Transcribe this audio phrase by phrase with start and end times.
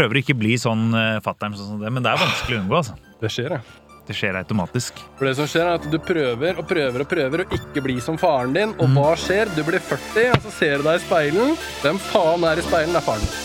[0.00, 2.80] prøver å ikke bli sånn uh, fatter'n, sånn men det er vanskelig å unngå.
[2.82, 2.98] altså.
[3.20, 3.62] Det skjer, ja.
[4.10, 4.98] Det skjer automatisk.
[5.18, 8.00] For det som skjer er at Du prøver og prøver og prøver å ikke bli
[8.02, 8.72] som faren din.
[8.82, 9.52] Og hva skjer?
[9.54, 11.58] Du blir 40, og så ser du deg i speilen.
[11.84, 12.96] Hvem faen er i speilen?
[12.96, 13.36] Det er faren.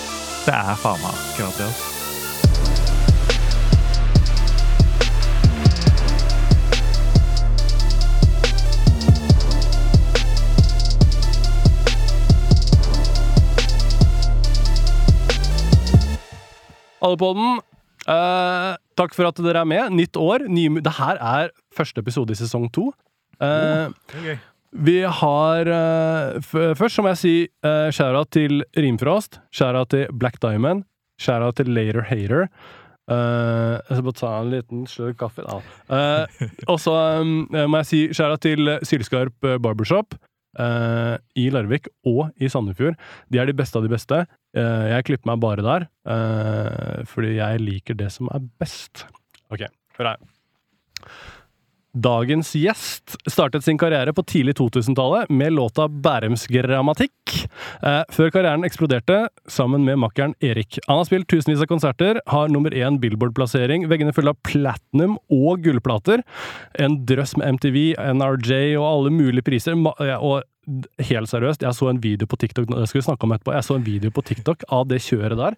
[0.46, 1.70] Det er faen meg akkurat det.
[1.70, 1.95] altså.
[17.06, 17.62] Allepodden,
[18.06, 19.96] Uh, takk for at dere er med.
[19.98, 20.46] Nytt år.
[20.46, 22.92] Ny, det her er første episode i sesong to.
[23.42, 24.36] Eh,
[24.86, 27.34] vi har uh, Først så må jeg si
[27.66, 30.86] uh, skjæra til Rimfrost, skjæra til Black Diamond,
[31.20, 32.48] skjæra til Later Hater.
[33.06, 35.44] Uh, jeg skal bare ta en liten slurk kaffe.
[35.46, 40.18] Eh, og så um, må jeg si skjæra til Sylskarp eh, Barbershop
[40.60, 42.98] eh, i Larvik og i Sandefjord.
[43.32, 44.22] De er de beste av de beste.
[44.56, 49.06] Eh, jeg klipper meg bare der, eh, fordi jeg liker det som er best.
[49.52, 49.68] Ok,
[50.00, 50.35] hør her.
[51.96, 57.36] Dagens gjest startet sin karriere på tidlig 2000-tallet med låta Bærums grammatikk,
[57.82, 60.76] eh, før karrieren eksploderte sammen med makkeren Erik.
[60.90, 65.64] Han har spilt tusenvis av konserter, har nummer én Billboard-plassering, veggene fulle av platinum og
[65.64, 66.26] gullplater,
[66.84, 69.80] en drøss med MTV, NRJ og alle mulige priser,
[70.20, 70.44] og
[71.10, 73.68] helt seriøst, jeg så en video på TikTok, det skal vi snakke om etterpå, jeg
[73.68, 75.58] så en video på TikTok av det kjøret der.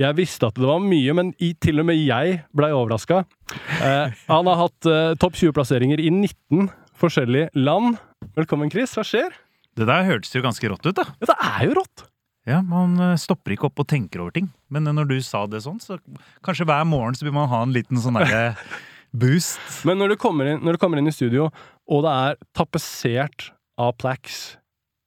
[0.00, 3.24] Jeg visste at det var mye, men i, til og med jeg blei overraska.
[3.82, 7.98] Eh, han har hatt eh, topp 20-plasseringer i 19 forskjellige land.
[8.38, 8.96] Velkommen, Chris.
[8.96, 9.34] Hva skjer?
[9.78, 11.06] Det der hørtes jo ganske rått ut, da.
[11.20, 12.08] Ja, det er jo rått!
[12.48, 14.48] Ja, Man eh, stopper ikke opp og tenker over ting.
[14.72, 15.98] Men eh, når du sa det sånn, så
[16.46, 18.54] kanskje hver morgen så vil man ha en liten sånn derre
[19.22, 19.60] boost.
[19.88, 21.50] Men når du, kommer inn, når du kommer inn i studio,
[21.88, 24.56] og det er tapetsert av Plax,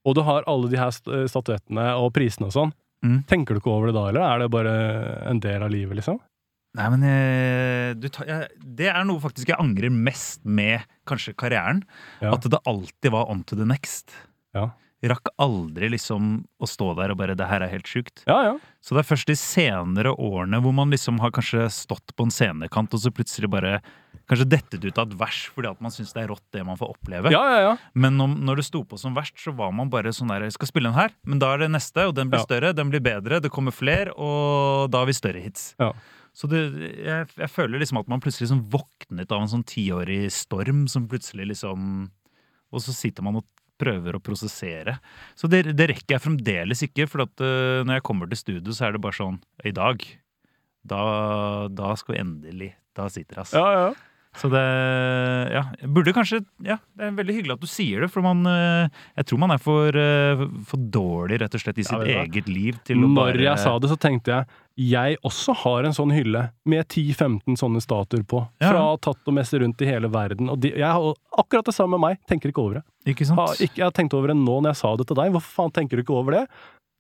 [0.08, 3.23] og du har alle de her eh, statuettene og prisene og sånn, Mm.
[3.25, 4.73] tenker du ikke over det da, eller er det bare
[5.25, 6.19] en del av livet, liksom?
[6.77, 8.05] Nei, men eh, du
[8.61, 11.81] Det er noe faktisk jeg angrer mest med kanskje karrieren.
[12.22, 12.31] Ja.
[12.36, 14.14] At det alltid var on to the next.
[14.54, 14.70] Ja.
[15.02, 18.21] Rakk aldri liksom å stå der og bare 'det her er helt sjukt'.
[18.27, 18.59] Ja, ja.
[18.80, 22.30] Så det er først de senere årene hvor man liksom har kanskje stått på en
[22.30, 23.82] scenekant, og så plutselig bare
[24.31, 26.80] kanskje dettet ut av et vers fordi at man syns det er rått det man
[26.80, 27.33] får oppleve.
[27.33, 27.73] Ja, ja, ja.
[27.93, 30.71] Men om, når det sto på som verst, så var man bare sånn der skal
[30.71, 33.41] spille den her, men da er det neste, og den blir større, den blir bedre,
[33.43, 35.73] det kommer flere, og da har vi større hits'.
[35.81, 35.91] Ja.
[36.31, 36.61] Så det,
[37.03, 41.09] jeg, jeg føler liksom at man plutselig liksom våknet av en sånn tiårig storm som
[41.11, 42.08] plutselig liksom
[42.71, 43.47] Og så sitter man og
[43.81, 44.93] prøver å prosessere.
[45.36, 48.75] Så det, det rekker jeg fremdeles ikke, for at uh, når jeg kommer til studio,
[48.77, 50.05] så er det bare sånn I dag,
[50.87, 51.02] da,
[51.67, 53.59] da skal vi endelig Da sitter det, altså.
[53.59, 53.91] ja, ja.
[54.39, 54.61] Så det
[55.52, 58.87] Ja, burde kanskje Ja, det er veldig hyggelig at du sier det, for man eh,
[59.19, 62.47] Jeg tror man er for, eh, for dårlig, rett og slett, i sitt ja, eget
[62.47, 64.47] liv til å Når bare jeg sa det, så tenkte jeg
[64.81, 68.39] jeg også har en sånn hylle med 10-15 sånne statuer på.
[68.64, 70.47] Fra tatt og mest rundt i hele verden.
[70.49, 72.21] Og de, jeg har akkurat det samme med meg.
[72.31, 72.83] Tenker ikke over det.
[73.11, 73.37] Ikke sant?
[73.37, 75.36] Ha, ikke, jeg har tenkt over det nå når jeg sa det til deg.
[75.36, 76.45] Hvorfor faen tenker du ikke over det?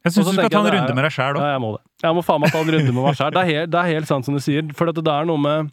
[0.03, 1.41] Jeg syns du skal ta en runde med deg sjæl òg.
[1.45, 1.81] Ja, jeg må det.
[2.03, 3.33] Jeg må faen meg ta en runde med meg sjæl.
[3.33, 4.71] Det, er helt- det er helt sant som du sier.
[4.77, 5.71] For det er noe med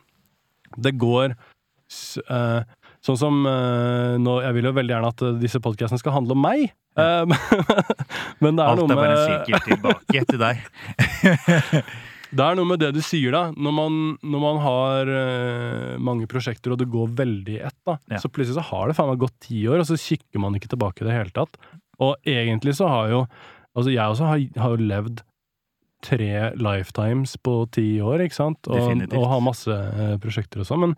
[0.76, 2.60] Det går eh,
[3.04, 6.34] Sånn som uh, nå, Jeg vil jo veldig gjerne at eh, disse podkastene skal handle
[6.34, 6.68] om meg.
[6.98, 7.22] Ja.
[8.42, 10.62] men det er Alt noe er bare sirkel tilbake til deg.
[12.28, 13.54] Det er noe med det du sier, da.
[13.56, 17.94] Når man, når man har uh, mange prosjekter, og det går veldig i ett, da,
[18.12, 18.18] Ja.
[18.20, 20.68] så plutselig så har det faen meg gått ti år, og så kikker man ikke
[20.74, 21.56] tilbake i det hele tatt.
[22.04, 23.22] Og egentlig så har jo
[23.78, 25.20] Altså, jeg også har, har levd
[26.04, 28.69] tre lifetimes på ti år, ikke sant?
[28.70, 30.97] Og, og har masse eh, prosjekter og sånn, men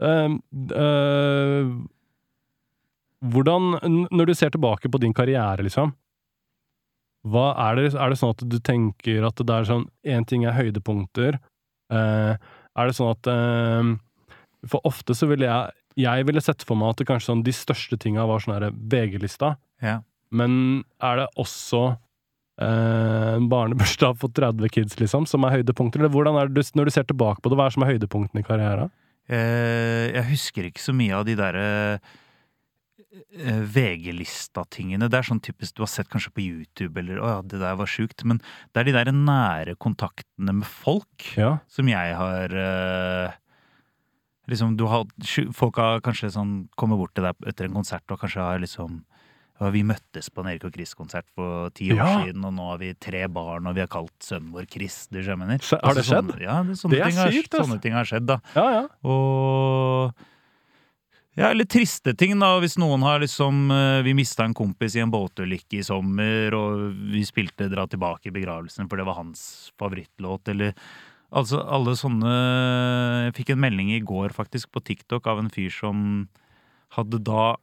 [0.00, 1.70] eh,
[3.28, 3.72] Hvordan
[4.14, 5.94] Når du ser tilbake på din karriere, liksom
[7.28, 10.44] hva er, det, er det sånn at du tenker at det er sånn Én ting
[10.46, 11.34] er høydepunkter.
[11.92, 12.34] Eh,
[12.78, 13.88] er det sånn at eh,
[14.70, 17.52] For ofte så ville jeg Jeg ville sett for meg at det kanskje sånn de
[17.52, 19.96] største tinga var sånn VG-lista, Ja.
[20.30, 21.98] men er det også
[22.58, 26.00] eh, en barnebursdag for 30 kids, liksom, som er høydepunkter?
[26.02, 27.92] Eller hvordan er det du, når du ser tilbake på det, hva er som er
[27.94, 28.90] høydepunktene i karrieren?
[29.28, 31.66] Eh, jeg husker ikke så mye av de derre
[33.36, 35.08] eh, VG-lista-tingene.
[35.10, 37.76] Det er sånn typisk du har sett kanskje på YouTube, eller 'Å ja, det der
[37.76, 38.24] var sjukt'.
[38.24, 38.40] Men
[38.72, 41.58] det er de der nære kontaktene med folk Ja.
[41.68, 42.48] som jeg har
[44.48, 45.04] Liksom, du har
[45.52, 49.04] Folk har kanskje sånn kommet bort til deg etter en konsert og kanskje har liksom
[49.74, 52.08] Vi møttes på en Erik og Chris-konsert for ti år Ja.
[52.24, 55.08] siden, og nå har vi tre barn, og vi har kalt sønnen vår Chris.
[55.10, 55.58] Du skjønner?
[55.82, 56.28] Har det skjedd?
[56.30, 57.64] Sånne, ja, det, sånne, Det ting har, sykt, altså.
[57.66, 58.38] sånne ting har skjedd, da.
[58.54, 58.84] ja, ja.
[59.04, 60.14] Og
[61.38, 62.58] Ja, eller triste ting, da.
[62.58, 66.94] Hvis noen har liksom eh, Vi mista en kompis i en båtulykke i sommer, og
[67.12, 70.74] vi spilte Dra tilbake i begravelsen, for det var hans favorittlåt, eller
[71.30, 72.32] Altså, alle sånne
[73.28, 76.28] Jeg fikk en melding i går, faktisk, på TikTok av en fyr som
[76.96, 77.56] hadde da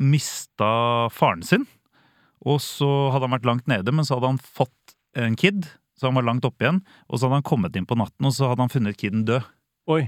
[0.00, 0.70] mista
[1.12, 1.66] faren sin.
[2.40, 5.68] Og så hadde han vært langt nede, men så hadde han fått en kid,
[5.98, 6.80] så han var langt oppe igjen.
[7.08, 9.44] Og så hadde han kommet inn på natten, og så hadde han funnet kiden død.
[9.92, 10.04] Oi.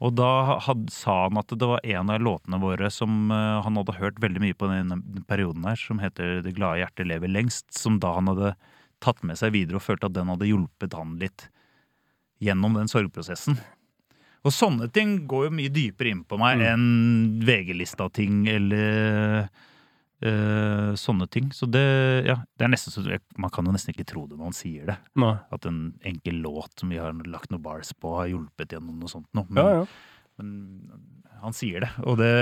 [0.00, 3.76] Og da had, sa han at det var en av låtene våre som uh, han
[3.76, 7.68] hadde hørt veldig mye på den perioden her, som heter 'Det glade hjertet lever lengst',
[7.76, 8.54] som da han hadde
[9.00, 11.48] tatt med seg videre og følte at den hadde hjulpet han litt
[12.40, 13.60] gjennom den sorgprosessen.
[14.44, 16.66] Og sånne ting går jo mye dypere inn på meg Mm.
[16.70, 19.48] enn VG-lista-ting eller
[20.24, 21.50] øh, sånne ting.
[21.52, 21.82] Så det,
[22.26, 23.04] ja, det er nesten så
[23.36, 24.96] Man kan jo nesten ikke tro det når han sier det.
[25.20, 25.34] Nei.
[25.52, 29.08] At en enkel låt som vi har lagt noen bars på, har hjulpet gjennom noe
[29.12, 29.46] sånt noe.
[29.48, 29.86] Men, Ja, ja.
[30.38, 30.90] men
[31.40, 31.90] han sier det.
[32.04, 32.32] Og det,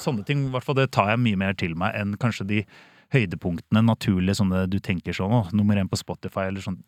[0.00, 2.64] sånne ting hvert fall, det tar jeg mye mer til meg enn kanskje de
[3.12, 6.78] høydepunktene, naturlige sånne du tenker sånn, åh, nummer én på Spotify eller sånn.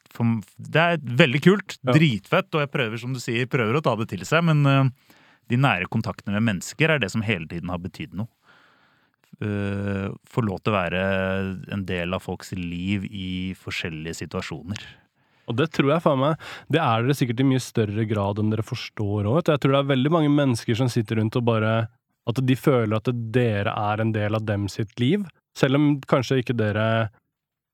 [0.57, 1.93] Det er veldig kult, Ja.
[1.93, 4.89] dritfett, og jeg prøver, som du sier, prøver å ta det til seg, men uh,
[5.49, 8.29] de nære kontaktene med mennesker er det som hele tiden har betydd noe.
[9.43, 11.01] Uh, Få lov til å være
[11.75, 14.79] en del av folks liv i forskjellige situasjoner.
[15.51, 16.39] Og det tror jeg faen meg
[16.73, 19.43] Det er dere sikkert i mye større grad enn dere forstår òg.
[19.51, 21.73] Jeg tror det er veldig mange mennesker som sitter rundt og bare
[22.25, 25.27] At de føler at dere er en del av dem sitt liv.
[25.55, 26.87] Selv om kanskje ikke dere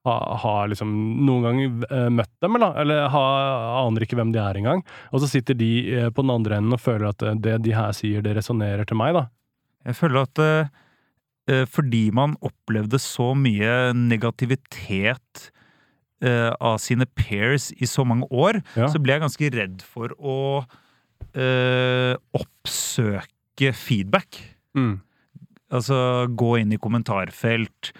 [0.07, 0.91] har, ha liksom
[1.27, 1.59] noen gang
[1.91, 3.25] eh, møtt dem, eller, eller ha,
[3.87, 4.83] aner ikke hvem de er engang.
[5.13, 7.75] Og så sitter de eh, på den andre enden og føler at eh, det de
[7.77, 9.27] her sier, det resonnerer til meg, da.
[9.89, 10.71] Jeg føler at eh,
[11.53, 15.51] eh, fordi man opplevde så mye negativitet
[16.25, 18.89] eh, av sine pairs i så mange år, Ja.
[18.93, 20.39] så ble jeg ganske redd for å
[21.37, 24.41] eh, oppsøke feedback.
[24.77, 25.01] Mm.
[25.71, 27.93] Altså gå inn i kommentarfelt,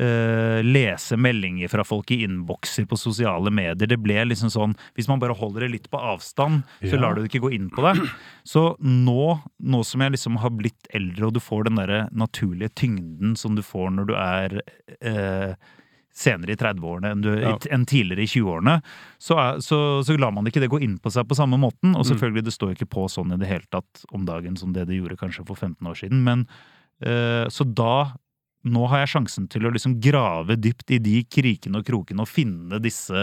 [0.00, 3.84] Uh, lese meldinger fra folk i innbokser på sosiale medier.
[3.90, 7.00] Det ble liksom sånn Hvis man bare holder det litt på avstand, så Ja.
[7.02, 8.00] lar du det ikke gå inn på deg.
[8.42, 12.70] Så nå, nå som jeg liksom har blitt eldre, og du får den derre naturlige
[12.74, 14.56] tyngden som du får når du er
[15.04, 15.54] uh,
[16.10, 17.58] senere i 30-årene enn, Ja.
[17.70, 18.82] enn tidligere i 20-årene,
[19.20, 21.92] så, så, så lar man ikke det gå inn på seg på samme måten.
[21.94, 22.16] Og Mm.
[22.16, 24.96] selvfølgelig, det står ikke på sånn i det hele tatt om dagen som det det
[24.96, 26.24] gjorde kanskje for 15 år siden.
[26.24, 26.46] Men
[27.52, 28.12] så da
[28.62, 32.28] Nå har jeg sjansen til å liksom grave dypt i de krikene og krokene og
[32.30, 33.18] finne disse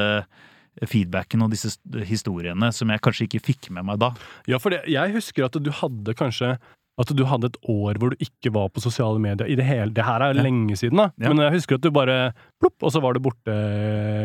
[0.84, 1.72] feedbackene og disse
[2.10, 4.10] historiene som jeg kanskje ikke fikk med meg da.
[4.52, 6.58] Ja, for det, jeg husker at du hadde kanskje
[7.00, 9.94] at du hadde et år hvor du ikke var på sosiale medier i det hele
[9.96, 10.44] Det her er Ja.
[10.44, 11.06] lenge siden, da.
[11.16, 11.30] Ja.
[11.32, 13.56] Men jeg husker at du bare plopp, og så var du borte,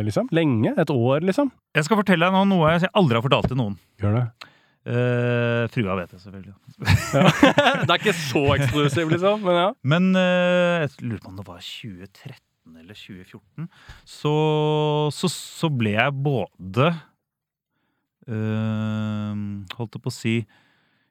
[0.02, 0.26] liksom.
[0.34, 0.74] Lenge.
[0.76, 1.52] Et år, liksom.
[1.76, 3.78] Jeg skal fortelle deg nå noe jeg aldri har fortalt til noen.
[4.02, 4.26] Gjør det.
[4.84, 6.54] Eh, frua vet det, selvfølgelig.
[7.86, 9.68] det er ikke så eksklusiv, liksom, men ja.
[9.80, 13.70] Men uh, jeg lurer på om det var 2013 eller 2014.
[14.04, 14.34] Så,
[15.16, 16.90] så, så ble jeg både
[18.28, 19.32] uh,
[19.78, 20.36] Holdt jeg på å si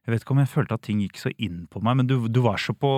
[0.03, 2.27] Jeg vet ikke om jeg følte at ting gikk så inn på meg, men du,
[2.27, 2.89] du var så på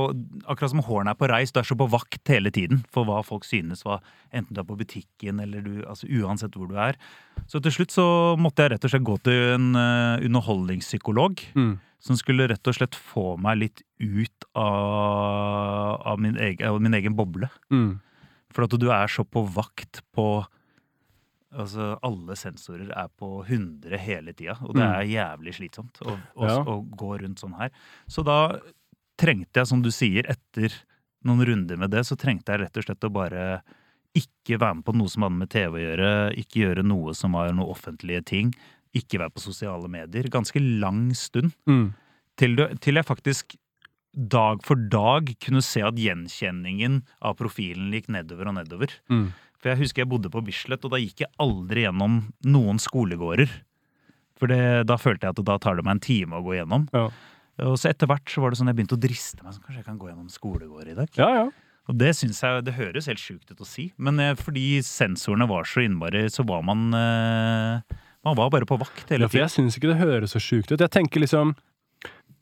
[0.50, 3.20] Akkurat som hårene er på reis, du er så på vakt hele tiden for hva
[3.26, 4.00] folk synes, hva,
[4.34, 6.98] enten du er på butikken eller du Altså uansett hvor du er.
[7.46, 8.06] Så til slutt så
[8.42, 11.76] måtte jeg rett og slett gå til en uh, underholdningspsykolog Mm.
[12.02, 16.94] som skulle rett og slett få meg litt ut av, av, min, egen, av min
[16.98, 17.50] egen boble.
[17.74, 18.00] Mm.
[18.54, 20.46] For at du er så på vakt på
[21.56, 24.96] Altså, alle sensorer er på 100 hele tida, og det Mm.
[25.00, 26.58] er jævlig slitsomt å, å, Ja.
[26.64, 27.70] å gå rundt sånn her.
[28.08, 28.60] Så da
[29.18, 30.74] trengte jeg, som du sier, etter
[31.24, 33.62] noen runder med det, så trengte jeg rett og slett å bare
[34.16, 37.32] ikke være med på noe som hadde med TV å gjøre, ikke gjøre noe som
[37.34, 38.54] var noe offentlige ting,
[38.96, 40.24] ikke være på sosiale medier.
[40.32, 41.94] Ganske lang stund Mm.
[42.38, 43.56] til, du, til jeg faktisk
[44.16, 48.90] dag for dag kunne se at gjenkjenningen av profilen gikk nedover og nedover.
[49.10, 49.34] Mm.
[49.66, 53.50] For jeg husker jeg bodde på Bislett, og da gikk jeg aldri gjennom noen skolegårder.
[54.38, 56.86] For det, da følte jeg at da tar det meg en time å gå gjennom.
[56.94, 57.08] Ja.
[57.66, 59.56] Og så etter hvert så var det sånn jeg begynte å driste meg.
[59.56, 61.10] Så kanskje jeg kan gå gjennom skolegård i dag.
[61.18, 61.48] ja, ja.
[61.86, 65.46] Og det synes jeg, det høres helt sjukt ut å si, men eh, fordi sensorene
[65.50, 69.38] var så innmari, så var man eh, Man var bare på vakt hele Ja, for
[69.44, 70.82] jeg syns ikke det høres så sjukt ut.
[70.82, 71.54] Jeg tenker liksom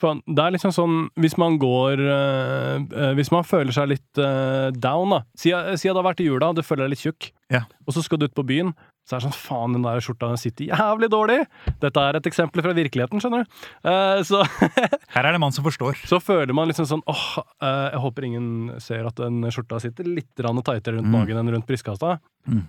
[0.01, 5.09] Det er liksom sånn Hvis man går øh, Hvis man føler seg litt øh, down,
[5.15, 7.61] da Si at det har vært i jula, du føler deg litt tjukk, Ja.
[7.87, 8.73] og så skal du ut på byen.
[9.03, 11.41] Så er det sånn Faen, den der skjorta den sitter jævlig dårlig!
[11.81, 13.57] Dette er et eksempel fra virkeligheten, skjønner du.
[13.83, 14.39] Uh, så,
[15.15, 15.99] Her er det mann som forstår.
[16.07, 17.25] så føler man liksom sånn åh,
[17.59, 18.47] uh, jeg håper ingen
[18.79, 21.17] ser at den skjorta sitter litt tightere rundt Mm.
[21.19, 22.15] magen enn rundt brystkassa.
[22.47, 22.63] Mm.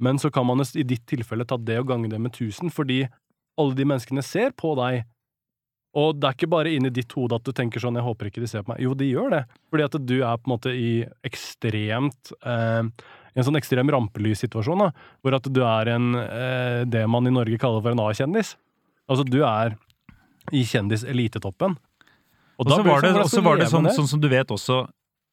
[0.00, 3.02] Men så kan man i ditt tilfelle ta det og gange det med 1000, fordi
[3.58, 5.04] alle de menneskene ser på deg
[5.98, 8.42] Og det er ikke bare inni ditt hode at du tenker sånn 'jeg håper ikke
[8.44, 8.82] de ser på meg'.
[8.84, 9.44] Jo, de gjør det.
[9.70, 10.92] Fordi at du er på en måte i
[11.26, 12.82] ekstremt eh,
[13.38, 14.90] en sånn ekstrem rampelyssituasjon, da,
[15.22, 18.56] hvor at du er en eh, det man i Norge kaller for en A-kjendis.
[19.08, 19.76] Altså, du er
[20.52, 21.76] i kjendiselitetoppen.
[22.58, 24.80] Og da så var det, sånn, og var det sånn, sånn som du vet også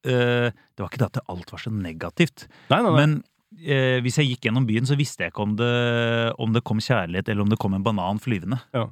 [0.06, 2.46] eh, Det var ikke det at alt var så negativt.
[2.70, 3.00] Nei, nei, nei.
[3.00, 3.16] Men
[3.58, 5.72] eh, hvis jeg gikk gjennom byen, så visste jeg ikke om det,
[6.38, 8.62] om det kom kjærlighet, eller om det kom en banan flyvende.
[8.76, 8.86] Ja.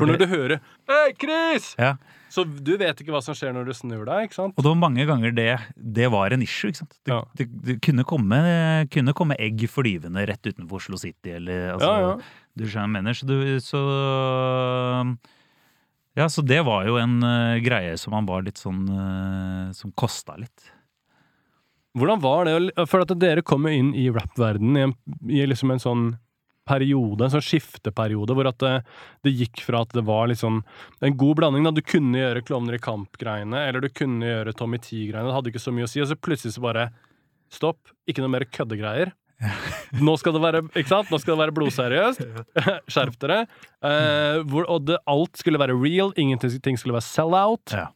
[0.00, 0.56] For når du hører
[0.88, 1.92] 'Hei, Chris!' Ja.
[2.30, 4.54] Så du vet ikke hva som skjer når du snur deg, ikke sant?
[4.56, 6.70] Og det var mange ganger det, det var en issue.
[6.70, 6.94] ikke sant?
[7.04, 7.24] Det, Ja.
[7.34, 8.38] det, det kunne, komme,
[8.88, 12.18] kunne komme egg flyvende rett utenfor Oslo City, eller altså, Ja, ja.
[12.56, 13.12] Du skjønner hva jeg mener.
[13.18, 13.80] Så, du, så
[16.18, 19.92] Ja, så det var jo en uh, greie som han var litt sånn uh, Som
[19.92, 20.70] kosta litt.
[21.98, 22.86] Hvordan var det?
[22.86, 26.04] For at dere kommer inn i rap-verdenen i, en- i liksom en sånn
[26.70, 28.74] periode, en sånn skifteperiode, hvor at det,
[29.26, 30.62] det gikk fra at det var liksom
[31.02, 31.66] en god blanding.
[31.66, 35.26] da Du kunne gjøre Klovner i kamp-greiene, eller du kunne gjøre Tommy T-greiene.
[35.28, 36.02] Det hadde ikke så mye å si.
[36.02, 36.90] Og så plutselig så bare
[37.50, 37.90] Stopp.
[38.06, 39.10] Ikke noe mer køddegreier.
[40.06, 41.08] Nå skal det være ikke sant?
[41.10, 42.20] Nå skal det være blodseriøst.
[42.92, 43.40] Skjerp dere.
[43.82, 46.14] Eh, hvor, og det, alt skulle være real.
[46.20, 47.74] Ingenting skulle være sell-out.
[47.74, 47.88] Ja.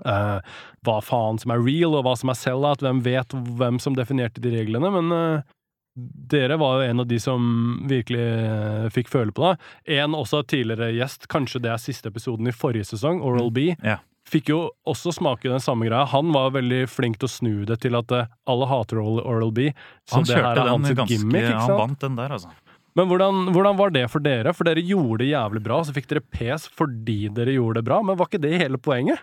[0.00, 0.38] Uh,
[0.86, 2.84] hva faen som er real, og hva som er sell-out.
[2.84, 4.92] Hvem vet hvem som definerte de reglene?
[4.96, 5.56] Men eh,
[5.96, 7.42] dere var jo en av de som
[7.90, 9.56] virkelig eh, fikk føle på det.
[10.00, 13.98] En også tidligere gjest, kanskje det er siste episoden i forrige sesong, Oral B, Ja.
[14.30, 16.06] fikk jo også smake den samme greia.
[16.06, 19.72] Han var veldig flink til å snu det til at eh, alle hater Oral B.
[20.06, 22.52] Så Han det her er hans ganske gimmick, ikke Han vant den der, altså.
[22.98, 24.52] Men hvordan, hvordan var det for dere?
[24.54, 28.00] For dere gjorde det jævlig bra, så fikk dere pes fordi dere gjorde det bra.
[28.02, 29.20] Men var ikke det hele poenget?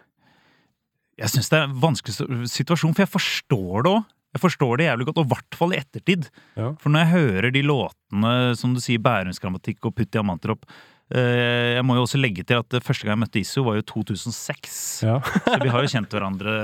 [1.17, 4.05] Jeg syns det er en vanskelig situasjon, for jeg forstår det òg.
[4.37, 6.27] Jeg forstår det jævlig godt, og i hvert fall i ettertid.
[6.59, 6.75] Ja.
[6.81, 10.67] For når jeg hører de låtene, som du sier, Bærumsgrammatikk og Putt diamanter opp
[11.09, 13.79] eh, Jeg må jo også legge til at det første gang jeg møtte Iso, var
[13.79, 14.79] jo 2006.
[15.07, 15.17] Ja.
[15.49, 16.57] Så vi har jo kjent hverandre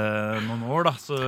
[0.46, 0.96] noen år, da.
[1.02, 1.20] Så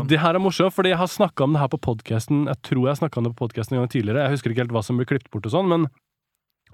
[0.00, 2.46] Og det her er morsomt, fordi jeg har snakka om det her på podkasten.
[2.50, 4.24] Jeg tror jeg snakka om det på podkasten en gang tidligere.
[4.24, 5.90] Jeg husker ikke helt hva som ble klippet bort og sånn, men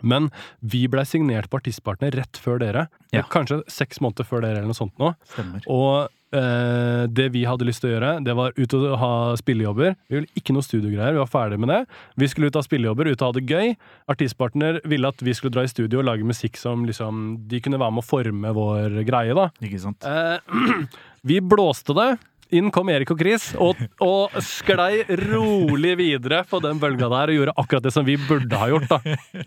[0.02, 2.86] men vi blei signert på Artistpartner rett før dere.
[3.14, 3.24] Ja.
[3.32, 5.12] Kanskje seks måneder før dere, eller noe sånt nå.
[5.32, 5.64] stemmer.
[5.72, 9.96] Og eh, det vi hadde lyst til å gjøre, det var ut og ha spillejobber.
[10.10, 11.80] Vi ville ikke noe studiogreier, vi var ferdig med det.
[12.20, 13.74] Vi skulle ut og ha spillejobber, ut og ha det gøy.
[14.12, 17.80] Artistpartner ville at vi skulle dra i studio og lage musikk som liksom De kunne
[17.80, 19.50] være med å forme vår greie, da.
[19.64, 20.06] Ikke sant?
[20.06, 20.86] Eh,
[21.30, 22.10] vi blåste det.
[22.54, 27.38] Inn kom Erik og Chris og, og sklei rolig videre på den bølga der og
[27.40, 28.92] gjorde akkurat det som vi burde ha gjort.
[28.92, 29.42] da.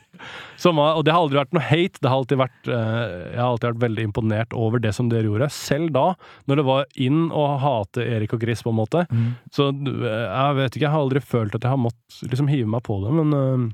[0.60, 2.02] Som og det har aldri vært noe hate.
[2.02, 5.30] Det har alltid vært, eh, jeg har alltid vært veldig imponert over det som dere
[5.30, 5.48] gjorde.
[5.56, 6.08] Selv da,
[6.52, 9.06] når det var inn å hate Erik og Chris, på en måte.
[9.12, 9.30] Mm.
[9.56, 12.68] Så eh, jeg vet ikke, jeg har aldri følt at jeg har måttet liksom hive
[12.70, 13.70] meg på det, men eh,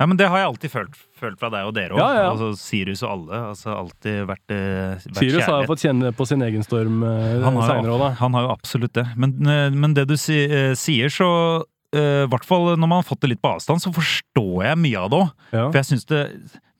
[0.00, 2.00] Ja, men det har jeg alltid følt, følt fra deg og dere òg.
[2.00, 2.28] Ja, ja.
[2.30, 3.40] Altså, Sirus og alle.
[3.50, 7.58] Altså, alltid vært, vært vært Sirius har jo fått kjenne på sin egen storm Han
[7.60, 8.08] har, seinere òg, da.
[8.22, 9.04] han har jo absolutt det.
[9.20, 11.28] Men, eh, men det du si, eh, sier, så
[11.92, 14.80] eh, I hvert fall når man har fått det litt på avstand, så forstår jeg
[14.86, 15.36] mye av det òg.
[15.52, 15.68] Ja.
[15.68, 16.24] For jeg syns det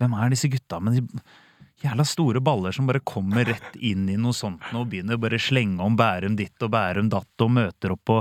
[0.00, 1.22] Hvem er disse gutta med de
[1.84, 5.40] jævla store baller som bare kommer rett inn i noe sånt nå, og begynner bare
[5.40, 8.20] slenge om Bærum ditt og Bærum datt og møter opp på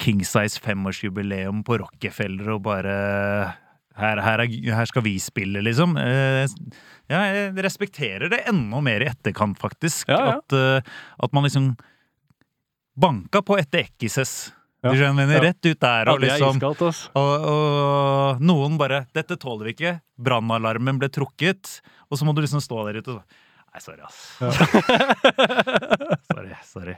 [0.00, 2.96] Kingsize femårsjubileum på Rockefeller og bare
[3.96, 5.96] her, her, er, her skal vi spille, liksom.
[6.00, 6.44] Eh,
[7.08, 10.10] ja, jeg respekterer det enda mer i etterkant, faktisk.
[10.12, 10.36] Ja, ja.
[10.38, 11.72] At, eh, at man liksom
[12.96, 14.36] banka på etter Ekkises.
[14.86, 15.40] Du skjønner, ja.
[15.42, 19.96] rett ut der og liksom og, og noen bare 'Dette tåler vi ikke'.
[20.14, 21.80] Brannalarmen ble trukket.
[22.06, 23.42] Og så må du liksom stå der ute og
[23.76, 24.38] Nei, sorry, ass.
[26.32, 26.54] sorry.
[26.64, 26.94] sorry.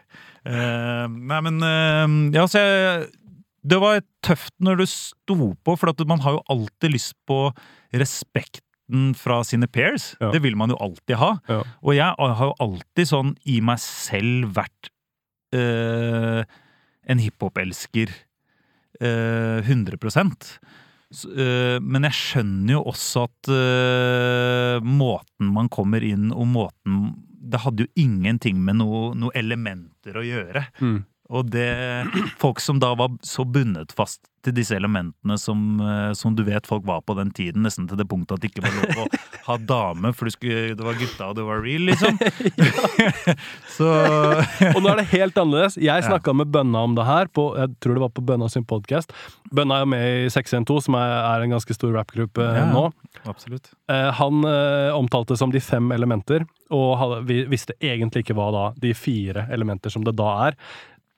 [0.47, 3.09] Uh, nei, men uh, Ja, så jeg
[3.69, 7.49] Det var tøft når du sto på, for man har jo alltid lyst på
[7.93, 10.15] respekten fra sine pairs.
[10.21, 10.31] Ja.
[10.33, 11.35] Det vil man jo alltid ha.
[11.51, 11.61] Ja.
[11.83, 14.93] Og jeg har jo alltid sånn i meg selv vært
[15.57, 16.43] øh,
[17.09, 18.13] en hiphop-elsker
[19.03, 19.99] øh, 100
[21.11, 27.15] så, øh, Men jeg skjønner jo også at eh, måten man kommer inn, og måten
[27.25, 30.67] Det hadde jo ingenting med noen noe elementer å gjøre.
[30.85, 30.99] Mm.
[31.29, 31.69] Og det
[32.41, 36.67] Folk som da var så bundet fast til disse elementene som, eh, som du vet
[36.67, 39.21] folk var på den tiden, nesten til det punktet at det ikke var lov å
[39.49, 42.21] ha dame, for skulle, det var gutta og det var real, liksom.
[43.77, 43.89] så
[44.77, 45.79] Og nå er det helt annerledes.
[45.83, 48.67] Jeg snakka med Bønna om det her, på, jeg tror det var på Bønna sin
[48.69, 49.11] podkast.
[49.51, 52.69] Bønna er jo med i 612, som er, er en ganske stor rappgruppe eh, Ja.
[52.73, 52.87] nå.
[53.29, 53.73] Absolutt.
[53.91, 54.47] Eh, han
[54.95, 59.49] omtalte det som de fem elementer, og vi visste egentlig ikke hva da de fire
[59.51, 60.59] elementer som det da er.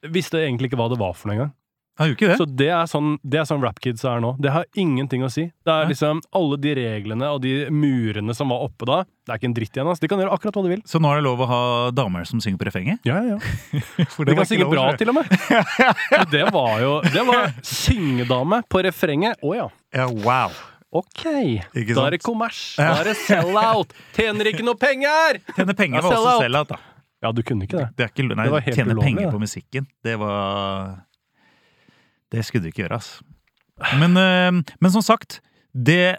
[0.08, 1.56] Visste egentlig ikke hva det var for noe engang.
[2.00, 2.36] Det.
[2.38, 4.30] Så det er sånn, det er sånn rap-kids er nå.
[4.40, 5.50] Det har ingenting å si.
[5.66, 9.02] Det er liksom alle de reglene og de murene som var oppe da.
[9.04, 9.90] Det er ikke en dritt igjen.
[9.90, 10.04] Altså.
[10.06, 10.82] De kan gjøre akkurat hva de vil.
[10.88, 11.60] Så nå er det lov å ha
[11.92, 13.04] damer som synger på refrenget?
[13.04, 13.84] Ja, ja, ja.
[14.30, 15.36] De kan synge lov bra, til og med.
[16.14, 19.44] Men det var jo Det var syngedame på refrenget.
[19.44, 19.68] Å ja.
[19.92, 20.56] Ja, wow.
[20.90, 21.26] Ok.
[21.76, 22.62] Ikke Da er det kommers.
[22.80, 23.92] Da er det sell-out.
[24.16, 25.42] Tjener ikke noe penger!
[25.52, 26.46] Tjener penger var også out.
[26.46, 26.80] sell-out, da.
[27.20, 27.88] Ja, du kunne ikke det.
[27.98, 29.32] Det er ikke, nei, Det tjene ulovlig, penger det.
[29.34, 31.04] på musikken, det var
[32.32, 33.10] Det skulle du ikke gjøre, ass.
[34.00, 35.40] Men, eh, men som sagt,
[35.74, 36.18] det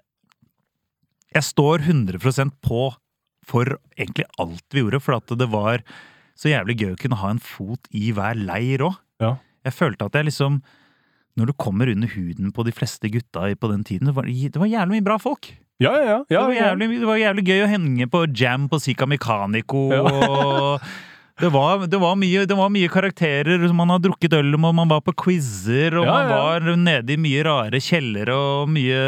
[1.34, 2.92] Jeg står 100% på
[3.48, 3.66] for
[3.98, 5.82] egentlig alt vi gjorde, for at det var
[6.36, 8.98] så jævlig gøy å kunne ha en fot i hver leir òg.
[9.24, 9.38] Ja.
[9.66, 10.62] Jeg følte at jeg liksom
[11.40, 14.60] Når du kommer under huden på de fleste gutta på den tiden, det var, det
[14.60, 15.54] var jævlig mye bra folk.
[15.82, 16.18] Ja, ja, ja.
[16.30, 19.88] Det var, jævlig, det var jævlig gøy å henge på jam på Sika Mekanico.
[19.90, 20.04] Ja.
[20.06, 20.84] og
[21.42, 23.64] det, var, det, var mye, det var mye karakterer.
[23.74, 27.22] Man har drukket øl, med, man var på quizer, og Ja, man var nede i
[27.22, 29.02] mye rare kjellere og mye,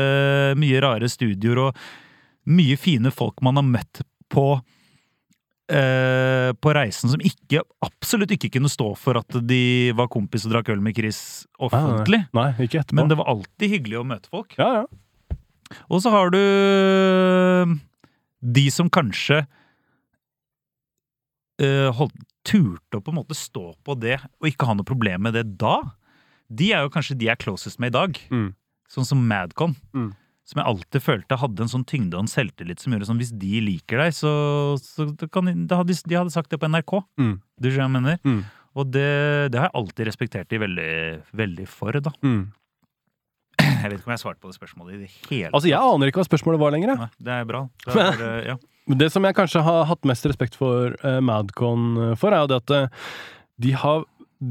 [0.58, 1.68] mye rare studioer.
[1.68, 4.02] Og mye fine folk man har møtt
[4.34, 4.48] på
[5.72, 10.56] eh, på reisen som ikke, absolutt ikke kunne stå for at de var kompis og
[10.56, 11.22] drakk øl med Chris
[11.60, 12.24] offentlig.
[12.36, 13.00] Nei, ikke etterpå.
[13.00, 14.56] Men det var alltid hyggelig å møte folk.
[14.60, 15.38] Ja, ja.
[15.90, 16.42] Og så har du
[18.44, 19.42] de som kanskje
[21.64, 25.24] eh, holdt, turte å på en måte stå på det og ikke ha noe problem
[25.24, 25.78] med det da.
[26.52, 28.20] De er jo kanskje de jeg er closest med i dag.
[28.34, 28.50] Mm.
[28.92, 29.78] Sånn som Madcon.
[29.96, 30.12] Mm.
[30.44, 33.32] Som jeg alltid følte hadde en sånn tyngde og en selvtillit som gjorde sånn hvis
[33.40, 34.32] de liker deg, så,
[34.82, 36.98] så kan, de, hadde, de hadde sagt det på NRK.
[37.22, 37.38] Mm.
[37.64, 38.20] Du skjønner hva jeg mener?
[38.28, 38.42] Mm.
[38.74, 39.08] Og det,
[39.54, 40.92] det har jeg alltid respektert de veldig,
[41.40, 42.12] veldig for, da.
[42.26, 42.44] Mm.
[43.64, 45.78] Jeg vet ikke om jeg har svart på det spørsmålet i det hele Altså, jeg
[45.78, 46.92] aner ikke hva spørsmålet var lenger.
[46.94, 47.04] jeg.
[47.04, 47.62] Nei, det er bra.
[47.86, 48.56] Det er, bare- ja.
[49.00, 52.50] Det som jeg kanskje har hatt mest respekt for uh, Madcon eh, for, er jo
[52.52, 53.12] det at uh,
[53.64, 54.04] de har,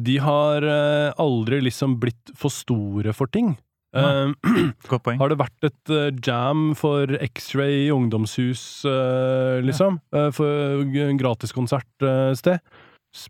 [0.08, 3.50] de har uh, aldri liksom blitt for store for ting.
[3.94, 4.32] Eh,
[4.88, 5.18] Godt poeng.
[5.20, 9.99] har det vært et eh, jam for X-Ray i ungdomshus, eh, liksom?
[10.16, 12.61] Eh, for g- en gratiskonsertsted?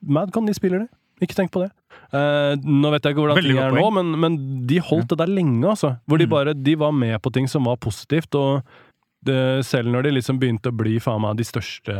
[0.06, 0.90] Madcon, de spiller det.
[1.22, 1.70] Ikke tenk på det.
[2.14, 5.18] Eh, nå vet jeg ikke hvordan Veldig ting er nå, men, men de holdt det
[5.22, 5.96] der lenge, altså.
[6.06, 6.30] Hvor de Mm.
[6.34, 8.62] bare de var med på ting som var positivt, og
[9.24, 11.94] det, selv når de liksom begynte å bli faen meg de største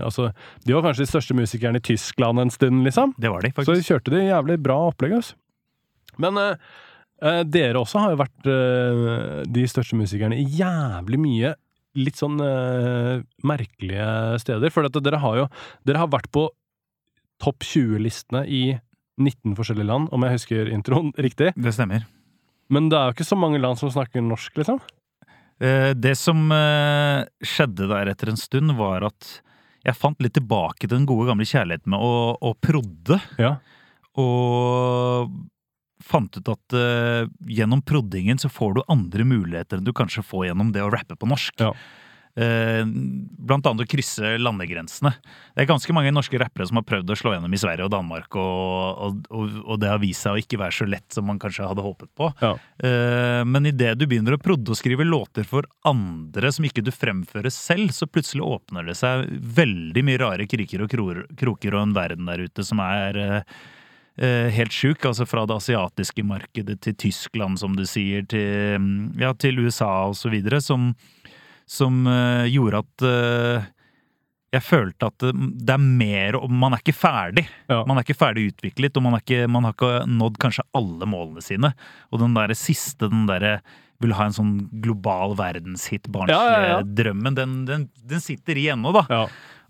[0.00, 0.30] Altså,
[0.64, 3.12] de var kanskje de største musikerne i Tyskland en stund, liksom.
[3.20, 5.34] Det var de, Så de kjørte de jævlig bra opplegg, altså.
[6.20, 6.36] Men
[7.22, 11.54] eh, dere også har jo vært uh, de største musikerne i jævlig mye
[11.98, 14.06] litt sånn uh, merkelige
[14.42, 14.72] steder.
[14.72, 15.48] For at dere har jo
[15.88, 16.46] Dere har vært på
[17.40, 18.62] topp 20-listene i
[19.20, 21.52] 19 forskjellige land, om jeg husker introen riktig.
[21.56, 22.06] Det stemmer.
[22.70, 24.80] Men det er jo ikke så mange land som snakker norsk, liksom.
[25.60, 29.26] Det som skjedde der etter en stund, var at
[29.84, 33.18] jeg fant litt tilbake til den gode gamle kjærligheten med å, å prodde.
[33.40, 33.56] Ja.
[34.20, 35.34] Og
[36.04, 40.50] fant ut at uh, gjennom proddingen så får du andre muligheter enn du kanskje får
[40.50, 41.60] gjennom det å rappe på norsk.
[41.62, 41.74] Ja.
[42.38, 45.10] Eh, blant annet å krysse landegrensene.
[45.54, 47.92] Det er ganske mange norske rappere som har prøvd å slå gjennom i Sverige og
[47.92, 51.26] Danmark, og, og, og, og det har vist seg å ikke være så lett som
[51.26, 52.30] man kanskje hadde håpet på.
[52.40, 52.52] Ja.
[52.86, 56.92] Eh, men idet du begynner å prodde og skrive låter for andre som ikke du
[56.94, 59.26] fremfører selv, så plutselig åpner det seg
[59.58, 63.20] veldig mye rare kriker og kroker og en verden der ute som er
[64.20, 65.04] helt sjuk.
[65.08, 68.88] Altså fra det asiatiske markedet til Tyskland, som du sier, til,
[69.20, 70.90] ja, til USA og så videre, som,
[71.70, 73.68] som eh, gjorde at eh,
[74.50, 77.44] jeg følte at det, er mer og Man er ikke ferdig.
[77.70, 77.84] Ja.
[77.86, 81.44] Man er ikke ferdig utviklet, og man, ikke, man har ikke nådd kanskje alle målene
[81.44, 81.70] sine.
[82.10, 83.60] Og den derre siste, den derre
[84.00, 84.52] vil ha en sånn
[84.82, 86.82] global verdenshit, barnslige Ja, ja, ja.
[86.82, 89.04] drømmen, den, den, den sitter i ennå, da.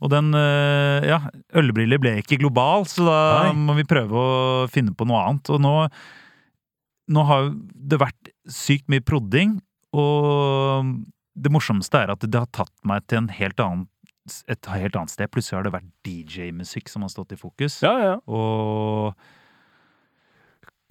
[0.01, 1.21] Og den øh, Ja,
[1.61, 3.19] ølbriller ble ikke global, så da
[3.51, 3.55] Nei.
[3.69, 5.51] må vi prøve å finne på noe annet.
[5.53, 5.75] Og nå,
[7.13, 9.59] nå har det vært sykt mye prodding,
[9.97, 10.95] og
[11.41, 13.87] det morsomste er at det har tatt meg til en helt annen,
[14.51, 15.31] et helt annet sted.
[15.33, 17.81] Plutselig har det vært DJ-musikk som har stått i fokus.
[17.85, 18.17] Ja, ja.
[18.31, 19.15] Og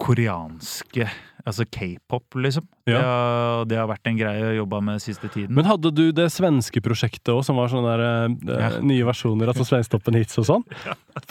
[0.00, 1.08] koreanske
[1.48, 2.66] Altså k-pop, liksom.
[2.84, 2.98] Ja.
[2.98, 5.54] Det, har, det har vært en greie jeg jobba med siste tiden.
[5.56, 8.68] Men hadde du det svenske prosjektet òg, som var sånne der, eh, Ja.
[8.84, 10.66] nye versjoner av sånn Sveinstoppen hits og sånn?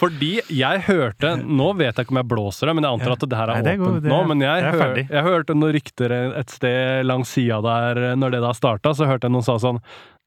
[0.02, 3.28] Fordi jeg hørte Nå vet jeg ikke om jeg blåser det, men jeg antar at
[3.30, 4.20] det her er Nei, det er åpent god- det nå.
[4.32, 8.40] Men jeg, hør, jeg hørte noen rykter et sted langs sida der, eh, når det
[8.48, 9.78] da starta, så hørte jeg noen sa sånn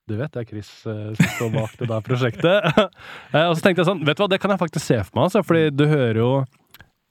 [0.07, 2.89] du vet det er Chris eh, som står bak det der prosjektet.
[3.35, 5.11] Eh, og så tenkte jeg sånn, vet du hva, det kan jeg faktisk se for
[5.19, 6.31] meg, altså, fordi du hører jo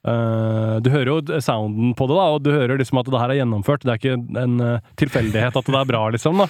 [0.09, 3.35] eh, du hører jo sounden på det, da, og du hører liksom at det her
[3.35, 3.87] er gjennomført.
[3.87, 6.43] Det er ikke en uh, tilfeldighet at det er bra, liksom.
[6.43, 6.49] da.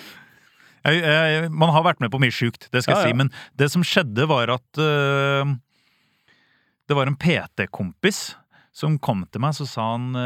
[0.83, 3.21] Jeg, jeg, man har vært med på mye sjukt, det skal Ja, jeg ja.
[3.23, 5.53] Men det som skjedde, var at uh,
[6.89, 8.33] det var en PT-kompis
[8.75, 10.17] som kom til meg, så sa han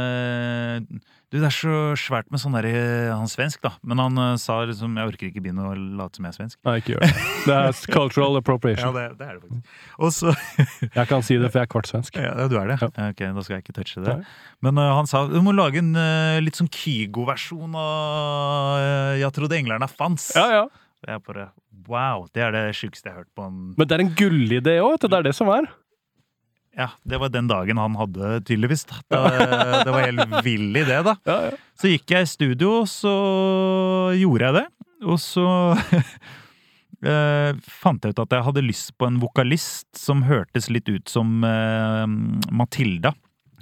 [1.37, 2.71] Du, det er så svært med sånn derre
[3.11, 6.17] Han er svensk, da, men han uh, sa liksom Jeg orker ikke begynne å late
[6.17, 6.59] som jeg er svensk.
[6.65, 7.11] Nei, ikke gjør det.
[7.45, 8.97] Det er cultural Ja, appropriation.
[8.97, 9.77] det, det er det faktisk.
[10.01, 10.33] Og så
[10.99, 12.17] Jeg kan si det, for jeg er kvart svensk.
[12.23, 12.79] Ja, du er det?
[12.81, 12.89] Ja.
[12.97, 14.17] Ja, Ok, da skal jeg ikke touche det.
[14.23, 14.35] Nei.
[14.65, 19.35] Men uh, han sa du må lage en uh, litt sånn Kygo-versjon av eh, Jeg
[19.37, 20.33] trodde englerne fantes.
[20.39, 20.67] Ja, ja.
[21.05, 21.51] Og jeg bare
[21.87, 24.79] Wow, det er det sjukeste jeg har hørt på en Men det er en gullidé
[24.83, 25.69] òg, det er det som er.
[26.77, 28.85] Ja, det var den dagen han hadde, tydeligvis.
[28.91, 28.99] Da.
[29.09, 29.21] Da,
[29.87, 31.17] det var helt vill idé, da.
[31.29, 31.55] Ja, ja.
[31.77, 33.13] Så gikk jeg i studio, og så
[34.17, 34.67] gjorde jeg det.
[35.07, 35.47] Og så
[37.13, 41.09] eh, fant jeg ut at jeg hadde lyst på en vokalist som hørtes litt ut
[41.09, 42.05] som eh,
[42.53, 43.15] Matilda,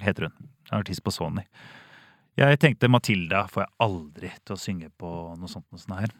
[0.03, 0.51] heter hun.
[0.75, 1.43] Artist på Sony.
[2.35, 6.15] Jeg tenkte Matilda får jeg aldri til å synge på noe sånt noe sånt her.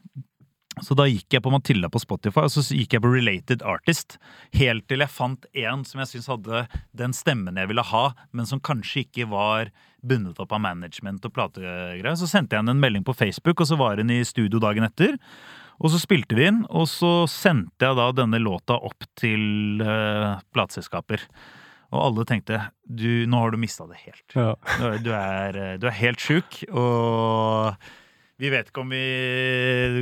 [0.84, 4.18] Så da gikk jeg på Matilda på Spotify, og så gikk jeg på Related Artist.
[4.56, 6.64] Helt til jeg fant en som jeg syntes hadde
[6.98, 9.72] den stemmen jeg ville ha, men som kanskje ikke var
[10.06, 12.12] bundet opp av management og plategreier.
[12.20, 14.88] Så sendte jeg henne en melding på Facebook, og så var hun i studio dagen
[14.88, 15.16] etter.
[15.84, 20.40] Og så spilte vi inn, og så sendte jeg da denne låta opp til uh,
[20.56, 21.24] plateselskaper.
[21.96, 24.26] Og alle tenkte du, nå har du mista det helt.
[24.36, 24.54] Ja.
[25.04, 27.76] Du er, du er, helt sjuk, og
[28.42, 29.02] vi vet ikke om vi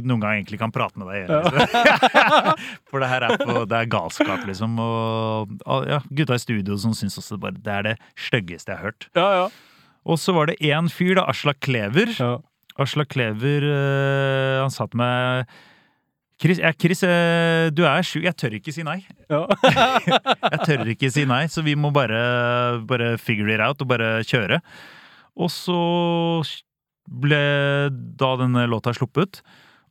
[0.02, 2.08] noen gang egentlig kan prate med deg liksom.
[2.90, 4.80] For det her er, på, det er galskap, liksom.
[4.82, 7.96] Og og ja, gutta i studio som syns også bare det er det
[8.30, 9.08] styggeste jeg har hørt.
[9.18, 9.46] Ja, ja.
[10.04, 12.10] Og så var det én fyr, da, Aslak Klever.
[12.18, 12.34] ja.
[12.82, 15.46] Aslak Klever, øh, han satt med
[16.42, 18.26] Chris, ja, Chris eh, du er sjuk.
[18.26, 18.98] Jeg tør ikke si nei.
[19.32, 19.46] ja.
[20.52, 24.10] Jeg tør ikke si nei, så vi må bare, bare figure it out og bare
[24.28, 24.58] kjøre.
[25.40, 25.78] Og så
[27.08, 27.44] ble
[28.20, 29.42] da denne låta sluppet.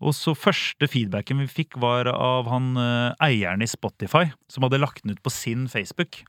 [0.03, 4.81] Og så første feedbacken vi fikk, var av han eh, eieren i Spotify, som hadde
[4.83, 6.25] lagt den ut på sin Facebook.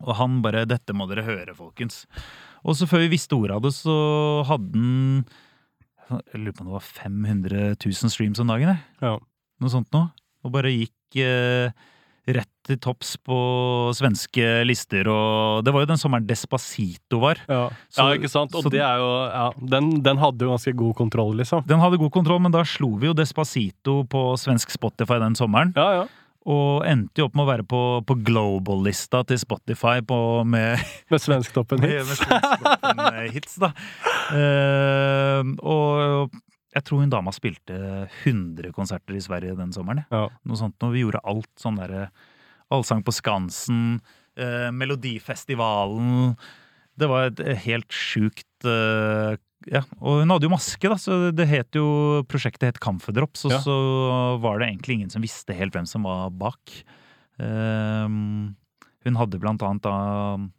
[0.00, 2.06] Og han bare 'Dette må dere høre, folkens'.
[2.64, 5.26] Og så før vi visste ordet av det, så hadde den
[6.08, 8.68] Jeg lurer på om det var 500 000 streams om dagen.
[8.72, 8.80] jeg.
[9.02, 9.18] Ja.
[9.60, 10.08] Noe sånt noe.
[10.42, 11.68] Og bare gikk eh,
[12.28, 13.36] rett til topps på
[13.96, 15.08] svenske lister.
[15.08, 17.40] Og det var jo den sommeren Despacito var.
[17.48, 17.62] Ja.
[17.88, 18.54] Så- ja, ikke sant?
[18.54, 21.64] Og så- det er jo ja, den, den hadde jo ganske god kontroll, liksom.
[21.66, 25.72] Den hadde god kontroll, men da slo vi jo Despacito på svensk Spotify den sommeren.
[25.76, 26.06] Ja, ja.
[26.48, 30.78] Og endte jo opp med å være på, på global-lista til Spotify på, med,
[31.10, 33.72] Med svensktoppen med, med svensktoppen hits, da.
[34.32, 35.42] Uh,
[35.74, 36.30] og
[36.78, 37.76] jeg tror hun dama spilte
[38.24, 40.04] 100 konserter i Sverige den sommeren.
[40.14, 40.28] Ja.
[40.46, 40.76] Noe sånt.
[40.82, 42.08] når vi gjorde alt sånn derre
[42.70, 44.00] Allsang på Skansen,
[44.36, 46.34] eh, Melodifestivalen
[46.98, 49.36] Det var et helt sjukt eh,
[49.72, 51.86] Ja, og hun hadde jo maske, da, så det het jo
[52.28, 53.60] Prosjektet het Camphordrops, og Ja.
[53.64, 53.78] så
[54.42, 56.60] var det egentlig ingen som visste helt hvem som var bak.
[57.42, 58.54] Ehm,
[59.06, 59.94] hun hadde blant annet da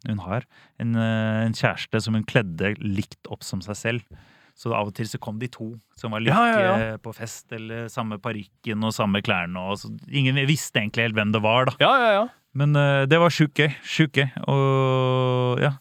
[0.07, 0.45] Hun har
[0.79, 4.03] en, eh, en kjæreste som hun kledde likt opp som seg selv.
[4.59, 6.73] Så av og til så kom de to som var like Ja, ja, ja.
[6.93, 9.61] eh, på fest, eller samme parykken og samme klærne.
[9.71, 11.77] Og så, ingen visste egentlig helt hvem det var, da.
[11.79, 12.27] Ja, ja, ja.
[12.59, 13.69] Men uh, det var sjukt gøy.
[13.85, 14.27] Sjukt gøy.
[14.51, 15.75] Og ja.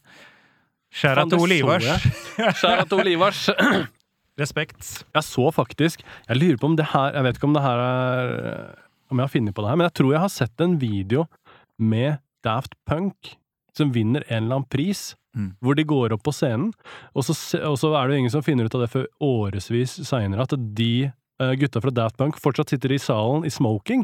[0.95, 1.88] Skjæra til Ole Ivars.
[2.61, 3.49] Skjæra til Ole Ivars.
[4.38, 4.87] Respekt.
[5.17, 7.81] Jeg så faktisk Jeg lurer på om det her Jeg vet ikke om det her
[7.83, 8.29] er
[9.11, 11.25] Om jeg har funnet på det her, men jeg tror jeg har sett en video
[11.79, 13.33] med Daft Punk
[13.79, 15.12] som vinner en eller annen pris.
[15.38, 15.53] Mm.
[15.62, 16.72] Hvor de går opp på scenen,
[17.14, 20.01] og så, og så er det jo ingen som finner ut av det før årevis
[20.09, 24.03] seinere, at de eh, gutta fra Daft Punk fortsatt sitter i salen i smoking.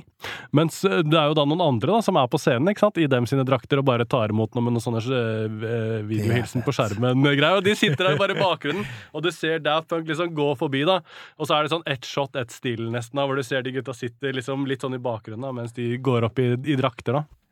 [0.54, 3.02] Mens eh, det er jo da noen andre da som er på scenen ikke sant?
[3.02, 6.74] i dem sine drakter og bare tar imot noe med noen sånne uh, videohilsen på
[6.76, 7.58] skjermen-greier.
[7.58, 10.84] Og de sitter der bare i bakgrunnen, og du ser Daft Punk liksom gå forbi,
[10.86, 11.00] da.
[11.40, 13.74] Og så er det sånn ett shot, ett still, nesten, da, hvor du ser de
[13.74, 17.18] gutta sitter liksom litt sånn i bakgrunnen da, mens de går opp i, i drakter,
[17.18, 17.43] da.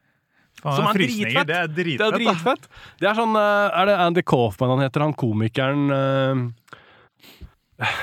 [0.62, 1.46] Faen, Som er dritfett.
[1.48, 2.06] Det er Det dritfett.
[2.06, 2.68] er dritfett!
[3.02, 6.42] Det er sånn eh, Er det Andy Kaufman han heter, han komikeren eh,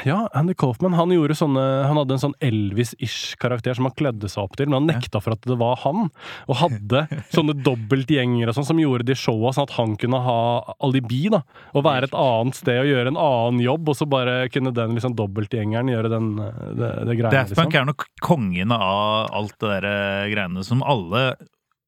[0.04, 0.92] Ja, Andy Kaufman.
[0.98, 4.82] Han sånne Han hadde en sånn Elvis-ish karakter som han kledde seg opp til, men
[4.82, 6.10] han nekta for at det var han.
[6.52, 10.40] Og hadde sånne dobbeltgjengere sånn som gjorde de showa sånn at han kunne ha
[10.84, 11.44] alibi, da.
[11.72, 14.98] Og være et annet sted og gjøre en annen jobb, og så bare kunne den
[14.98, 17.80] liksom dobbeltgjengeren gjøre den eh, det, det greiene, Daft Punk liksom.
[17.86, 21.24] er nok kongen av alt det der greiene som alle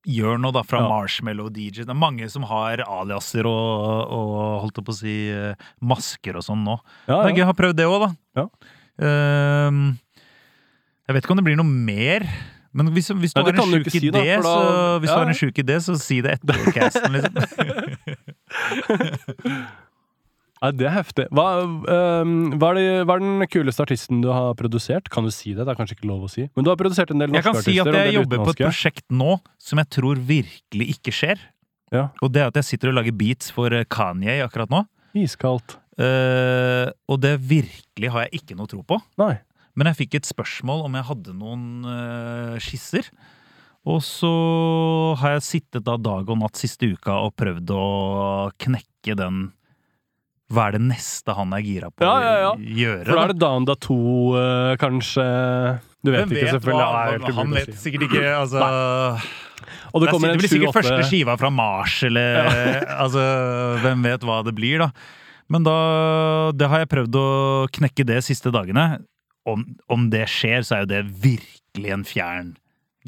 [0.08, 0.88] gjør nå, da, fra Ja.
[0.90, 1.84] Marshmallow DJ.
[1.86, 6.44] Det er mange som har aliaser og, og holdt på å si eh, masker og
[6.48, 6.80] sånn nå.
[7.08, 7.36] Ja, ja.
[7.36, 8.12] Jeg har prøvd det òg, da.
[8.42, 8.46] Ja.
[9.02, 9.84] Ehm,
[11.08, 12.22] jeg vet ikke om det blir noe mer.
[12.74, 15.18] Men hvis, hvis du Nei, har en si, da, idé, for da- så, hvis du
[15.18, 17.36] har en sjuk idé, så si det etter casten, liksom.
[20.62, 21.26] Nei, det er heftig.
[21.34, 25.10] Hva, øhm, hva, er det, hva er den kuleste artisten du har produsert?
[25.10, 25.66] Kan du si det?
[25.66, 26.46] Det er kanskje ikke lov å si.
[26.54, 27.74] Men du har produsert en del norske artister.
[27.74, 31.14] Jeg kan si at jeg jobber på et prosjekt nå som jeg tror virkelig ikke
[31.18, 31.42] skjer.
[31.92, 32.08] Ja.
[32.22, 34.86] Og det er at jeg sitter og lager beats for eh, Kanye akkurat nå.
[35.18, 35.80] Iskaldt.
[36.00, 38.98] Uh, og det virkelig har jeg ikke noe tro på.
[39.20, 39.36] Nei.
[39.76, 43.10] Men jeg fikk et spørsmål om jeg hadde noen uh, skisser.
[43.90, 44.32] Og så
[45.18, 47.86] har jeg sittet da dag og natt siste uka og prøvd å
[48.62, 49.48] knekke den
[50.52, 52.50] Hva er det neste han er gira på Ja, ja, ja.
[52.52, 53.06] å gjøre?
[53.08, 53.98] For da er det Down Da 2,
[54.42, 55.26] eh, kanskje
[56.04, 56.82] Du vet vet ikke, selvfølgelig.
[56.82, 61.04] hva- han, er han vet sikkert ikke, altså det Det, det blir sikkert 7-8 første
[61.10, 62.52] skiva fra Mars, eller
[63.04, 63.26] altså
[63.84, 64.90] Hvem vet hva det blir, da.
[65.52, 65.76] Men da
[66.56, 67.28] Det har jeg prøvd å
[67.76, 69.02] knekke det siste dagene.
[69.48, 72.52] Om, om det skjer, så er jo det virkelig en fjern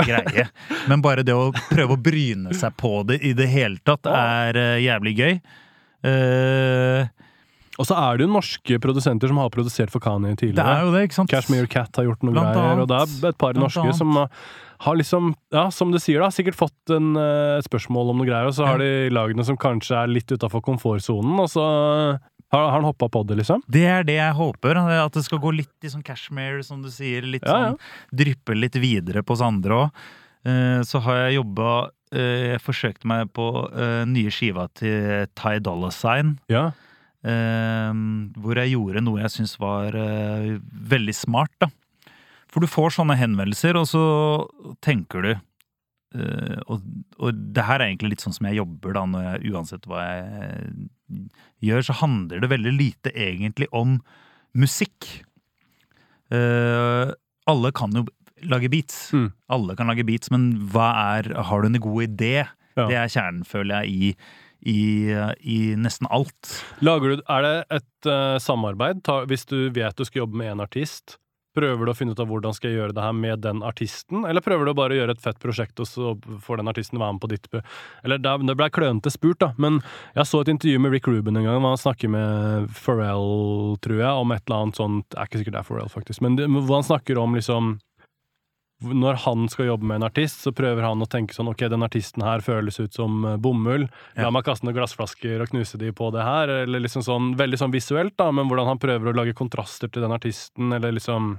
[0.01, 0.47] greie.
[0.89, 4.57] Men bare det å prøve å bryne seg på det i det hele tatt er
[4.57, 5.35] uh, jævlig gøy.
[6.03, 7.05] Eh,
[7.81, 10.91] Og så er det jo norske produsenter som har produsert for Kanye det er jo
[10.93, 11.31] det, ikke sant?
[11.31, 13.97] Cashmere Cat har gjort noe Blant greier, og det er et par Blant norske annet.
[13.97, 14.19] som
[14.83, 18.27] har liksom, ja, som du sier da, sikkert fått en, eh, et spørsmål om noe
[18.27, 21.63] greier, og så har de lagd noe som kanskje er litt utafor komfortsonen, og så
[21.63, 23.63] har, har han hoppa på det, liksom.
[23.71, 24.77] Det er det jeg håper.
[24.99, 27.25] At det skal gå litt i sånn cashmere, som du sier.
[27.25, 27.71] Litt Ja, ja.
[27.73, 30.03] sånn Dryppe litt videre på oss andre òg.
[30.83, 36.35] Så har jeg jobba Jeg forsøkte meg på eh, nye skiva til Ty Dolla Sign.
[36.51, 36.67] Ja.
[37.27, 37.93] Eh,
[38.43, 40.59] Hvor jeg gjorde noe jeg syns var eh,
[40.93, 41.71] veldig smart, da.
[42.53, 44.03] For du får sånne henvendelser, og så
[44.85, 46.83] tenker du eh, og,
[47.17, 50.03] og det her er egentlig litt sånn som jeg jobber, da, når jeg, uansett hva
[50.05, 51.23] jeg
[51.65, 53.97] gjør, så handler det veldig lite egentlig om
[54.53, 55.09] musikk.
[56.33, 57.13] Eh,
[57.49, 58.05] alle kan jo
[58.49, 59.07] lage beats.
[59.15, 59.31] Mm.
[59.53, 62.47] Alle kan lage beats, men hva er Har du en god idé?
[62.75, 62.87] Ja.
[62.89, 64.13] Det er kjernen, føler jeg, i,
[64.65, 66.53] i, i nesten alt.
[66.83, 69.03] Lager du, er det et uh, samarbeid?
[69.05, 71.17] Ta, hvis du vet du skal jobbe med en artist,
[71.53, 74.23] prøver du å finne ut av hvordan skal jeg gjøre det her med den artisten,
[74.29, 77.15] eller prøver du å bare gjøre et fett prosjekt, og så får den artisten være
[77.15, 77.49] med på ditt
[78.03, 79.81] Eller det, det ble klønete spurt, da, men
[80.17, 83.99] jeg så et intervju med Rick Ruben en gang, hvor han snakker med Pharrell, tror
[83.99, 86.39] jeg, om et eller annet sånt Jeg er ikke sikkert det er Pharrell, faktisk, men
[86.39, 87.75] det, hvor han snakker om liksom
[88.81, 91.83] når han skal jobbe med en artist, så prøver han å tenke sånn Ok, den
[91.85, 93.85] artisten her føles ut som eh, bomull.
[94.17, 96.49] La meg kaste noen glassflasker og knuse de på det her.
[96.65, 100.01] Eller liksom sånn, Veldig sånn visuelt, da, men hvordan han prøver å lage kontraster til
[100.03, 101.37] den artisten, eller liksom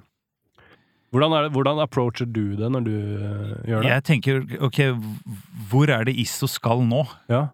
[1.15, 3.91] Hvordan, det, hvordan approacher du det når du eh, gjør det?
[3.93, 4.81] Jeg tenker, ok,
[5.71, 7.05] hvor er det Isso skal nå?
[7.31, 7.45] Ja,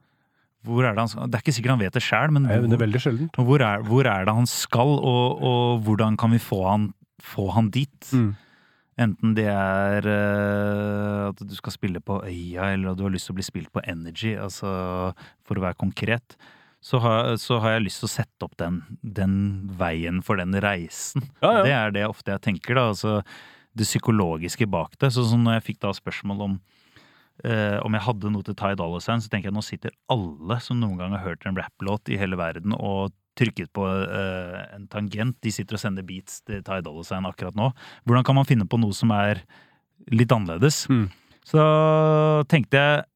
[0.64, 1.26] Hvor er det, han skal?
[1.28, 3.36] det er ikke sikkert han vet det sjøl, men er- det er veldig sjeldent.
[3.36, 6.86] hvor, er, hvor er det han skal, og, og hvordan kan vi få han,
[7.20, 7.92] få han dit?
[8.16, 8.30] Mm.
[9.00, 13.30] Enten det er uh, at du skal spille på Øya, eller at du har lyst
[13.30, 14.70] til å bli spilt på Energy, altså
[15.46, 16.36] for å være konkret,
[16.84, 19.34] så har, så har jeg lyst til å sette opp den, den
[19.80, 21.26] veien for den reisen.
[21.44, 21.64] Ja, ja.
[21.64, 22.86] Det er det ofte jeg tenker, da.
[22.94, 23.18] Altså
[23.76, 25.12] det psykologiske bak det.
[25.14, 26.60] Sånn som når jeg fikk da spørsmål om
[27.40, 30.58] Uh, om jeg hadde noe til Ty Dolla Sign, så tenker jeg nå sitter alle
[30.60, 34.86] som noen gang har hørt en rapplåt i hele verden og trykket på uh, en
[34.92, 35.36] tangent.
[35.44, 37.70] De sitter og sender beats til Ty Dolla Sign akkurat nå.
[38.04, 39.42] Hvordan kan man finne på noe som er
[40.12, 40.84] litt annerledes?
[40.92, 41.08] Mm.
[41.48, 43.06] Så da tenkte jeg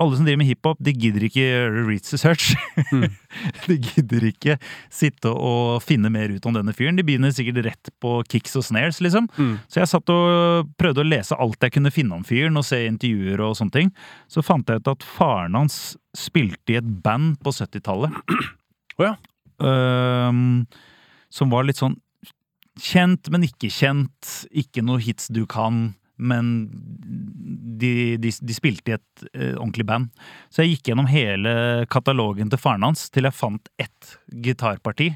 [0.00, 2.54] alle som driver med hiphop, de gidder ikke gjøre research.
[2.88, 3.10] Mm.
[3.68, 4.56] de gidder ikke
[4.92, 6.96] sitte og finne mer ut om denne fyren.
[6.96, 9.28] De begynner sikkert rett på kicks og snares, liksom.
[9.36, 9.58] Mm.
[9.68, 12.80] Så jeg satt og prøvde å lese alt jeg kunne finne om fyren, og se
[12.88, 13.92] intervjuer og sånne ting.
[14.32, 18.16] Så fant jeg ut at faren hans spilte i et band på 70-tallet.
[18.96, 19.14] Oh, ja.
[19.60, 21.98] Som var litt sånn
[22.80, 24.46] kjent, men ikke kjent.
[24.50, 26.70] Ikke noe hits du kan, men
[27.80, 30.10] de, de, de spilte i et eh, ordentlig band.
[30.52, 31.52] Så jeg gikk gjennom hele
[31.92, 35.12] katalogen til faren hans til jeg fant ett gitarparti.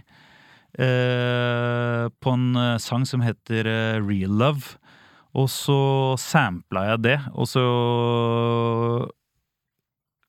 [0.79, 4.77] eh, på en eh, sang som heter eh, Real Love.
[5.35, 7.63] Og så sampla jeg det, og så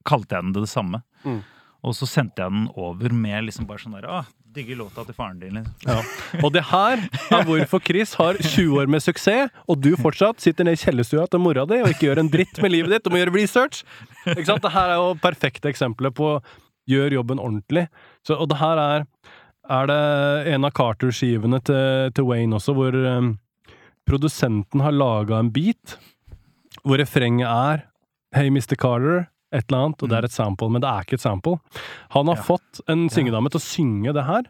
[0.06, 1.04] kalte jeg den det samme.
[1.22, 1.44] Mm.
[1.86, 5.16] Og så sendte jeg den over med liksom bare sånn der ah, Digger låta til
[5.18, 5.60] faren din.
[5.60, 5.74] Liksom.
[5.86, 6.42] Ja.
[6.42, 7.02] Og det her
[7.36, 11.28] er hvorfor Chris har 20 år med suksess, og du fortsatt sitter nede i kjellerstua
[11.30, 13.06] til mora di og ikke gjør en dritt med livet ditt.
[13.06, 13.84] Du må gjøre research!
[14.26, 14.64] Ikke sant?
[14.64, 16.38] Det her er jo perfekte eksempler på
[16.90, 17.88] gjør jobben ordentlig.
[18.26, 19.10] Så, og det her er
[19.66, 23.32] er det en av Carter-skivene til, til Wayne også, hvor um,
[24.06, 25.98] produsenten har laga en beat
[26.84, 27.86] hvor refrenget er
[28.36, 28.76] Hey, Mr.
[28.76, 31.58] Carter, et eller annet, og det er et sample, men det er ikke et sample.
[32.16, 32.44] Han har Ja.
[32.44, 34.44] fått en syngedame til å synge det her,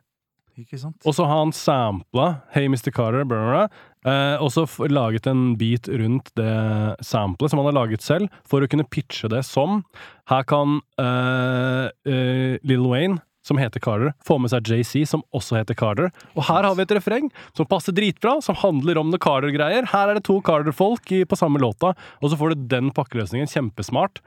[1.05, 2.89] og så har han sampla Hey Mr.
[2.95, 3.67] Carter, blah,
[4.05, 8.61] eh, og så laget en beat rundt det samplet som han har laget selv, for
[8.63, 9.83] å kunne pitche det som
[10.31, 15.59] Her kan eh, eh, Lil Wayne, som heter Carter, få med seg JC, som også
[15.59, 16.07] heter Carter.
[16.35, 19.85] Og her har vi et refreng som passer dritbra, som handler om noe Carter-greier.
[19.91, 21.91] Her er det to Carter-folk på samme låta,
[22.23, 23.45] og så får du den pakkeløsningen.
[23.51, 24.23] Kjempesmart.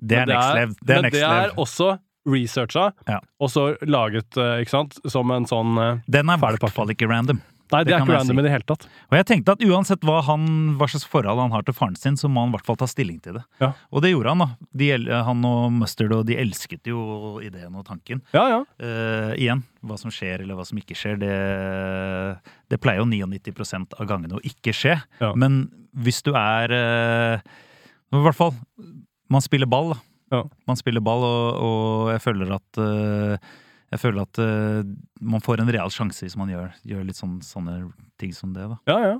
[0.00, 0.76] Det er Men next level.
[0.82, 1.90] Det er men next det er også
[2.26, 3.20] researcha, Ja.
[3.40, 6.88] og så laget, eh, ikke sant, som en sånn eh, Den er i hvert fall
[6.90, 7.38] ikke random.
[7.72, 8.38] Nei, det, Det er ikke random si.
[8.38, 8.84] i det hele tatt.
[9.10, 12.14] Og jeg tenkte at uansett hva, han, hva slags forhold han har til faren sin,
[12.14, 13.42] så må han i hvert fall ta stilling til det.
[13.58, 13.72] Ja.
[13.90, 14.46] Og det gjorde han, da.
[14.78, 18.22] De, han og Mustard og de elsket jo ideen og tanken.
[18.36, 18.60] Ja, ja.
[18.78, 21.32] Uh, igjen, hva som skjer eller hva som ikke skjer, det,
[22.70, 24.98] det pleier jo 99% av gangene å ikke skje.
[25.34, 25.64] Men
[25.98, 27.42] hvis du er uh,
[28.14, 28.54] I hvert fall,
[29.32, 30.00] man spiller ball, da.
[30.34, 30.42] Ja.
[30.66, 33.52] Man spiller ball, og, og jeg føler at eh,
[33.94, 34.88] jeg føler at eh,
[35.22, 37.78] man får en real sjanse hvis man gjør, gjør litt sånn, sånne
[38.20, 38.66] ting som det.
[38.72, 38.80] da.
[38.90, 39.16] Ja, ja.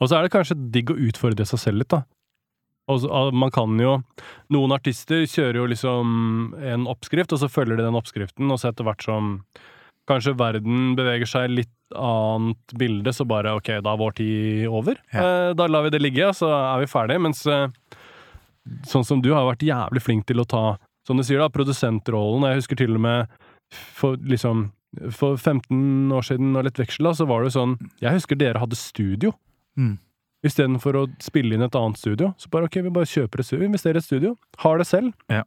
[0.00, 2.04] Og så er det kanskje digg å utfordre seg selv litt, da.
[2.90, 3.98] Og ah, man kan jo
[4.50, 6.14] Noen artister kjører jo liksom
[6.72, 9.36] en oppskrift, og så følger de den oppskriften, og så etter hvert som
[10.10, 14.98] kanskje verden beveger seg litt annet bilde, så bare ok, da er vår tid over.
[15.12, 17.22] Eh, da lar vi det ligge, og så er vi ferdige.
[17.22, 17.68] Mens eh,
[18.88, 20.64] sånn som du har vært jævlig flink til å ta,
[21.06, 22.48] som du sier, da, produsentrollen.
[22.50, 24.70] Jeg husker til og med for liksom
[25.14, 28.38] for 15 år siden og litt veksel, da, så var det jo sånn Jeg husker
[28.38, 29.30] dere hadde studio.
[29.78, 29.98] Mm.
[30.46, 32.32] Istedenfor å spille inn et annet studio.
[32.40, 34.34] Så bare ok, vi bare kjøper et studio, investerer i et studio.
[34.64, 35.12] Har det selv.
[35.30, 35.44] Ja.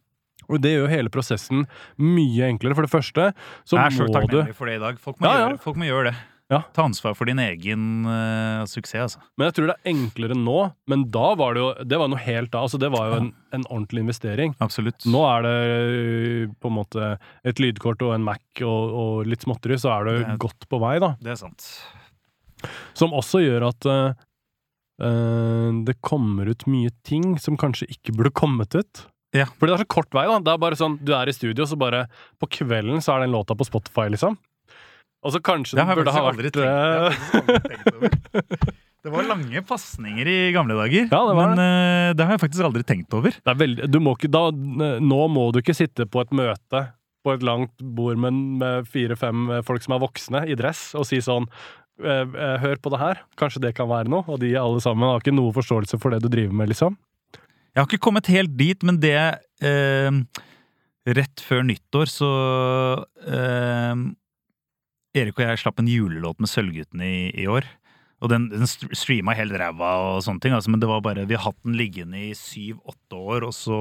[0.51, 1.65] Og det gjør hele prosessen
[1.99, 2.77] mye enklere.
[2.77, 3.31] For det første
[3.63, 4.99] så jeg er så må du takknemlig for det i dag.
[5.01, 5.47] Folk må, Ja, ja.
[5.47, 6.15] Gjøre, folk må gjøre det.
[6.53, 6.59] Ja.
[6.75, 9.23] Ta ansvar for din egen uh, suksess, altså.
[9.37, 10.57] Men jeg tror det er enklere nå.
[10.91, 12.63] Men da var det jo Det var noe helt da.
[12.63, 14.53] Altså, det var jo en, en ordentlig investering.
[14.63, 15.07] Absolutt.
[15.09, 17.15] Nå er det øh, på en måte
[17.47, 20.79] et lydkort og en Mac og, og litt småtteri, så er du Det godt på
[20.83, 21.13] vei, da.
[21.23, 21.65] Det er sant.
[22.97, 24.13] Som også gjør at uh,
[25.83, 29.07] det kommer ut mye ting som kanskje ikke burde kommet ut.
[29.33, 29.47] Ja.
[29.57, 30.37] Fordi det er så kort vei, da.
[30.45, 32.05] Det er bare sånn, Du er i studio, så bare
[32.41, 34.37] På kvelden så er den låta på Spotify, liksom.
[35.23, 37.13] Og så kanskje Det den burde ha vært tenkt, øh,
[38.41, 38.73] det.
[39.03, 42.63] Det var lange pasninger i gamle dager, Ja, det men eh, det har jeg faktisk
[42.63, 43.35] aldri tenkt over.
[43.35, 44.45] Det er veldig, du må ikke, da,
[45.03, 46.85] nå må du ikke sitte på et møte
[47.23, 51.49] på et langt bord med, fire-fem folk som er voksne, i dress, og si sånn
[52.03, 54.23] eh, eh, Hør på det her, kanskje det kan være noe?
[54.27, 56.95] Og de alle sammen har ikke noe forståelse for det du driver med, liksom.
[57.73, 60.23] Jeg har ikke kommet helt dit, men det eh,
[61.03, 62.27] Rett før nyttår så
[63.27, 64.03] eh,
[65.13, 67.67] Erik og jeg slapp en julelåt med Sølvguttene i, i år.
[68.23, 71.35] Og den, den streama helt ræva og sånne ting, altså, men det var bare Vi
[71.35, 73.79] har hatt den liggende i syv-åtte år, og så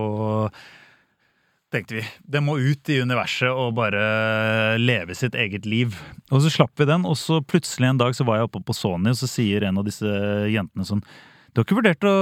[1.72, 2.02] tenkte vi
[2.34, 5.94] det må ut i universet og bare leve sitt eget liv.
[6.28, 8.76] Og så slapp vi den, og så plutselig en dag så var jeg oppe på
[8.76, 10.10] Sony, og så sier en av disse
[10.52, 11.04] jentene sånn
[11.52, 12.16] Du har ikke vurdert å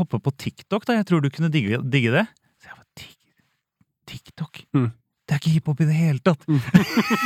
[0.00, 0.98] hoppe på TikTok, da?
[0.98, 2.26] Jeg tror du kunne digge, digge det.
[2.62, 3.08] Så jeg var
[4.06, 4.64] TikTok?
[4.74, 4.90] Mm.
[5.26, 6.44] Det er ikke hiphop i det hele tatt!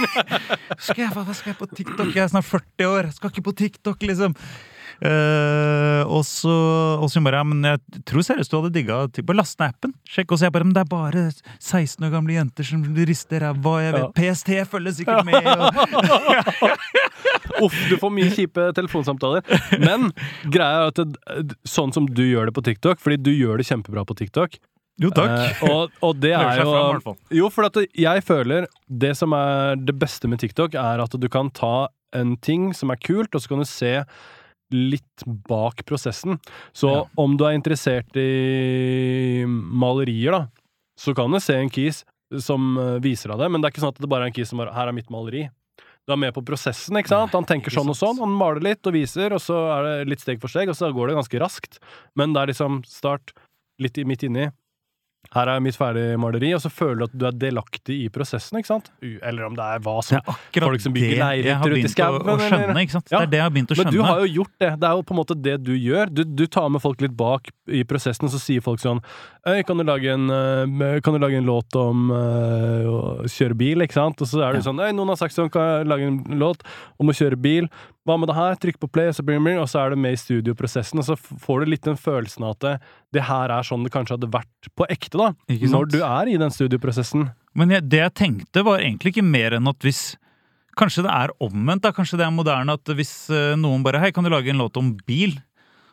[0.86, 2.12] skal jeg, hva skal jeg på TikTok?
[2.16, 4.36] Jeg er snart 40 år, jeg skal ikke på TikTok, liksom!
[5.00, 6.52] Uh, og så
[7.00, 9.94] og så bare ja, men jeg tror seriøst du hadde digga Bare last ned appen.
[10.04, 10.34] Sjekk.
[10.34, 11.22] Og jeg bare Men det er bare
[11.56, 13.76] 16 år gamle jenter som rister ræva.
[13.80, 14.10] Jeg vet Ja.
[14.18, 15.46] PST følger sikkert med.
[15.46, 15.72] Og,
[17.64, 19.40] Uff, du får mye kjipe telefonsamtaler.
[19.80, 20.10] Men
[20.52, 23.68] greia er at det, sånn som du gjør det på TikTok, fordi du gjør det
[23.70, 24.60] kjempebra på TikTok
[25.00, 25.30] jo, takk.
[25.32, 27.16] Eh, og, og det er jo fall.
[27.34, 31.50] Jo, for jeg føler det som er det beste med TikTok, er at du kan
[31.56, 33.94] ta en ting som er kult, og så kan du se
[34.70, 36.38] litt bak prosessen.
[36.72, 37.04] Så Ja.
[37.18, 40.42] om du er interessert i malerier, da,
[40.98, 42.04] så kan du se en kis
[42.38, 44.36] som eh, viser deg det, men det er ikke sånn at det bare er en
[44.36, 45.48] kis som bare 'Her er mitt maleri'.
[46.06, 47.32] Du er med på prosessen, ikke sant?
[47.32, 50.20] Han tenker sånn og sånn, han maler litt og viser, og så er det litt
[50.22, 51.78] steg for steg, og så går det ganske raskt.
[52.16, 53.32] Men det er liksom start
[53.78, 54.50] litt midt inni.
[55.30, 58.56] Her er mitt ferdige maleri, og så føler du at du er delaktig i prosessen,
[58.58, 58.88] ikke sant?
[59.00, 62.74] Eller om det er hva som akkurat Folk som bygger leirhytter ute i skauen, skjønne.
[62.80, 63.02] Ja.
[63.04, 64.70] Det er det jeg har begynt å Men du har jo gjort det.
[64.82, 66.10] Det er jo på en måte det du gjør.
[66.10, 69.04] Du, du tar med folk litt bak i prosessen, og så sier folk sånn
[69.40, 72.98] kan du lage en, eh, kan du lage en låt om eh, å
[73.30, 74.20] kjøre bil, ikke sant?
[74.20, 74.66] Og så er det Ja.
[74.72, 76.66] sånn Øy, noen har sagt sånn, kan jeg lage en låt
[76.98, 77.70] om å kjøre bil?
[78.08, 78.54] Hva med det her?
[78.56, 81.60] Trykk på play, så, blir og så er du med i studioprosessen, og så får
[81.64, 82.80] du litt den følelsen av at
[83.12, 85.34] det, her er sånn det kanskje hadde vært på ekte, da.
[85.48, 87.28] Når du er i den studioprosessen.
[87.54, 90.16] Men jeg, det jeg tenkte, var egentlig ikke mer enn at hvis
[90.78, 91.90] Kanskje det er omvendt, da.
[91.92, 94.78] Kanskje det er moderne at hvis eh, noen bare Hei, kan du lage en låt
[94.78, 95.34] om bil?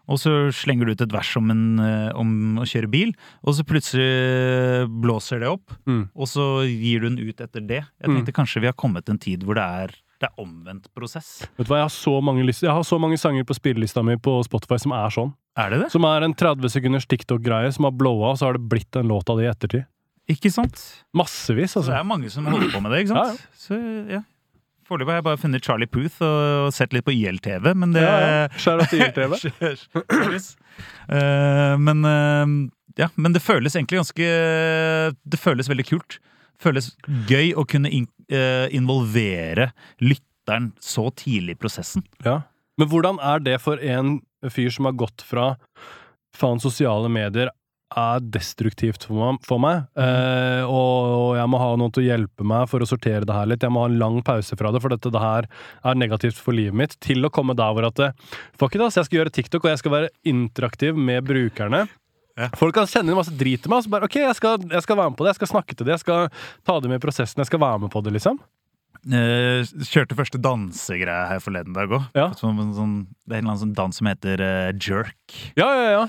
[0.07, 3.09] Og så slenger du ut et vers om, en, eh, om å kjøre bil,
[3.43, 6.09] og så plutselig blåser det opp, Mm.
[6.15, 7.83] og så gir du den ut etter det.
[7.99, 8.15] Jeg Mm.
[8.23, 11.43] tenkte kanskje vi har kommet til en tid hvor det er, det er omvendt prosess.
[11.57, 14.15] Vet du hva, jeg har så mange, jeg har så mange sanger på spillelista mi
[14.17, 15.35] på Spotify som er sånn.
[15.57, 15.91] Er det det?
[15.93, 19.09] Som er en 30 sekunders TikTok-greie som har blowa, og så har det blitt en
[19.09, 19.85] låt av det i ettertid.
[20.27, 20.81] Ikke sant?
[21.15, 21.99] Massevis, Så det altså.
[21.99, 23.37] er mange som holder på med det, ikke Ja, ja.
[23.55, 23.77] Så
[24.11, 24.23] ja.
[24.87, 28.47] Foreløpig har jeg bare funnet Charlie Puth og sett litt på ILTV, men det Ja,
[28.47, 29.37] ILTV.
[29.43, 29.87] Cheers.
[31.09, 32.45] Eh, men uh,
[32.99, 34.25] ja, men det føles egentlig ganske
[35.25, 36.17] Det føles veldig kult.
[36.61, 36.91] Føles
[37.29, 42.05] gøy å kunne in eh, involvere lytteren så tidlig i prosessen.
[42.25, 42.41] Ja.
[42.77, 44.19] Men hvordan er det for en
[44.53, 45.55] fyr som har gått fra
[46.37, 47.49] faen, sosiale medier
[47.95, 49.85] er destruktivt for meg, meg.
[49.95, 53.47] Eh, og jeg må ha noen til å hjelpe meg for å sortere det her
[53.47, 53.63] litt.
[53.63, 55.47] Jeg må ha en lang pause fra det, for dette det her
[55.87, 56.97] er negativt for livet mitt.
[57.03, 58.11] Til å komme der hvor at det,
[58.59, 61.85] Fuck it, ass, jeg skal gjøre TikTok, og jeg skal være interaktiv med brukerne.
[62.37, 62.51] Ja.
[62.59, 64.85] Folk kan sende inn masse drit til meg, og så bare OK, jeg skal, jeg
[64.85, 65.33] skal være med på det.
[65.33, 65.95] Jeg skal snakke til det.
[65.95, 66.29] Jeg skal
[66.69, 67.41] ta det med i prosessen.
[67.41, 68.37] Jeg skal være med på det, liksom.
[69.07, 72.07] Eh, kjørte første dansegreie her forleden dag òg.
[72.17, 72.29] Ja.
[72.37, 75.37] Sånn, sånn, det er en eller annen sånn dans som heter uh, jerk.
[75.57, 76.05] Ja, ja, ja.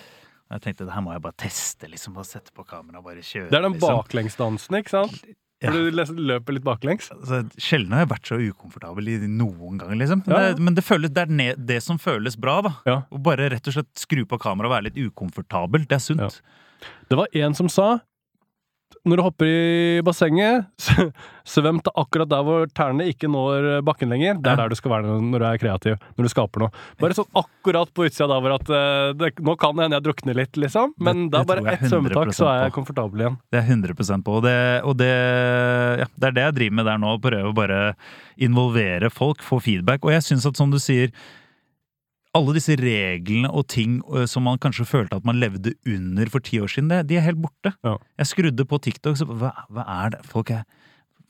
[0.48, 1.88] Jeg tenkte det her må jeg bare teste.
[1.92, 3.50] liksom Bare sette på kamera og bare kjøre.
[3.52, 4.00] Det er den liksom.
[4.00, 5.28] baklengsdansen, ikke sant?
[5.59, 5.72] Ja.
[5.74, 7.09] Hvor du løper litt baklengs.
[7.11, 10.22] Altså, sjelden har jeg vært så ukomfortabel i noen gang, liksom.
[10.26, 10.52] Men, Ja, ja.
[10.54, 12.72] Det, men det, føles, det er det som føles bra, da.
[12.86, 12.98] Ja.
[13.11, 15.88] Å bare rett og slett skru på kameraet og være litt ukomfortabel.
[15.90, 16.38] Det er sunt.
[17.11, 17.88] Det var en som sa
[19.09, 20.66] når du hopper i bassenget,
[21.48, 24.36] svøm til akkurat der hvor tærne ikke når bakken lenger.
[24.44, 26.72] Det er der du skal være når du er kreativ, når du skaper noe.
[27.00, 30.06] Bare sånn akkurat på utsida der hvor at eh, det, Nå kan det hende jeg
[30.11, 33.24] drukner litt, liksom, men Det- det, det er bare ett svømmetak, så er jeg komfortabel
[33.24, 33.38] igjen.
[33.50, 34.36] Det er 100% på.
[34.38, 35.12] Og, det, og det,
[36.04, 37.14] ja, det er det jeg driver med der nå.
[37.24, 37.80] Prøve å bare
[38.38, 40.04] involvere folk, få feedback.
[40.04, 41.11] Og jeg syns at, som du sier
[42.39, 43.99] alle disse reglene og ting
[44.30, 47.26] som man kanskje følte at man levde under for ti år siden, det, de er
[47.28, 47.74] helt borte.
[47.84, 47.97] Ja.
[48.22, 50.22] Jeg skrudde på TikTok, så hva, hva er det?
[50.30, 50.62] Folk er,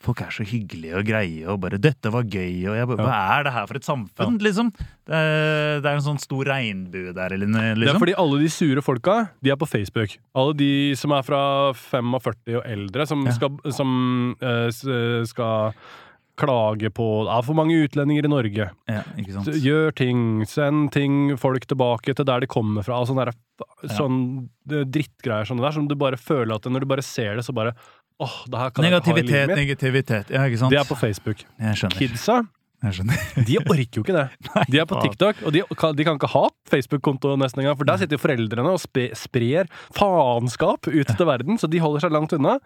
[0.04, 3.42] folk er så hyggelige og greie og bare 'Dette var gøy', og jeg Hva er
[3.48, 4.70] det her for et samfunn, liksom?
[5.08, 7.98] Det er, det er en sånn stor regnbue der, eller noe, Det er liksom.
[8.04, 10.18] fordi alle de sure folka, de er på Facebook.
[10.36, 13.32] Alle de som er fra 45 og eldre, som Ja.
[13.32, 15.72] skal, som, øh, skal
[16.38, 18.68] klage på Det er for mange utlendinger i Norge.
[18.90, 19.02] Ja?
[19.48, 23.00] Gjør ting, send ting, folk tilbake til der de kommer fra.
[23.08, 23.66] Sånne, der,
[23.96, 27.46] sånne eh, drittgreier det der, som du bare føler at når du bare ser det,
[27.48, 27.74] så bare
[28.18, 29.58] Åh, det her kan jeg ha i Negativitet, livet mitt.
[29.60, 30.30] negativitet.
[30.34, 30.72] Ja, ikke sant?
[30.74, 31.44] Det er på Facebook.
[31.94, 32.40] Kidsa,
[33.46, 34.26] de orker jo ikke det.
[34.72, 34.98] De er på.
[35.02, 38.22] TikTok, og de kan, de kan ikke ha Facebook-konto nesten engang, for der sitter jo
[38.22, 42.58] foreldrene og spe, sprer faenskap ut til verden, så de holder seg langt unna.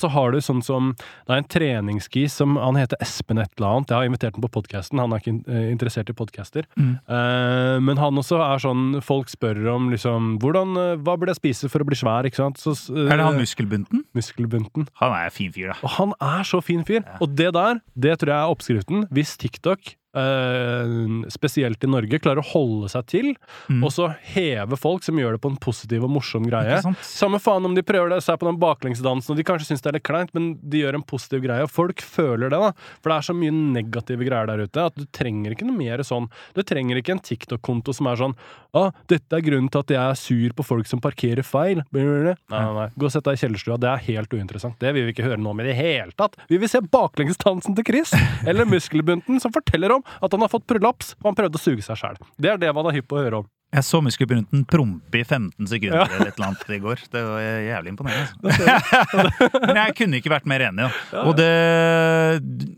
[0.00, 3.70] Så har du sånn som Det er en treningsskis som Han heter Espen et eller
[3.78, 3.92] annet.
[3.92, 5.00] Jeg har invitert ham på podkasten.
[5.02, 6.68] Han er ikke eh, interessert i podcaster.
[6.78, 6.94] Mm.
[7.08, 11.42] Uh, men han også er sånn Folk spør om liksom hvordan, eh, Hva burde jeg
[11.42, 12.28] spise for å bli svær?
[12.28, 12.60] Ikke sant?
[12.62, 14.04] Så, uh, Er det han muskelbunten?
[14.16, 14.88] Muskelbunten.
[15.02, 15.78] Han er fin fyr, da.
[15.82, 17.04] Og han er så fin fyr.
[17.20, 19.06] Og det der, det tror jeg er oppskriften.
[19.14, 23.30] Hvis TikTok, eh, spesielt i Norge, klarer å holde seg til,
[23.70, 23.82] Mm.
[23.84, 26.80] og så heve folk som gjør det på en positiv og morsom greie.
[27.02, 29.88] Samme faen om de prøver det, seg på den baklengsdansen, og de kanskje syns det
[29.92, 32.72] er litt kleint, men de gjør en positiv greie, og folk føler det, da.
[33.02, 36.04] For det er så mye negative greier der ute at du trenger ikke noe mer
[36.04, 36.28] sånn.
[36.54, 38.36] Du trenger ikke en TikTok-konto som er sånn
[38.74, 41.84] Å, dette er grunnen til at jeg er sur på folk som parkerer feil.
[41.94, 42.34] Nei, nei,
[42.74, 42.88] nei.
[42.98, 43.76] Gå og sett deg i kjellerstua.
[43.78, 44.74] Det er helt uinteressant.
[44.82, 46.34] Det vil vi ikke høre noe om i det hele tatt.
[46.50, 48.10] Vi vil se baklengsdansen til Chris,
[48.50, 51.82] eller muskelbunten som forteller om at han har fått prolaps og han prøvde å suge
[51.86, 52.18] seg sjæl.
[52.40, 53.48] Det er det man er hypp på å høre om.
[53.74, 56.06] Jeg så muskelbunten prompe i 15 sekunder Ja.
[56.14, 57.00] eller et eller annet i går.
[57.10, 58.28] Det var jævlig imponerende.
[58.44, 59.58] Altså.
[59.66, 60.86] Men jeg kunne ikke vært mer enig.
[61.10, 61.24] Da.
[61.26, 61.50] Og det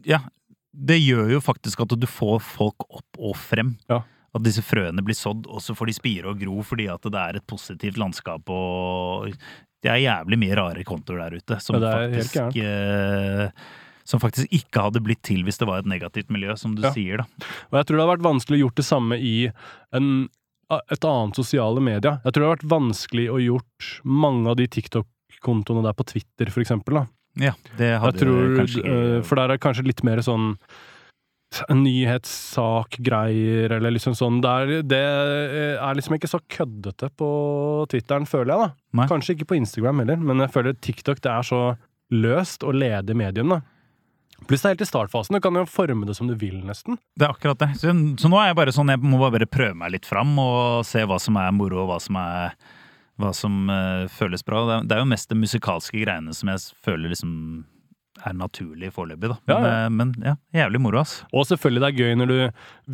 [0.09, 0.23] Ja.
[0.77, 3.75] Det gjør jo faktisk at du får folk opp og frem.
[3.89, 4.03] Ja.
[4.37, 7.17] At disse frøene blir sådd, og så får de spire og gro fordi at det
[7.23, 9.31] er et positivt landskap og
[9.85, 12.37] Det er jævlig mye rare kontoer der ute som faktisk
[14.07, 16.93] Som faktisk ikke hadde blitt til hvis det var et negativt miljø, som du Ja.
[16.95, 17.27] sier, da.
[17.73, 19.35] Og jeg tror det har vært vanskelig å gjort det samme i
[19.99, 20.09] en,
[20.71, 22.13] et annet sosiale media.
[22.25, 26.47] Jeg tror det har vært vanskelig å gjort mange av de TikTok-kontoene der på Twitter,
[26.55, 26.93] for eksempel.
[27.03, 27.07] Da.
[27.51, 30.55] Ja, det hadde Jeg tror, kanskje eh, For der er kanskje litt mer sånn
[31.71, 34.41] nyhetssakgreier, eller liksom sånn.
[34.45, 35.03] Det er, det
[35.81, 37.29] er liksom ikke så køddete på
[37.93, 38.71] Twitteren, føler jeg, da.
[39.01, 39.07] Nei.
[39.11, 41.61] Kanskje ikke på Instagram heller, men jeg føler TikTok det er så
[42.15, 43.61] løst og ledig medium, da.
[44.47, 45.37] Pluss det er helt i startfasen.
[45.39, 47.01] Du kan jo forme det som du vil, nesten.
[47.17, 47.71] Det er akkurat det.
[47.81, 50.85] Så, så nå er jeg bare sånn, jeg må bare prøve meg litt fram og
[50.87, 52.59] se hva som er moro, og hva som er
[53.17, 54.63] hva som uh, føles bra.
[54.67, 57.33] Det er, det er jo mest de musikalske greiene som jeg føler liksom
[58.25, 59.37] er naturlig foreløpig, da.
[59.47, 59.89] Men Ja, ja, ja.
[59.93, 61.19] men ja, jævlig moro, ass.
[61.33, 62.37] Og selvfølgelig det er gøy når du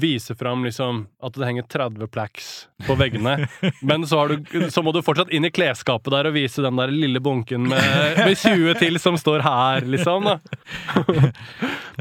[0.03, 2.49] viser fram liksom at det henger 30 plaques
[2.87, 3.47] på veggene,
[3.89, 6.77] men så, har du, så må du fortsatt inn i klesskapet der og vise den
[6.81, 10.27] der lille bunken med, med 20 til som står her, liksom.
[10.27, 10.39] da.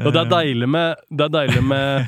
[0.02, 2.06] Og det er deilig med, det er deilig med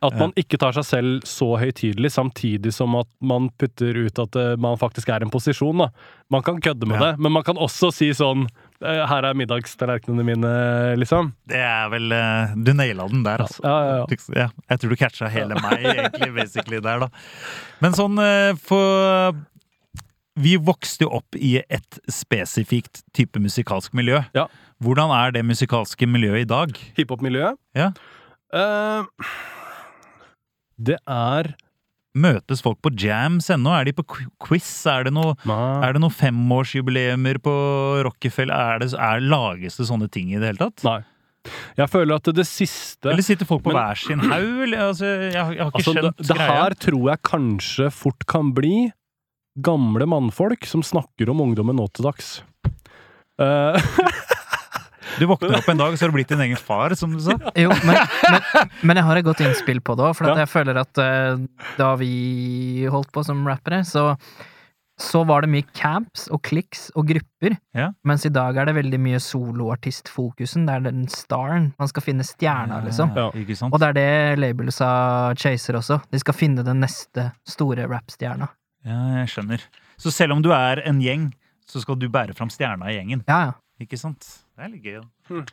[0.00, 4.36] at man ikke tar seg selv så høytidelig, samtidig som at man putter ut at
[4.40, 5.82] eh, man faktisk er i en posisjon.
[5.84, 5.90] da.
[6.32, 7.10] Man kan kødde med Ja.
[7.12, 10.50] det, men man kan også si sånn eh, Her er middagstallerkenene mine,
[10.96, 11.34] liksom.
[11.50, 13.60] Det er vel eh, Du naila den der, altså.
[13.64, 14.20] Ja, ja, ja.
[14.38, 17.10] Ja, jeg tror du catcha hele meg, egentlig, basically, der, da.
[17.84, 19.36] Men sånn eh, for
[20.40, 24.22] vi vokste jo opp i et spesifikt type musikalsk miljø.
[24.36, 24.46] Ja.
[24.80, 26.72] Hvordan er det musikalske miljøet i dag?
[26.96, 27.58] Hiphop-miljøet.
[27.76, 27.90] Ja.
[28.54, 29.04] Uh,
[30.80, 31.52] det er
[32.18, 33.70] Møtes folk på jams ennå?
[33.78, 34.02] Er de på
[34.42, 34.66] quiz?
[34.90, 37.52] Er det noe Er det noen femårsjubileumer på
[38.06, 38.54] Rockefeller?
[38.74, 40.82] Er det, er, lages det sånne ting i det hele tatt?
[40.88, 40.98] Nei.
[41.78, 44.74] Jeg føler at det siste Eller sitter folk på Men- hver sin haug?
[44.74, 46.56] Altså, jeg, jeg har ikke Altså, det, skjønt det greia.
[46.58, 48.74] her tror jeg kanskje fort kan bli
[49.60, 52.42] gamle mannfolk som snakker om ungdommen nå til dags.
[53.40, 53.80] Eh,
[55.18, 57.34] Du våkner opp en dag, så har du blitt din egen far, som du sa.
[57.58, 57.98] Jo, men,
[58.30, 60.44] men, men jeg har et godt innspill på det òg, for at Ja.
[60.44, 61.42] jeg føler at uh,
[61.80, 64.14] da vi holdt på som rappere, så,
[65.00, 67.90] så var det mye camps og kliks og grupper, Ja.
[68.04, 70.66] mens i dag er det veldig mye soloartistfokusen.
[70.68, 71.70] Det er den staren.
[71.80, 73.12] Man skal finne stjerna, liksom.
[73.16, 73.28] Ja.
[73.70, 76.00] Og det er det labels av Chaser også.
[76.12, 78.50] De skal finne den neste store rappstjerna.
[78.86, 79.64] Ja, jeg skjønner.
[80.00, 81.30] Så selv om du er en gjeng,
[81.68, 83.24] så skal du bære fram stjerna i gjengen.
[83.28, 83.58] Ja, ja.
[83.80, 84.26] Ikke sant?
[84.60, 85.06] Det er litt gøy, da.
[85.30, 85.44] Hmm.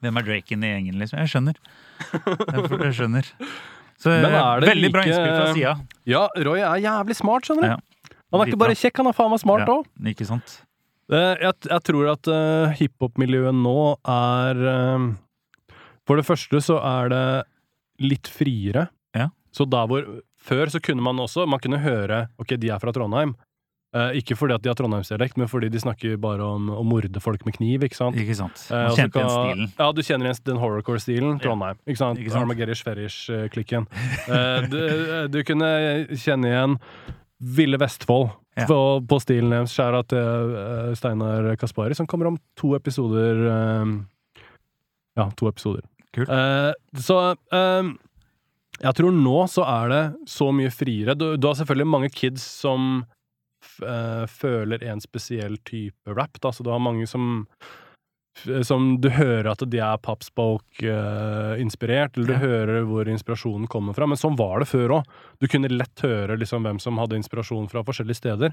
[0.00, 1.18] Hvem er Draken i gjengen, liksom?
[1.20, 1.58] Jeg skjønner.
[2.00, 3.28] Jeg, jeg skjønner.
[4.00, 5.74] Så veldig bra innspill fra sida.
[6.08, 7.74] ja, Roy er jævlig smart, skjønner du.
[7.74, 8.14] Ja.
[8.32, 9.76] Han er ikke bare kjekk, han er faen meg smart Ja.
[10.12, 10.54] Ikke sant?
[11.12, 13.76] Eh, jeg, jeg tror at uh, hiphop-miljøet nå
[14.10, 15.76] er uh,
[16.08, 17.26] For det første så er det
[18.02, 18.88] litt friere.
[19.12, 19.28] Ja.
[19.52, 20.08] Så der hvor
[20.46, 23.36] Før så kunne man også Man kunne høre Ok, de er fra Trondheim.
[23.96, 27.20] Eh, ikke fordi at de har trondheimsdialekt, men fordi de snakker bare om å morde
[27.22, 27.84] folk med kniv.
[27.86, 28.16] ikke sant?
[28.20, 28.64] Ikke sant?
[28.68, 29.70] Eh, kjente igjen stilen.
[29.78, 31.38] Ja, du kjenner igjen den horrorcore-stilen.
[31.40, 31.78] Trondheim.
[31.86, 32.18] Ikke sant?
[32.20, 32.42] Ikke sant?
[32.44, 33.86] Armageddon Ferish-klikken.
[34.28, 34.80] Eh, du,
[35.32, 35.70] du kunne
[36.18, 36.76] kjenne igjen
[37.56, 38.64] Ville Vestfold Ja.
[38.68, 38.76] på,
[39.06, 39.72] på stilen deres.
[39.76, 43.42] Skjæra til eh, Steinar Kaspari, som kommer om to episoder.
[43.52, 43.96] eh,
[45.20, 45.82] ja, to episoder.
[46.16, 46.28] Kult.
[46.32, 47.18] Eh, så
[47.52, 47.90] eh,
[48.82, 51.14] jeg tror nå så er det så mye friere.
[51.16, 53.12] Du, du har selvfølgelig mange kids som eh,
[54.38, 56.40] føler en spesiell type rap.
[56.40, 56.52] Da.
[56.52, 57.46] Så du har mange som
[58.68, 62.38] som du hører at de er popspoke-inspirert, eller du Ja.
[62.38, 64.06] hører hvor inspirasjonen kommer fra.
[64.06, 65.04] Men sånn var det før òg.
[65.40, 68.52] Du kunne lett høre liksom hvem som hadde inspirasjon fra forskjellige steder.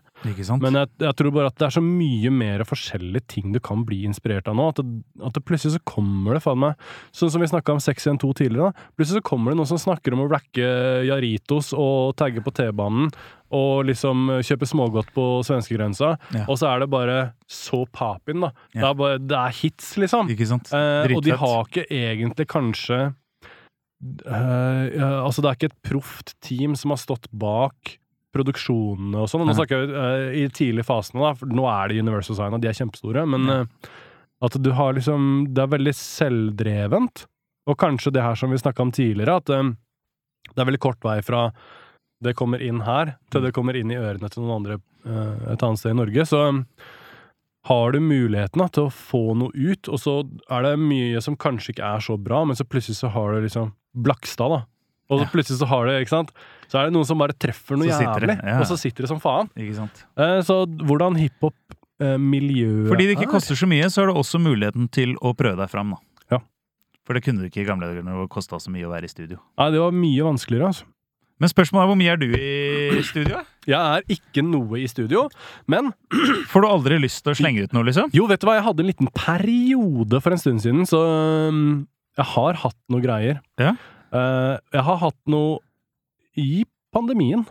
[0.61, 3.83] Men jeg, jeg tror bare at det er så mye mer forskjellige ting du kan
[3.83, 4.69] bli inspirert av nå.
[4.69, 6.75] At det, at det plutselig så kommer det faen meg
[7.11, 8.71] Sånn som vi snakka om 612 tidligere.
[8.71, 12.51] da Plutselig så kommer det noen som snakker om å racke Jaritos og tagge på
[12.55, 13.11] T-banen.
[13.53, 16.13] Og liksom kjøpe smågodt på svenskegrensa.
[16.33, 16.45] Ja.
[16.49, 18.49] Og så er det bare så papin, da.
[18.73, 20.31] Det, er bare, det er hits, liksom.
[20.33, 20.71] Ikke sant?
[20.73, 23.01] Eh, og de har ikke egentlig kanskje
[24.25, 27.97] eh, Altså, det er ikke et proft team som har stått bak
[28.33, 29.43] produksjonene og sånn.
[29.45, 32.63] Nå snakker jeg eh, i tidlige fasene, da, for nå er det Universal Sign, og
[32.63, 33.27] de er kjempestore.
[33.29, 33.59] Men Ja.
[33.61, 33.91] eh,
[34.43, 37.27] at du har liksom Det er veldig selvdrevent.
[37.69, 39.69] Og kanskje det her som vi snakka om tidligere, at eh,
[40.53, 41.45] det er veldig kort vei fra
[42.23, 43.45] det kommer inn her, til Mm.
[43.47, 46.25] det kommer inn i ørene til noen andre eh, et annet sted i Norge.
[46.29, 46.63] Så um,
[47.69, 50.17] har du muligheten da, til å få noe ut, og så
[50.51, 53.41] er det mye som kanskje ikke er så bra, men så plutselig så har du
[53.47, 54.61] liksom Blakstad, da.
[55.11, 55.29] Og så Ja.
[55.31, 56.31] plutselig så har det, ikke sant
[56.71, 58.55] Så er det noen som bare treffer noe jævlig, det, ja.
[58.59, 59.49] og så sitter det som faen.
[59.59, 64.39] Eh, så hvordan hiphop-miljøet Fordi det ikke er koster så mye, så har du også
[64.41, 65.99] muligheten til å prøve deg fram, da.
[66.37, 66.39] Ja.
[67.05, 69.05] For det kunne du ikke i gamle dager når det kosta så mye å være
[69.05, 69.37] i studio.
[69.59, 70.85] Nei, det var mye vanskeligere, altså.
[71.43, 73.41] Men spørsmålet er hvor mye er du i studio?
[73.67, 75.25] Jeg er ikke noe i studio,
[75.71, 75.89] men
[76.51, 78.13] Får du aldri lyst til å slenge ut noe, liksom?
[78.15, 81.01] Jo, vet du hva, jeg hadde en liten periode for en stund siden, så
[81.51, 81.81] um,
[82.15, 83.41] jeg har hatt noe greier.
[83.59, 83.73] Ja.
[84.13, 85.59] Eh, jeg har hatt noe
[86.39, 86.63] i
[86.95, 87.43] pandemien.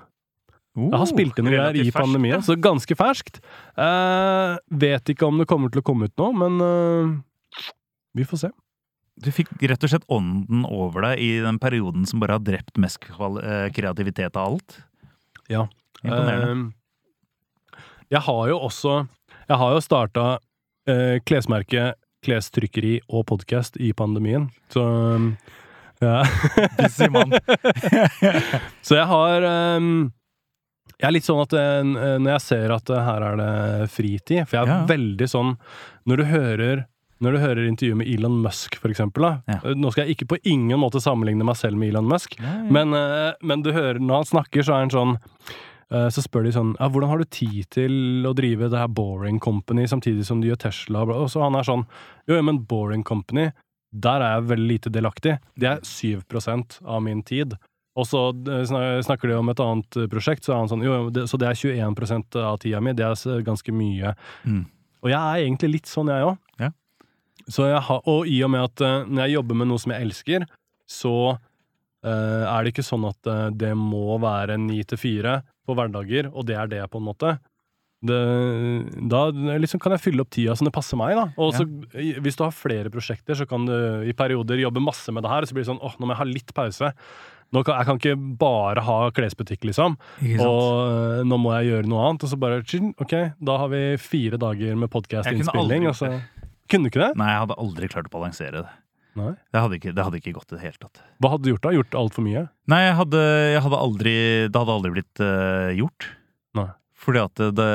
[0.79, 2.57] Jeg har spilt inn noe greier i pandemien, ferskt, ja.
[2.57, 3.43] så ganske ferskt.
[3.77, 7.67] Eh, vet ikke om det kommer til å komme ut nå, men eh,
[8.17, 8.53] vi får se.
[9.21, 12.79] Du fikk rett og slett ånden over deg i den perioden som bare har drept
[12.81, 14.79] mest eh, kreativitet av alt.
[15.53, 15.67] Ja.
[16.03, 16.73] Imponerende.
[16.73, 17.83] Eh,
[18.13, 18.95] jeg har jo også
[19.49, 21.93] Jeg har jo starta uh, klesmerke,
[22.25, 24.83] klestrykkeri og podkast i pandemien, så
[25.17, 25.31] um,
[26.03, 26.23] ja.
[26.79, 27.33] Busy mann.
[28.87, 29.45] Så jeg har
[29.79, 30.11] um,
[30.99, 31.83] Jeg er litt sånn at eh,
[32.19, 34.81] når jeg ser at eh, her er det fritid For jeg er Ja.
[34.91, 35.53] veldig sånn
[36.11, 36.83] Når du hører
[37.23, 39.33] når du hører intervjuet med Elon Musk, for eksempel, da.
[39.55, 39.59] Ja.
[39.71, 42.91] Eh, Nå skal jeg ikke på ingen måte sammenligne meg selv med Elon Musk, Men,
[42.91, 45.17] men, eh, men du hører, når han snakker, så er han sånn
[45.93, 48.89] eh, Så spør de sånn ja, 'Hvordan har du tid til å drive det her
[48.89, 51.87] Boring Company samtidig som du gjør Tesla?' Og så han er sånn
[52.27, 53.53] 'Jo, men Boring Company,
[53.93, 55.39] der er jeg veldig lite delaktig.
[55.57, 57.55] Det er 7% av min tid.'
[57.95, 58.33] Og så
[59.05, 61.49] snakker de om et annet prosjekt, så er han sånn 'Jo, jo, det, så det
[61.49, 62.95] er 21% av tida mi.
[62.95, 64.17] Det er ganske mye.'
[64.47, 64.65] Mm.
[65.03, 66.39] Og jeg er egentlig litt sånn, jeg òg.
[66.63, 66.71] Ja.
[67.51, 69.95] Så jeg har, og i og med at eh, når jeg jobber med noe som
[69.95, 70.45] jeg elsker,
[70.93, 75.77] så uh, er det ikke sånn at uh, det må være ni til fire på
[75.79, 77.37] hverdager, og det er det, på en måte.
[78.03, 78.19] det,
[79.11, 79.29] da
[79.63, 81.15] liksom kan jeg fylle opp tida som det passer meg.
[81.15, 81.29] da.
[81.39, 83.77] Og så, Hvis du har flere prosjekter, så kan du
[84.09, 85.47] i perioder jobbe masse med det her.
[85.47, 86.91] og Så blir det sånn åh, nå må jeg ha litt pause.
[87.53, 89.99] Nå kan, jeg kan ikke bare ha klesbutikk, liksom.
[90.43, 92.25] Og nå må jeg gjøre noe annet.
[92.27, 92.63] Og så bare
[93.05, 96.15] OK, da har vi fire dager med Jeg kunne aldri gjort så-
[96.71, 97.13] Kunne du ikke det?
[97.21, 98.77] Nei, jeg hadde aldri klart å balansere det.
[99.19, 99.33] Nei.
[99.53, 101.03] Det hadde ikke, det hadde ikke gått i det hele tatt.
[101.21, 101.75] Hva hadde du gjort da?
[101.77, 102.47] Gjort altfor mye?
[102.73, 103.21] Nei, jeg hadde,
[103.53, 104.15] jeg hadde aldri
[104.47, 106.09] Det hadde aldri blitt uh, gjort.
[106.57, 106.71] Nei.
[107.03, 107.69] Fordi at det,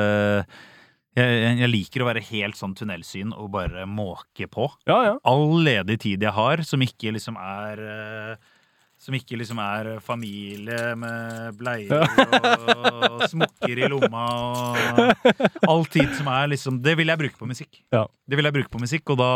[1.18, 4.68] jeg, jeg liker å være helt sånn tunnelsyn og bare måke på.
[4.88, 5.16] Ja, ja.
[5.28, 8.50] All ledig tid jeg har, som ikke liksom er eh,
[8.98, 16.30] som ikke liksom er familie med bleier og smokker i lomma og all tid som
[16.32, 17.82] er liksom Det vil jeg bruke på musikk.
[17.94, 18.06] Ja.
[18.26, 19.30] Det vil jeg bruke på musikk, og da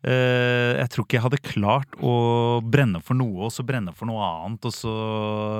[0.00, 2.14] eh, Jeg tror ikke jeg hadde klart å
[2.64, 4.96] brenne for noe, og så brenne for noe annet, og så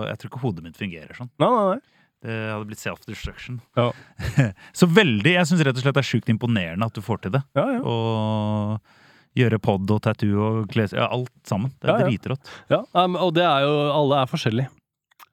[0.09, 1.33] Jeg tror ikke hodet mitt fungerer sånn.
[1.43, 1.81] Nei, nei, nei.
[2.27, 3.61] Det hadde blitt self-destruction.
[3.77, 3.91] Ja.
[4.81, 7.37] så veldig Jeg syns rett og slett det er sjukt imponerende at du får til
[7.37, 7.45] det.
[7.59, 7.83] Ja, ja.
[7.85, 8.96] Og
[9.37, 10.95] gjøre pod og tattoo og kles...
[10.97, 11.71] Ja, alt sammen.
[11.83, 12.51] Det er Ja, dritrått.
[12.73, 14.73] Ja, nei, og det er jo Alle er forskjellige.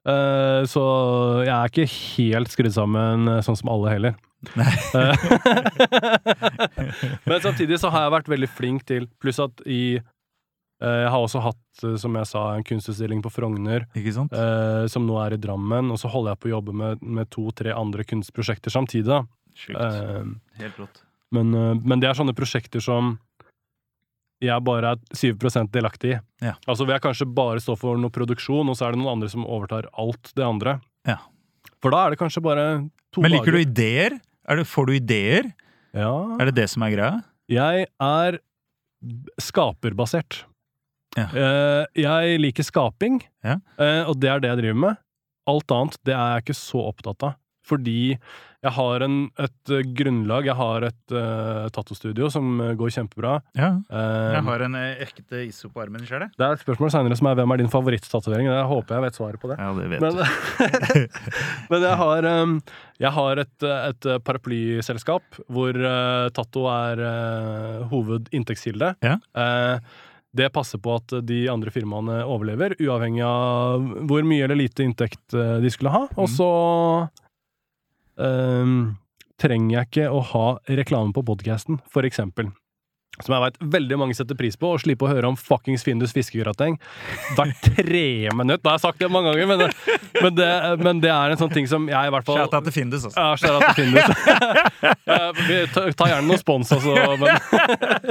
[0.03, 0.81] Uh, så
[1.47, 4.17] jeg er ikke helt skrudd sammen eh, sånn som alle heller.
[4.43, 5.15] Eh,
[7.27, 9.95] Men samtidig så har jeg vært veldig flink til Pluss at i
[10.83, 14.33] Jeg har også hatt, som jeg sa, en kunstutstilling på Frogner, Ikke sant?
[14.35, 15.87] eh, som nå er i Drammen.
[15.93, 19.21] Og så holder jeg på å jobbe med, med to-tre andre kunstprosjekter samtidig.
[19.71, 20.27] Eh,
[20.59, 20.99] Helt rått.
[21.31, 23.15] men, men det er sånne prosjekter som
[24.43, 26.19] jeg bare er 7% delaktig i.
[26.43, 26.53] Ja.
[26.67, 29.29] Altså vil jeg kanskje bare stå for noe produksjon, og så er det noen andre
[29.31, 30.77] som overtar alt det andre.
[31.07, 31.17] Ja.
[31.83, 32.65] For da er det kanskje bare
[33.13, 34.17] to Men liker du ideer?
[34.47, 35.51] Er det, får du ideer?
[35.95, 36.11] Ja.
[36.39, 37.21] Er det det som er greia?
[37.51, 38.39] Jeg er
[39.41, 40.43] skaperbasert.
[41.17, 41.27] Ja.
[41.29, 43.57] Eh, jeg liker skaping, Ja.
[43.77, 44.97] eh, og det er det jeg driver med.
[45.47, 47.35] Alt annet det er jeg ikke så opptatt av.
[47.65, 48.17] Fordi
[48.63, 50.45] jeg har en, et eh, grunnlag.
[50.47, 53.33] Jeg har et uh, tattostudio som eh, går kjempebra.
[53.59, 53.73] Ja.
[53.91, 56.31] Eh, Jeg har en eh, ekte ISO på armen sjøl, jeg.
[56.39, 58.47] Det er et spørsmål senere som er hvem er din favorittatovering.
[58.47, 59.57] Jeg håper jeg vet svaret på det.
[59.59, 60.23] Ja, det vet Men,
[61.73, 62.55] men jeg har, um,
[63.03, 68.93] jeg har et, et paraplyselskap hvor uh, tatto er uh, hovedinntektskilde.
[69.03, 69.17] Ja.
[69.35, 74.81] Uh, det passer på at de andre firmaene overlever, uavhengig av hvor mye eller lite
[74.81, 76.07] inntekt eh, de skulle ha.
[76.15, 76.33] Og Mm.
[78.17, 78.97] Um,
[79.41, 80.47] trenger jeg ikke å ha
[80.81, 82.51] reklame på podkasten, for eksempel.
[83.21, 86.15] Som jeg veit veldig mange setter pris på, å slippe å høre om fuckings Findus
[86.15, 86.79] fiskegrateng
[87.37, 88.63] hvert tredje minutt.
[88.63, 89.67] Da har jeg sagt det mange ganger, men det,
[90.17, 90.47] men, det,
[90.81, 93.45] men det er en sånn ting som jeg i hvert fall Shout til Findus, altså.
[93.45, 94.09] ja, til Findus.
[95.83, 96.97] Vi tar gjerne noe spons, altså.
[97.21, 97.37] Men,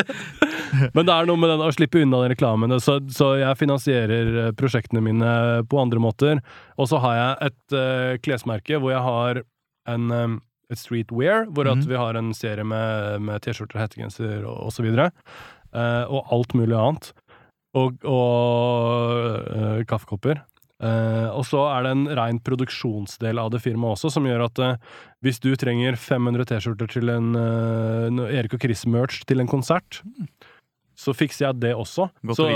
[0.94, 2.78] men det er noe med den å slippe unna den reklamen.
[2.78, 5.32] Så, så jeg finansierer eh, prosjektene mine
[5.66, 6.38] på andre måter.
[6.78, 9.42] Og så har jeg et uh, klesmerke hvor jeg har
[9.89, 10.41] en um,
[10.72, 11.89] et streetwear, hvor at Mhm.
[11.89, 15.11] vi har en serie med, med T-skjorter, hettegenser og, og så videre.
[15.74, 17.12] Eh, og alt mulig annet.
[17.74, 20.43] Og, og uh, kaffekopper.
[20.83, 24.59] Uh, og så er det en rein produksjonsdel av det firmaet også, som gjør at
[24.59, 30.01] uh, hvis du trenger 500 T-skjorter til en uh, Erik og Chris-merch til en konsert,
[31.03, 32.07] så fikser jeg det også.
[32.38, 32.46] Så,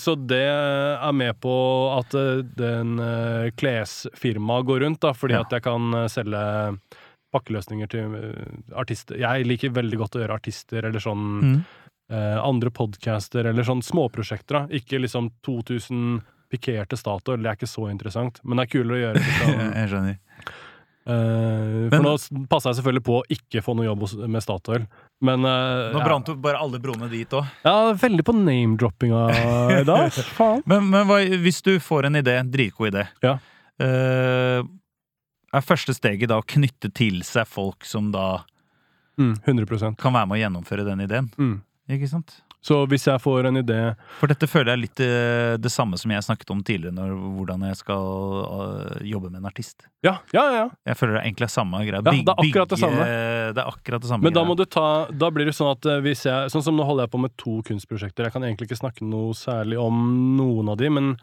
[0.00, 1.52] så det er med på
[1.98, 5.44] at eh, den uh, klesfirmaet går rundt, da, fordi Ja.
[5.44, 6.40] at jeg kan eh, selge
[7.34, 9.20] pakkeløsninger til eh, artister.
[9.20, 11.60] Jeg liker veldig godt å gjøre artister eller sånn Mm.
[12.10, 14.56] eh, andre podcaster eller sånn småprosjekter.
[14.64, 14.66] da.
[14.80, 18.40] Ikke liksom 2000 pikerte Statoil, det er ikke så interessant.
[18.42, 20.18] Men det er kulere å gjøre liksom, Jeg skjønner.
[21.06, 22.12] Eh, For nå
[22.50, 24.84] passa jeg selvfølgelig på å ikke få noe jobb med Statoil.
[25.24, 27.44] Men uh, Nå brant jo bare alle broene dit òg.
[27.64, 29.22] ja, veldig på name-droppinga
[29.80, 30.12] i dag.
[30.36, 30.62] Faen.
[30.70, 33.38] Men, men hva, hvis du får en idé, dritgod idé, Ja.
[33.80, 34.60] uh,
[35.50, 38.44] er første steget da å knytte til seg folk som da
[39.20, 41.26] Mm, 100% kan være med å gjennomføre den ideen?
[41.36, 41.56] mm.
[41.92, 42.38] Ikke sant?
[42.60, 43.78] Så hvis jeg får en idé
[44.18, 47.64] For dette føler jeg litt eh, det samme som jeg snakket om tidligere, når, hvordan
[47.70, 48.10] jeg skal
[48.44, 49.86] eh, jobbe med en artist.
[50.04, 50.66] Ja, ja, ja.
[50.90, 52.02] Jeg føler det egentlig er samme greia.
[52.04, 53.08] Ja, det er akkurat det samme.
[53.56, 55.88] Det er akkurat det samme Men da må du ta Da blir det sånn at
[55.88, 58.28] eh, hvis jeg Sånn som nå holder jeg på med to kunstprosjekter.
[58.28, 60.04] Jeg kan egentlig ikke snakke noe særlig om
[60.36, 61.14] noen av de, men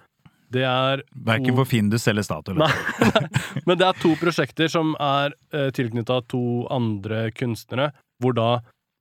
[0.53, 2.61] det er Verken for Findus eller Statoil.
[3.67, 7.89] Men det er to prosjekter som er uh, tilknytta to andre kunstnere,
[8.23, 8.47] hvor da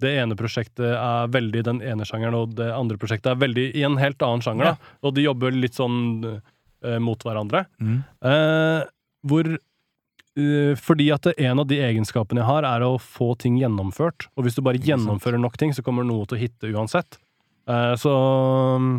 [0.03, 3.85] det ene prosjektet er veldig den ene sjangeren, og det andre prosjektet er veldig i
[3.87, 4.75] en helt annen sjanger.
[4.75, 4.93] Ja.
[5.07, 7.65] Og de jobber litt sånn uh, mot hverandre.
[7.81, 8.03] Mm.
[8.21, 8.85] Uh,
[9.27, 13.57] hvor uh, Fordi at det, en av de egenskapene jeg har, er å få ting
[13.61, 14.29] gjennomført.
[14.37, 17.21] Og hvis du bare gjennomfører nok ting, så kommer noe til å hitte uansett.
[17.99, 18.13] Så
[18.79, 18.91] mm,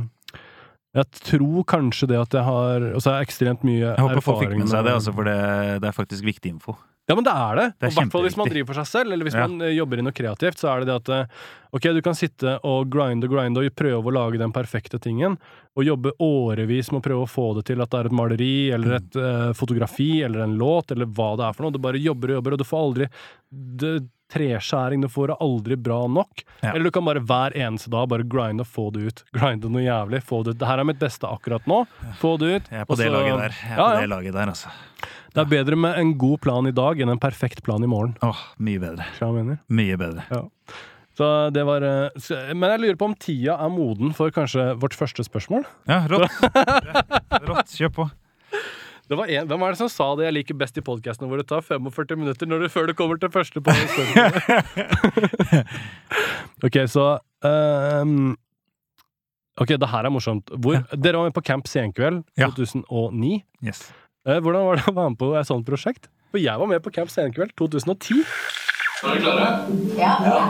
[0.98, 4.10] jeg tror kanskje det at jeg har Og så er jeg ekstremt mye erfaring Jeg
[4.10, 5.38] håper folk fikk med seg det, altså, for det,
[5.84, 6.76] det er faktisk viktig info.
[7.08, 7.66] Ja, men det er det.
[7.80, 9.46] Og i hvert fall hvis man driver for seg selv, eller hvis Ja.
[9.48, 12.18] man eh, jobber i noe kreativt, så er det det at eh, ok, du kan
[12.20, 15.38] sitte og grinde og grinde og prøve å lage den perfekte tingen,
[15.78, 18.52] og jobbe årevis med å prøve å få det til at det er et maleri,
[18.76, 21.72] eller et uh, fotografi, eller en låt, eller hva det er for noe.
[21.76, 23.08] Du bare jobber og jobber, og du får aldri
[23.54, 23.92] det,
[24.34, 26.42] treskjæring, du får det aldri bra nok.
[26.64, 26.74] Ja.
[26.74, 29.24] Eller du kan bare hver eneste dag bare grinde og få det ut.
[29.38, 30.20] Grinde noe jævlig.
[30.28, 30.60] Få det ut.
[30.60, 31.84] Det her er mitt beste akkurat nå.
[32.20, 32.68] Få det ut.
[32.74, 33.56] Jeg er på det så- laget der.
[33.62, 34.02] Jeg er Ja, på ja.
[34.02, 34.74] det laget der, altså.
[35.38, 38.16] Det er bedre med en god plan i dag enn en perfekt plan i morgen.
[38.26, 39.06] Åh, mye bedre.
[39.22, 39.52] Du?
[39.70, 40.24] Mye bedre.
[41.18, 44.98] Så det var eh, Men jeg lurer på om tida er moden for kanskje vårt
[44.98, 45.68] første spørsmål?
[45.86, 46.34] Ja, rått.
[47.46, 47.76] Rått.
[47.78, 48.08] Kjør på.
[49.08, 51.40] Det var en, hvem er det som sa det jeg liker best i podkastene hvor
[51.40, 53.72] det tar 45 minutter når det, før du kommer til første på
[56.68, 57.06] ok, så
[57.46, 58.34] um,
[59.58, 60.50] Ok, det her er morsomt.
[60.50, 62.50] Hvor, dere var med på Camp Senkveld Ja.
[62.50, 63.40] 2009.
[63.66, 63.86] Yes.
[64.28, 66.10] Eh, hvordan var det å være med på et sånt prosjekt?
[66.34, 68.26] For jeg var med på Camp Senkveld 2010.
[68.98, 69.48] Er dere klare?
[69.96, 70.42] Ja.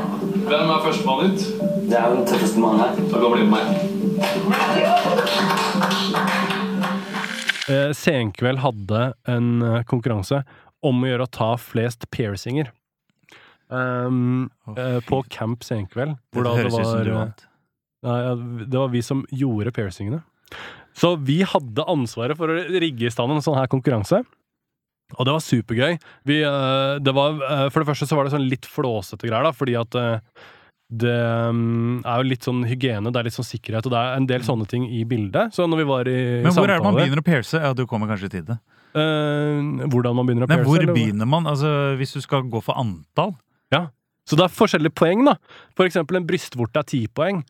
[0.48, 1.44] Hvem er førstemann ut?
[1.92, 2.92] Det er den tøffeste mannen her.
[3.12, 3.66] Da kan bli med meg.
[7.68, 10.42] Eh, Senkveld hadde en eh, konkurranse
[10.88, 12.72] om å gjøre å ta flest piercinger.
[13.70, 16.18] Ehm, eh, på Camp Senkveld.
[16.34, 17.46] Hvor Det det høres ut som du vant.
[18.08, 20.24] Ja, det var vi som gjorde piercingene.
[20.98, 24.24] Så vi hadde ansvaret for å rigge i stand en sånn her konkurranse.
[25.16, 25.98] Og det var supergøy.
[26.28, 29.46] Vi, eh, det var, eh, for det første så var det sånn litt flåsete greier,
[29.46, 30.18] da, fordi at eh,
[30.92, 31.14] det
[31.54, 34.28] mm, er jo litt sånn hygiene, det er litt sånn sikkerhet, og det er en
[34.28, 35.54] del sånne ting i bildet.
[35.56, 37.60] Så når vi var i Men hvor er det man begynner å pierce?
[37.62, 38.58] Ja, du kommer kanskje til det.
[38.98, 40.68] eh, Hvordan man begynner å Nei, pierce?
[40.68, 41.48] hvor eller begynner man?
[41.52, 43.36] Altså, hvis du skal gå for antall?
[43.72, 43.86] Ja.
[44.28, 45.38] Så det er forskjellige poeng, da.
[45.78, 47.46] For eksempel en brystvorte er ti poeng,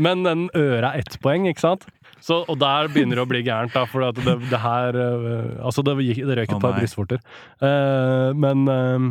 [0.00, 1.84] men en øre er ett poeng, ikke sant?
[2.22, 5.48] Så, og der begynner det å bli gærent, da, for at det, det her øh,
[5.62, 7.22] Altså, det, gikk, det røyk et Å, par brystvorter.
[7.62, 9.08] Uh, men uh,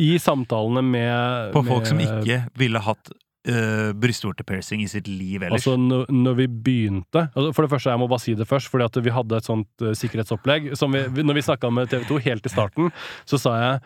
[0.00, 3.12] i samtalene med På folk som ikke ville hatt
[3.48, 5.66] uh, brystvortepiercing i sitt liv ellers.
[5.66, 5.76] Altså,
[6.10, 9.02] når, vi begynte altså, For det første, jeg må bare si det først, fordi at
[9.04, 10.72] vi hadde et sånt eh, sikkerhetsopplegg.
[10.78, 12.90] Som vi, når vi snakka med TV 2 helt i starten,
[13.28, 13.84] så sa jeg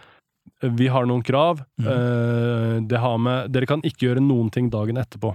[0.78, 1.60] vi har noen krav.
[1.78, 1.86] Mm.
[1.86, 5.34] Uh, det har med, dere kan ikke gjøre noen ting dagen etterpå.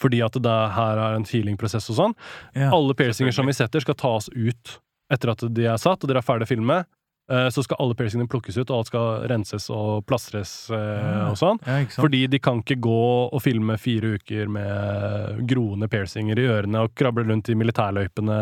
[0.00, 2.14] Fordi at det her er en healingprosess og sånn.
[2.56, 2.70] ja.
[2.74, 4.78] Alle piercinger som vi setter, skal tas ut
[5.12, 6.84] etter at de er satt, og dere er ferdig å filme.
[7.30, 11.30] Eh, så skal alle piercingene plukkes ut, og alt skal renses og plastres eh, Ah.
[11.30, 11.60] og sånn.
[11.64, 11.78] ja.
[11.88, 12.98] Fordi de kan ikke gå
[13.32, 18.36] og filme fire uker med groende piercinger i ørene og krable rundt i militærløypene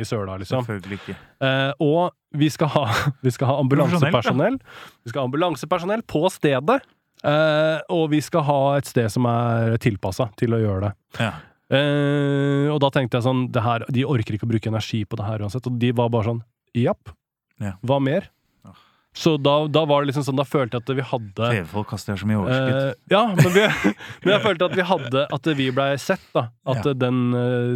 [0.00, 0.64] i søla, liksom.
[0.64, 1.16] Selvfølgelig ikke.
[1.44, 2.86] Eh, og vi skal ha,
[3.26, 4.56] vi skal ha ambulansepersonell.
[5.04, 6.80] Vi skal ha ambulansepersonell på stedet.
[7.24, 10.94] Eh, og vi skal ha et sted som er tilpassa til å gjøre det.
[11.24, 11.32] Ja.
[11.72, 15.16] Uh, og da tenkte jeg sånn det her, De orker ikke å bruke energi på
[15.16, 15.64] det her uansett.
[15.70, 16.42] Og de var bare sånn
[16.76, 17.14] Japp.
[17.62, 17.72] Ja.
[17.86, 18.28] Hva mer?
[18.66, 18.74] Ja.
[19.16, 22.18] Så da, da var det liksom sånn Da følte jeg at vi hadde TV-folk kaster
[22.20, 22.76] så mye overskudd.
[22.76, 23.94] Uh, ja, men, vi,
[24.26, 26.48] men jeg følte at vi hadde At vi blei sett, da.
[26.74, 27.24] At den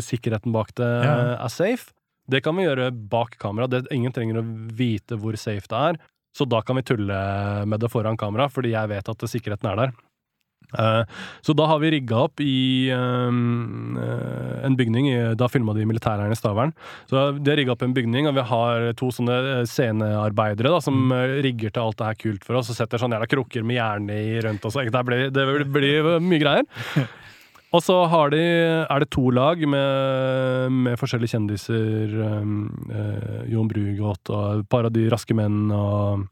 [0.04, 1.94] sikkerheten bak det er safe.
[2.28, 3.70] Det kan vi gjøre bak kamera.
[3.72, 4.46] Det, ingen trenger å
[4.76, 6.02] vite hvor safe det er.
[6.38, 7.22] Så da kan vi tulle
[7.66, 9.96] med det foran kamera, fordi jeg vet at sikkerheten er der.
[10.76, 11.04] Eh,
[11.40, 13.28] så da har vi rigga opp i eh,
[14.04, 15.08] eh, en bygning.
[15.40, 16.74] Da filma de militærleiren i Stavern.
[17.08, 21.08] Så de har rigga opp en bygning, og vi har to sånne scenearbeidere da, som
[21.14, 23.80] eh, rigger til alt det her kult for oss, og setter sånne jævla krukker med
[23.80, 24.78] jern i rundt oss.
[24.78, 26.68] Det blir, det blir mye greier.
[27.76, 28.40] Og så har de,
[28.88, 32.14] er det to lag med, med forskjellige kjendiser.
[32.40, 36.24] Um, eh, Jon Brugodt og et par av de raske menn og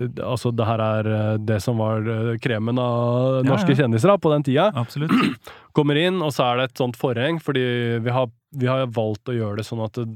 [0.00, 3.82] Altså, det her er eh, det som var eh, kremen av Ja, norske ja.
[3.82, 4.70] kjendiser da, på den tida.
[4.80, 5.12] Absolutt.
[5.76, 7.64] Kommer inn, og så er det et sånt forheng, fordi
[8.02, 10.06] vi har, vi har valgt å gjøre det sånn at det,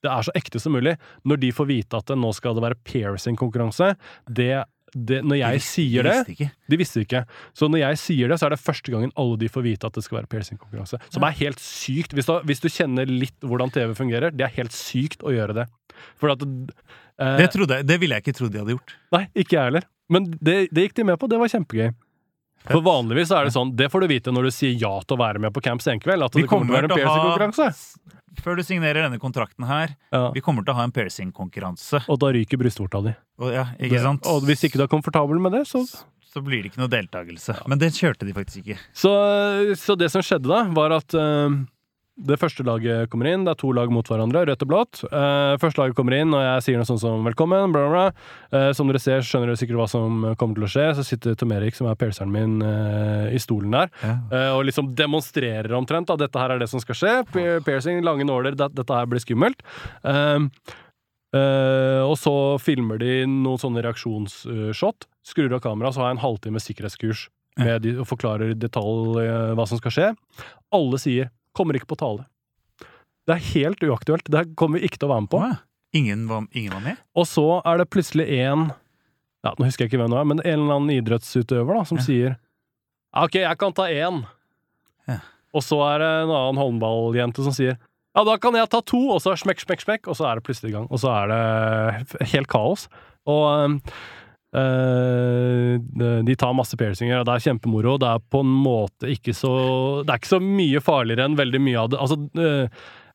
[0.00, 0.96] det er så ekte som mulig.
[1.28, 3.92] Når de får vite at det, nå skal det være piercing-konkurranse,
[4.40, 6.48] det, det Når jeg De sier de visste ikke.
[6.72, 7.22] de visste ikke.
[7.54, 9.94] Så når jeg sier det, så er det første gangen alle de får vite at
[9.98, 10.98] det skal være piercingkonkurranse.
[11.08, 12.12] Som Som er helt sykt.
[12.16, 15.54] Hvis du, hvis du kjenner litt hvordan TV fungerer, det er helt sykt å gjøre
[15.62, 15.66] det.
[16.20, 18.94] For at eh, Det, trodde det ville jeg ikke trodd de hadde gjort.
[19.12, 19.86] Nei, ikke jeg heller.
[20.10, 21.28] Men det, det gikk de med på.
[21.30, 21.92] Det var kjempegøy.
[22.68, 25.20] For vanligvis er det sånn, det får du vite når du sier ja til å
[25.20, 26.26] være med på Camp Senkveld.
[26.26, 27.70] At det kommer til å være en piercing-konkurranse.
[28.44, 30.30] Før du signerer denne kontrakten her, Ja.
[30.30, 32.04] vi kommer til å ha en piercing-konkurranse.
[32.08, 33.14] Og da ryker brystvorta di.
[33.40, 34.26] Og, ja, ikke sant?
[34.26, 35.84] Og hvis ikke du er komfortabel med det, så
[36.30, 37.56] Så blir det ikke noe deltakelse.
[37.66, 38.78] Men det kjørte de faktisk ikke.
[38.94, 39.10] Så,
[39.74, 41.56] så det som skjedde da, var at eh,
[42.26, 43.44] det første laget kommer inn.
[43.46, 45.00] Det er to lag mot hverandre, rødt og blått.
[45.08, 48.04] Eh, første laget kommer inn, og jeg sier noe sånt som 'velkommen', bla, bla.
[48.52, 50.94] Eh, som dere ser, skjønner dere sikkert hva som kommer til å skje.
[50.96, 54.18] Så sitter Tom Erik, som er pierceren min, eh, i stolen der, Ja.
[54.30, 57.62] eh, og liksom demonstrerer omtrent at dette her er det som skal skje.
[57.64, 59.60] Piercing, lange nåler, det, dette her blir skummelt.
[60.04, 60.48] Eh,
[61.32, 65.06] Eh, og så filmer de noen sånne reaksjonsshot.
[65.22, 67.28] Skrur av kameraet, så har jeg en halvtime sikkerhetskurs
[67.60, 70.08] med de, og forklarer i detalj eh, hva som skal skje.
[70.74, 72.26] Alle sier 'kommer ikke på tale'.
[73.26, 74.24] Det er helt uaktuelt.
[74.30, 75.38] Det kommer vi ikke til å være med på.
[75.38, 75.56] Å, ja.
[75.94, 76.96] ingen, var, ingen var med?
[77.14, 78.72] Og så er det plutselig en
[79.44, 81.96] ja, Nå husker jeg ikke hvem det er, men en eller annen idrettsutøver da, som
[81.98, 82.02] Ja.
[82.04, 82.36] sier
[83.16, 84.26] OK, jeg kan ta én.
[85.08, 85.18] Ja.
[85.54, 87.78] Og så er det en annen håndballjente som sier
[88.16, 90.42] ja, da kan jeg ta to, og så smekk, smekk, smekk, og så er det
[90.44, 90.86] plutselig i gang.
[90.90, 92.88] Og så er det helt kaos.
[93.30, 93.80] Og
[94.54, 97.98] de- de tar masse piercinger, og det er kjempemoro.
[98.02, 101.60] Det er på en måte ikke så Det er ikke så mye farligere enn veldig
[101.60, 101.98] mye av det.
[102.00, 102.68] Altså, eh,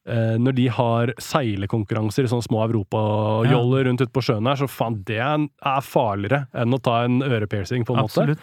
[0.08, 4.68] eh, når de har seilekonkurranser i sånne små europajoller rundt ute på sjøen her, så
[4.70, 8.22] faen, det er, er farligere enn å ta en ørepiercing, på en måte.
[8.22, 8.40] Absolutt.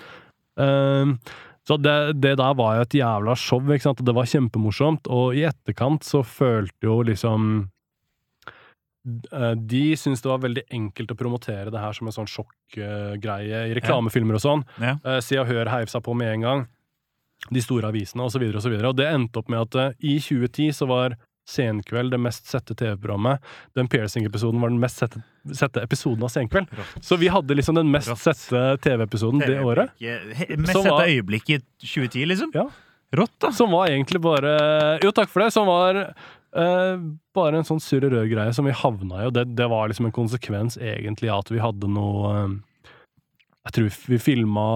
[0.58, 1.18] Ehm,
[1.64, 4.00] så det, det der var jo et jævla show, ikke sant?
[4.00, 5.06] og det var kjempemorsomt.
[5.08, 7.71] Og i etterkant så følte jo liksom eh,
[9.04, 13.74] De syntes det var veldig enkelt å promotere det her som en sånn sjokkgreie i
[13.74, 14.62] reklamefilmer og sånn.
[14.78, 14.96] Ja.
[15.04, 16.62] Eh, Se og Hør heiv seg på med en gang.
[17.50, 18.44] De store avisene osv.
[18.54, 22.12] Og, så videre, og det endte opp med at eh, i 2010 så var Senkveld
[22.14, 23.42] det mest sette TV-programmet.
[23.74, 25.24] Den piercing-episoden var den mest sette,
[25.58, 26.70] sette episoden av Senkveld.
[26.78, 27.00] Rått.
[27.02, 28.22] Så vi hadde liksom den mest Rått.
[28.22, 29.90] sette TV-episoden det året.
[29.98, 32.52] Mest sette var- øyeblikk i 2010, liksom?
[32.54, 32.68] Ja.
[33.18, 33.50] Rått, da.
[33.50, 35.50] Som var egentlig bare Jo, takk for det.
[35.52, 36.14] Som var
[36.56, 36.98] eh,
[37.34, 40.12] bare en sånn surre rør-greie som vi havna i, og det, det var liksom en
[40.16, 42.52] konsekvens egentlig at vi hadde noe eh,
[43.62, 44.66] Jeg tror vi filma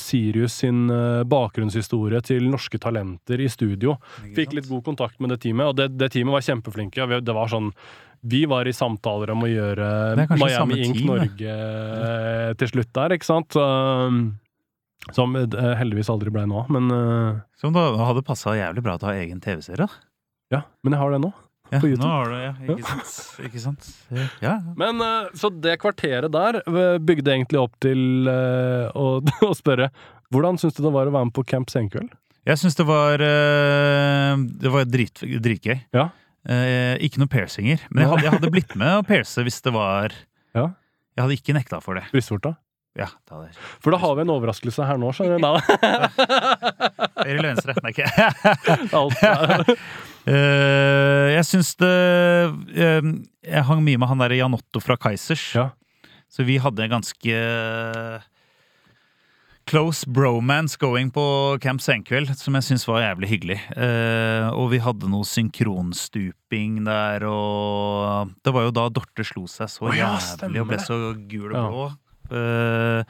[0.00, 3.98] Sirius sin eh, bakgrunnshistorie til norske talenter i studio.
[4.36, 7.04] Fikk litt god kontakt med det teamet, og det, det teamet var kjempeflinke.
[7.10, 7.72] Vi- Det var sånn
[8.24, 11.06] Vi var i samtaler om å gjøre Miami Ink team.
[11.06, 13.54] Norge eh, til slutt der, ikke sant?
[13.54, 14.38] Um,
[15.14, 19.06] som eh, heldigvis aldri blei nå, men eh, Som da hadde passa jævlig bra til
[19.06, 19.86] å ha egen TV-serie.
[19.86, 20.07] da.
[20.54, 20.62] Ja.
[20.82, 21.32] Men jeg har det nå.
[21.68, 22.06] Ja, På YouTube.
[22.06, 23.42] Nå har du, ja, ikke sant?
[23.44, 23.88] Ikke sant?
[24.14, 24.52] Ja, ja.
[24.80, 29.18] Men eh, Så det kvarteret der eh, bygde egentlig opp til eh, å,
[29.48, 29.90] å spørre
[30.32, 32.08] hvordan syns du det var å være med på Camp Senkveld?
[32.48, 35.76] Jeg syns det var Det var drit, dritgøy.
[35.96, 36.06] Ja.
[36.48, 37.82] Eh, ikke noe piercinger.
[37.90, 40.14] Men jeg hadde, jeg hadde blitt med å pierce hvis det var
[40.56, 40.70] Ja.
[41.16, 42.06] Jeg hadde ikke nekta for det.
[42.14, 42.54] Brystvorta?
[42.98, 43.56] Ja, det hadde jeg.
[43.84, 45.44] For da har vi en overraskelse her nå, skjønner du.
[45.44, 45.52] Da.
[47.18, 47.74] Høyre eller venstre?
[47.84, 48.06] Nei, ikke.
[48.96, 49.18] Alt
[50.28, 51.90] jeg syns det
[52.76, 53.06] eh,
[53.48, 55.44] Jeg hang mye med han derre Jan Otto fra Kaizers.
[55.56, 55.68] Ja.
[56.28, 57.38] Så vi hadde en ganske
[59.68, 61.22] close bromance going på
[61.60, 63.58] Camp Senkveld, som jeg syns var jævlig hyggelig.
[63.76, 69.68] Eh, og vi hadde noe synkronstuping der, og Det var jo da Dorte slo seg
[69.72, 70.98] så jævlig og ble så
[71.28, 71.66] gul og Ja.
[71.68, 71.88] blå.
[72.32, 73.04] Eh,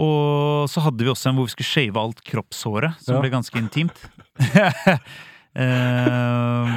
[0.00, 3.20] og så hadde vi også en hvor vi skulle shave alt kroppshåret, som Ja.
[3.20, 3.98] ble ganske intimt.
[5.58, 6.74] Eh,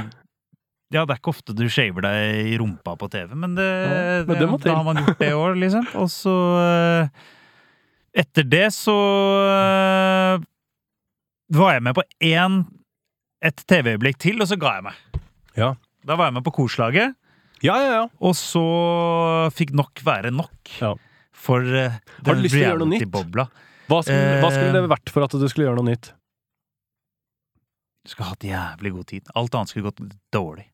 [0.94, 4.24] ja, det er ikke ofte du shaver deg i rumpa på TV, men det, Ja,
[4.28, 5.88] men det da har man gjort det i år, liksom.
[6.02, 7.24] Og så eh,
[8.24, 8.94] Etter det så
[9.50, 10.44] eh,
[11.58, 12.60] var jeg med på én
[13.44, 15.00] et TV-øyeblikk til, og så ga jeg meg.
[15.58, 15.74] Ja.
[16.06, 17.16] Da var jeg med på Korslaget,
[17.64, 18.06] ja, ja, ja.
[18.20, 18.62] og så
[19.56, 20.94] fikk nok være nok Ja.
[21.32, 21.96] for uh,
[22.26, 23.06] Har du lyst til å gjøre noe nytt?
[23.12, 23.46] bobla
[23.88, 26.10] Hva skulle, hva skulle det vært for at du skulle gjøre noe nytt?
[28.04, 29.34] Du skulle hatt jævlig god tid.
[29.40, 30.68] Alt annet skulle gått dårlig.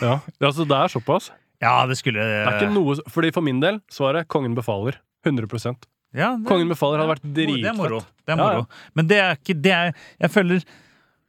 [0.00, 1.32] Ja, altså Det er såpass.
[1.62, 5.00] Ja, det skulle Det er ikke noe, fordi For min del svaret Kongen befaler.
[5.26, 8.02] 100% ja, det, Kongen befaler hadde vært Det er moro.
[8.22, 8.60] Det er moro.
[8.62, 8.90] ja.
[8.94, 10.62] Men det er ikke det er, Jeg føler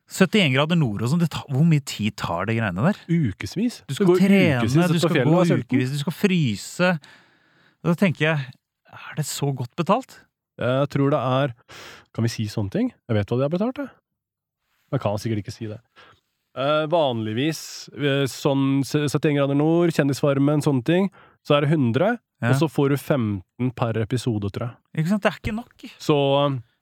[0.07, 2.99] 71 grader nord og sånn, hvor mye tid tar det greiene der?
[3.11, 3.81] Ukevis.
[3.89, 6.91] Du skal trene, du ut skal gå ukevis, du skal fryse.
[7.83, 8.45] Da tenker jeg,
[8.87, 10.21] er det så godt betalt?
[10.57, 11.51] Jeg tror det er
[12.15, 12.87] Kan vi si sånne ting?
[13.09, 13.91] Jeg vet hva de har betalt, jeg.
[14.93, 15.79] Jeg kan sikkert ikke si det.
[16.57, 17.59] Uh, vanligvis,
[17.93, 21.11] eh, sånn 71 grader nord, Kjendisfarmen, sånne ting,
[21.45, 22.49] så er det 100, Ja.
[22.49, 25.03] og så får du 15 per episode, tror jeg.
[25.03, 25.21] Ikke sant?
[25.21, 25.85] Det er ikke nok.
[26.01, 26.17] Så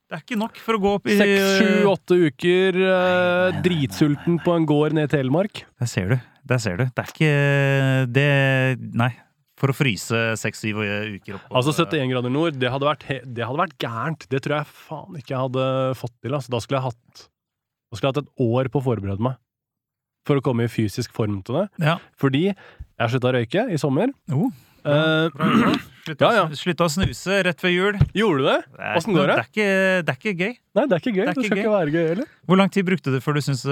[0.08, 3.52] Det er ikke nok for å gå opp i seks, sju, åtte uker, eh, Nei,
[3.52, 5.64] nei, nei, dritsulten på en gård ned i Telemark.
[5.80, 6.20] Der ser du.
[6.46, 6.86] Der ser du.
[6.86, 9.12] Det er ikke det Nei.
[9.58, 10.78] For å fryse seks-syv
[11.16, 14.28] uker opp Altså 71 grader nord, det hadde, vært, det hadde vært gærent.
[14.30, 16.36] Det tror jeg faen ikke jeg hadde fått til.
[16.36, 16.52] Altså.
[16.52, 17.30] Da skulle jeg hatt
[17.96, 19.40] Da skulle hatt et år på å forberede meg.
[20.28, 21.66] For å komme i fysisk form til det.
[21.86, 21.98] Ja.
[22.20, 24.12] Fordi jeg slutta å røyke i sommer.
[24.36, 24.52] Oh,
[24.86, 25.46] Eh, bra.
[26.06, 26.42] Slutta, Ja, ja.
[26.86, 27.96] å snuse rett før jul.
[28.14, 28.58] gjorde du det?
[28.78, 29.36] Det Åssen går det?
[29.36, 29.70] Det er, ikke,
[30.06, 30.52] det er ikke gøy.
[30.78, 31.26] Nei, det er ikke gøy.
[31.26, 31.64] Det Det, skal gøy.
[31.64, 32.28] ikke være gøy heller.
[32.46, 33.66] Hvor lang tid brukte du før du syntes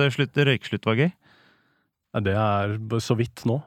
[0.49, 1.11] røykeslutt var gøy?
[2.15, 2.74] Nei, det er
[3.05, 3.59] så vidt nå.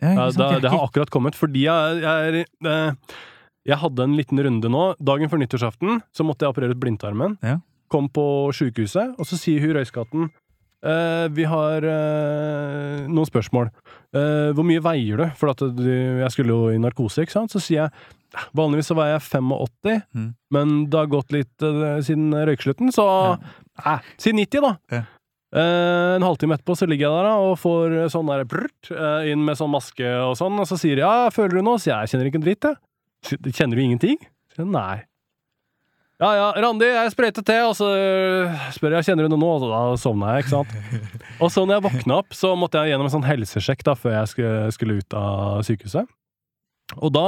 [0.00, 0.54] Ja, Ja, sant?
[0.54, 1.34] det, det har akkurat kommet.
[1.36, 2.92] Fordi jeg, jeg, er, eh,
[3.68, 4.86] jeg hadde en liten runde nå.
[4.96, 7.36] Dagen før nyttårsaften så måtte jeg operere ut blindtarmen.
[7.86, 7.92] Ja.
[7.92, 8.26] Kom på
[8.56, 10.28] sjukehuset, og så sier hun røyskatten
[10.86, 13.70] Eh, vi har eh, noen spørsmål.
[14.14, 15.24] Eh, hvor mye veier du?
[15.40, 15.80] For du,
[16.20, 17.50] jeg skulle jo i narkose, ikke sant?
[17.50, 17.90] Så sier jeg
[18.54, 20.28] Vanligvis så veier jeg 85, Mm.
[20.52, 23.06] men det har gått litt eh, siden røykslutten, så
[23.80, 24.72] eh, Si 90, da.
[24.92, 25.00] Ja.
[25.56, 28.92] Eh, en halvtime etterpå så ligger jeg der da, og får sånn der brrt,
[29.26, 31.80] inn med sånn maske og sånn, og så sier de ja, føler du noe?
[31.80, 33.50] Så jeg kjenner ikke en dritt, jeg.
[33.56, 34.20] Kjenner du ingenting?
[34.60, 35.00] Nei.
[36.16, 39.48] Ja ja, Randi, jeg sprøyter til, og så øh, spør jeg kjenner du noe nå,
[39.58, 40.70] og da sovna jeg, ikke sant.
[41.44, 44.14] Og så når jeg våkna opp, så måtte jeg gjennom en sånn helsesjekk da, før
[44.14, 46.08] jeg skulle, skulle ut av sykehuset.
[46.96, 47.26] Og da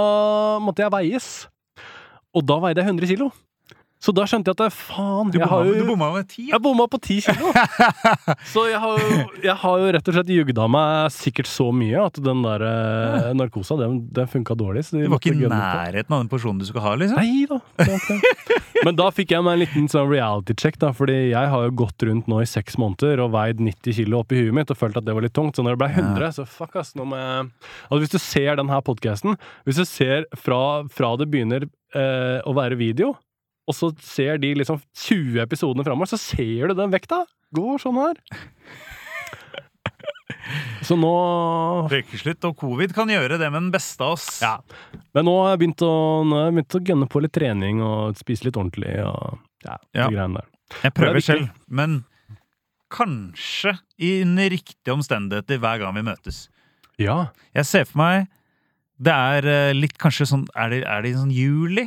[0.64, 1.28] måtte jeg veies.
[2.32, 3.28] Og da veide jeg 100 kilo.
[3.98, 6.44] Så da skjønte jeg at faen, Du bomma, jo du bomma med ti.
[6.52, 7.50] jeg bomma på ti kilo!
[8.52, 12.04] Så jeg har, jo, jeg har jo rett og slett jugda meg sikkert så mye
[12.06, 14.84] at den der eh, narkosa, den, den funka dårlig.
[14.86, 17.18] Så Du var ikke i nærheten av den porsjonen du skulle ha, liksom.
[17.18, 17.58] Nei da.
[18.86, 21.74] Men da fikk jeg meg en liten sånn reality check, da, fordi jeg har jo
[21.82, 24.98] gått rundt nå i seks måneder og veid 90 kilo oppi huet mitt og følt
[25.00, 25.58] at det var litt tungt.
[25.58, 27.48] Så når det ble 100, så fuck ass, nå må jeg
[27.88, 29.34] Altså Hvis du ser den her podkasten,
[29.66, 30.60] hvis du ser fra,
[30.92, 33.16] fra det begynner eh, å være video,
[33.68, 37.22] og så ser de liksom 20 episodene framover, så ser du den vekta!
[37.56, 38.18] Går sånn her.
[40.84, 41.08] Så nå
[41.92, 44.26] Røykeslutt og covid kan gjøre det med den beste av oss.
[44.40, 44.54] Ja.
[45.16, 45.90] Men nå har jeg begynt å,
[46.24, 50.06] jeg begynt å gønne på litt trening og spise litt ordentlig og ja, Ja.
[50.06, 50.48] de greiene der.
[50.84, 51.98] Jeg er prøver selv, men
[52.92, 56.46] kanskje i under riktige omstendigheter hver gang vi møtes.
[57.00, 57.18] Ja.
[57.56, 58.28] Jeg ser for meg
[58.98, 61.84] det er eh, litt kanskje sånn Er det, er det sånn juli?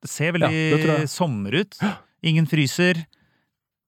[0.00, 1.76] Det ser veldig Ja, det sommer ut.
[2.22, 3.04] Ingen fryser.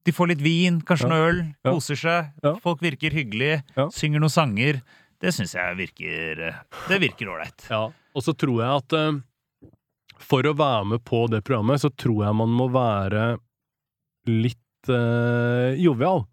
[0.04, 1.12] De får litt vin, kanskje Ja.
[1.12, 1.70] noe øl, Ja.
[1.72, 2.32] koser seg.
[2.42, 2.54] Ja.
[2.60, 3.88] Folk virker hyggelige, Ja.
[3.88, 4.82] synger noen sanger.
[5.20, 6.54] Det syns jeg virker eh,
[6.88, 7.68] Det virker ålreit.
[7.70, 7.90] ja.
[8.14, 9.20] Og så tror jeg at uh,
[10.18, 13.38] for å være med på det programmet, så tror jeg man må være
[14.26, 14.58] litt
[14.90, 16.26] uh, jovial.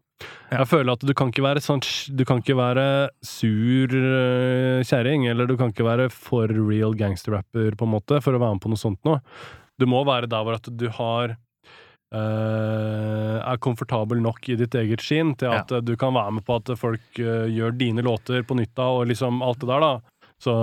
[0.52, 0.58] Ja.
[0.66, 1.80] Jeg føler at du kan ikke være sånn
[2.18, 7.78] Du kan ikke være sur uh, kjerring, eller du kan ikke være for real gangsterrapper,
[7.78, 9.22] på en måte, for å være med på noe sånt noe.
[9.80, 11.38] Du må være der hvor at du har
[12.10, 15.78] Uh, er komfortabel nok i ditt eget skinn til at ja.
[15.86, 19.44] du kan være med på at folk uh, gjør dine låter på nytta og liksom
[19.46, 20.24] alt det der, da.
[20.42, 20.56] Så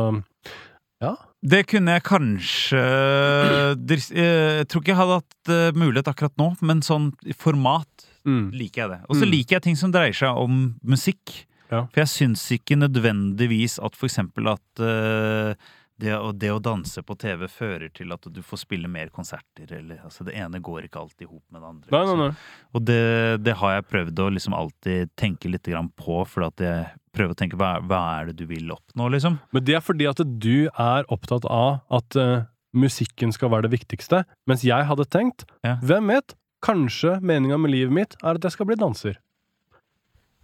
[1.47, 6.83] Det kunne jeg kanskje eh, Jeg tror ikke jeg hadde hatt mulighet akkurat nå, men
[6.83, 8.51] sånn i format mm.
[8.57, 9.01] liker jeg det.
[9.07, 9.33] Og så Mm.
[9.37, 11.45] liker jeg ting som dreier seg om musikk.
[11.71, 11.85] Ja.
[11.93, 15.55] For jeg syns ikke nødvendigvis at for eksempel at eh,
[16.01, 20.03] det, det å danse på TV fører til at du får spille mer konserter, eller
[20.05, 21.93] altså Det ene går ikke alltid i hop med det andre.
[21.95, 22.31] Nei, nei, nei.
[22.77, 22.99] Og det,
[23.47, 27.33] det har jeg prøvd å liksom alltid tenke litt grann på, for at jeg prøver
[27.33, 29.39] å tenke hva, hva er det du vil oppnå, liksom?
[29.57, 32.45] Men det er fordi at du er opptatt av at uh,
[32.77, 35.79] musikken skal være det viktigste, mens jeg hadde tenkt, Ja.
[35.81, 39.17] hvem vet, kanskje meninga med livet mitt er at jeg skal bli danser.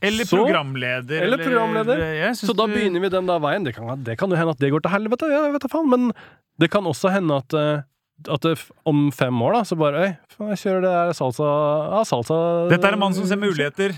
[0.02, 1.22] Eller Så- programleder.
[1.22, 1.98] eller programleder.
[2.02, 3.64] Eller, Så da begynner vi den der veien.
[3.64, 5.88] Det kan, det kan jo hende at det går til helvete, jeg vet da faen,
[5.90, 6.12] men
[6.58, 7.82] det kan også hende at eh,
[8.30, 8.52] at det,
[8.86, 10.10] om fem år, da, så bare Øy,
[10.52, 11.42] jeg kjører det der salsa
[11.90, 12.36] Ja, salsa
[12.70, 13.96] Dette er en mann som ser muligheter.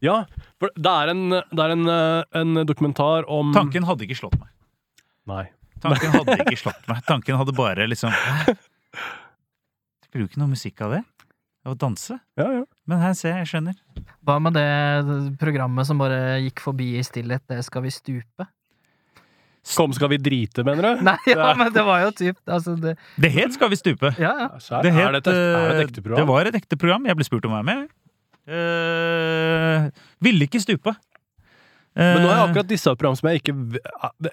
[0.00, 0.24] Ja.
[0.58, 4.38] For det er en, det er en, eh, en dokumentar om Tanken hadde ikke slått
[4.38, 4.48] meg.
[5.28, 5.44] Nei.
[5.82, 7.02] Tanken hadde ikke slått meg.
[7.08, 8.12] Tanken hadde bare liksom?
[10.04, 11.02] Spiller du ikke noe musikk av det?
[11.68, 12.16] Å danse?
[12.40, 12.62] Ja, ja.
[12.88, 13.76] Men her ser jeg, jeg skjønner.
[14.24, 18.46] Hva med det programmet som bare gikk forbi i stillhet, det skal vi stupe?
[19.76, 21.02] Kom, skal vi drite, mener du?
[21.10, 24.14] Nei, ja, men det var jo typ altså det, Det het Skal vi stupe.
[24.16, 24.48] Ja, ja.
[24.56, 26.22] Så Det, er, det et, er det et ekte program?
[26.22, 27.08] det var et ekte program.
[27.10, 27.90] Jeg ble spurt om å være med.
[28.50, 29.90] Uh,
[30.24, 30.96] ville ikke stupe.
[31.96, 33.54] Men nå har jeg Eh, akkurat disse program som jeg ikke,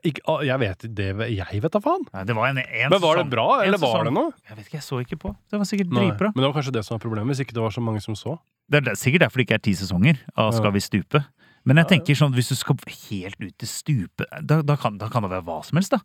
[0.05, 2.03] ikke Jeg vet det Jeg vet da faen.
[2.13, 4.29] Nei, det var en, en Men var det bra, En eller var det noe?
[4.45, 5.33] Jeg vet ikke, jeg så ikke på.
[5.49, 6.29] Det var sikkert dritbra.
[6.35, 8.15] Men det var kanskje det som var problemet, hvis ikke det var så mange som
[8.15, 8.37] så.
[8.69, 11.25] Det er det- sikkert derfor det ikke er ti sesonger av Skal vi stupe.
[11.65, 12.77] Men jeg tenker sånn, hvis du skal
[13.09, 15.99] helt ut til stupe, da, da, kan, da kan det være hva som helst, da.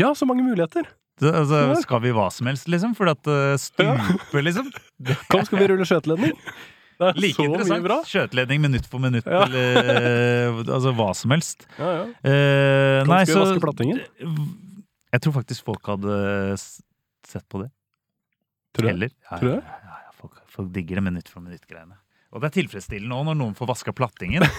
[0.00, 0.88] Ja, så mange muligheter!
[1.20, 2.96] Det, altså, skal vi hva som helst, liksom?
[2.98, 4.72] For at uh, stupe, liksom.
[5.30, 6.32] Kom, skal vi rulle skøyteledning?
[7.00, 8.06] Like interessant.
[8.10, 9.44] Skjøteledning minutt for minutt, Ja.
[9.46, 11.66] eller eh, altså hva som helst.
[11.78, 12.04] Ja, ja.
[12.30, 14.00] Eh, nei, så plattingen?
[15.14, 17.70] Jeg tror faktisk folk hadde sett på det.
[18.74, 18.94] Tror du det?
[18.94, 19.10] Heller.
[19.30, 21.98] Ja, Tror du ja, folk, folk digger det minutt for minutt-greiene.
[22.34, 24.42] Og det er tilfredsstillende òg når noen får vaska plattingen.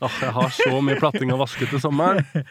[0.00, 2.24] Åh, jeg har så mye platting å vaske til sommeren.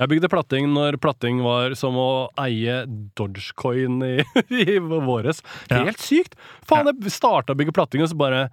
[0.00, 2.08] Jeg bygde platting når platting var som å
[2.42, 2.82] eie
[3.18, 4.14] Dogecoin i,
[4.64, 5.42] i våres.
[5.70, 5.82] Ja.
[5.84, 6.36] Helt sykt!
[6.68, 8.46] Faen, jeg starta å bygge platting, og så bare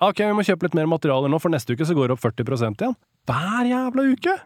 [0.00, 2.22] Ok, vi må kjøpe litt mer materialer nå, for neste uke så går det opp
[2.24, 2.94] 40% igjen.
[3.28, 4.36] Hver jævla uke!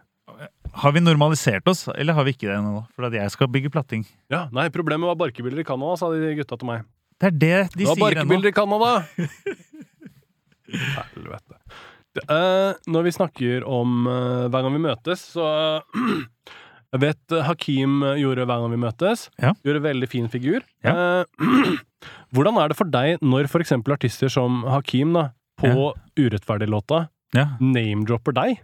[0.81, 2.81] Har vi normalisert oss, eller har vi ikke det ennå?
[2.97, 4.03] For at jeg skal bygge platting.
[4.33, 6.83] Ja, Nei, problemet var barkebilder i Canada, sa de gutta til meg.
[7.23, 8.27] Det er det de Det var sier ennå.
[8.27, 8.91] barkebiler i Canada!
[11.15, 11.61] Helvete.
[12.23, 15.45] Eh, når vi snakker om uh, hver gang vi møtes, så
[16.95, 19.25] Jeg vet Hakeem Hakim gjorde hver gang vi møtes.
[19.41, 19.49] Ja.
[19.67, 20.63] Gjorde veldig fin figur.
[20.87, 21.25] Eh,
[22.35, 25.25] hvordan er det for deg når eksempel artister som Hakim da,
[25.59, 27.49] på Urettferdig-låta Ja.
[27.59, 28.61] name-dropper deg?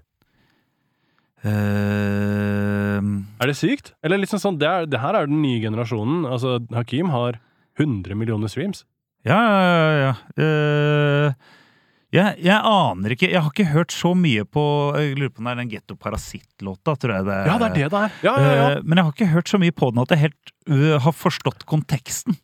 [1.43, 3.02] Eh,
[3.41, 3.93] Er det sykt?
[4.06, 6.24] Eller liksom sånn, det, er, det her er den nye generasjonen.
[6.30, 7.39] Altså, Hakim har
[7.82, 8.86] 100 millioner streams.
[9.28, 10.14] ja, ja, ja.
[12.12, 14.64] Jeg, jeg aner ikke Jeg har ikke hørt så mye på
[14.99, 17.45] Jeg lurer på om det er den Getto Parasitt-låta, tror jeg det er.
[17.47, 18.09] Ja, det er det det er!
[18.26, 18.66] Ja, ja, ja.
[18.72, 21.16] Eh, men jeg har ikke hørt så mye på den at jeg helt uh, har
[21.16, 22.36] forstått konteksten.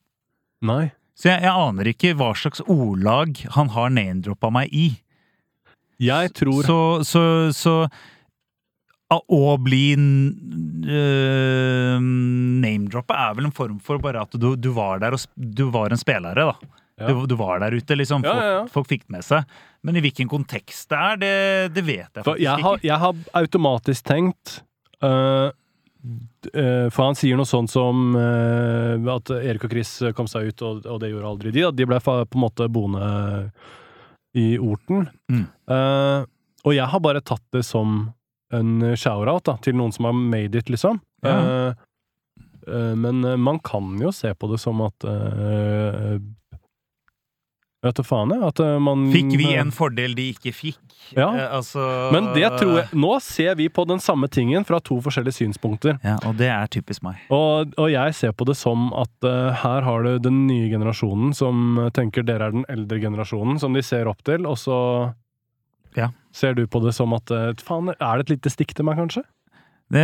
[0.63, 0.85] Nei.
[1.17, 5.01] Så jeg, jeg aner ikke hva slags ordlag han har name-droppa meg i.
[5.99, 7.89] Jeg tror Så, så, så så
[9.17, 10.01] Å bli uh,
[11.99, 15.91] name-droppa er vel en form for bare at du, du var der og du var
[15.91, 16.55] en spillere, da.
[16.97, 17.07] Ja.
[17.07, 18.23] Du, du var der ute, liksom.
[18.25, 18.61] Folk, ja, ja.
[18.73, 19.57] folk fikk det med seg.
[19.85, 21.33] Men i hvilken kontekst det er, det,
[21.75, 22.87] det vet jeg faktisk jeg har, ikke.
[22.87, 24.53] jeg har automatisk tenkt
[25.05, 25.53] uh,
[26.49, 30.63] øh, For han sier noe sånt som uh, at Erik og Chris kom seg ut,
[30.65, 31.67] og, og det gjorde aldri de.
[31.69, 33.11] At de ble på en måte boende
[34.37, 35.07] i Orten.
[35.33, 35.45] Mm.
[36.67, 38.11] Og jeg har bare tatt det som
[38.53, 40.99] en shout-out til noen som har made it, liksom.
[43.01, 46.19] Men man kan jo se på det som at uh,
[47.87, 48.43] Vet du faen, jeg.
[48.43, 50.79] At eh, man Fikk vi en fordel de ikke fikk?
[51.15, 51.29] Ja.
[51.31, 51.79] Eh, altså
[52.11, 55.95] Men det tror jeg Nå ser vi på den samme tingen fra to forskjellige synspunkter.
[56.03, 57.21] Ja, og det er typisk meg.
[57.33, 61.31] Og, og jeg ser på det som at uh, her har du den nye generasjonen
[61.37, 64.79] som eh, tenker dere er den eldre generasjonen, som de ser opp til, og så
[65.97, 66.11] Ja.
[66.35, 68.99] ser du på det som at uh, faen, er det et lite stikk til meg,
[68.99, 69.23] kanskje?
[69.87, 70.03] Det,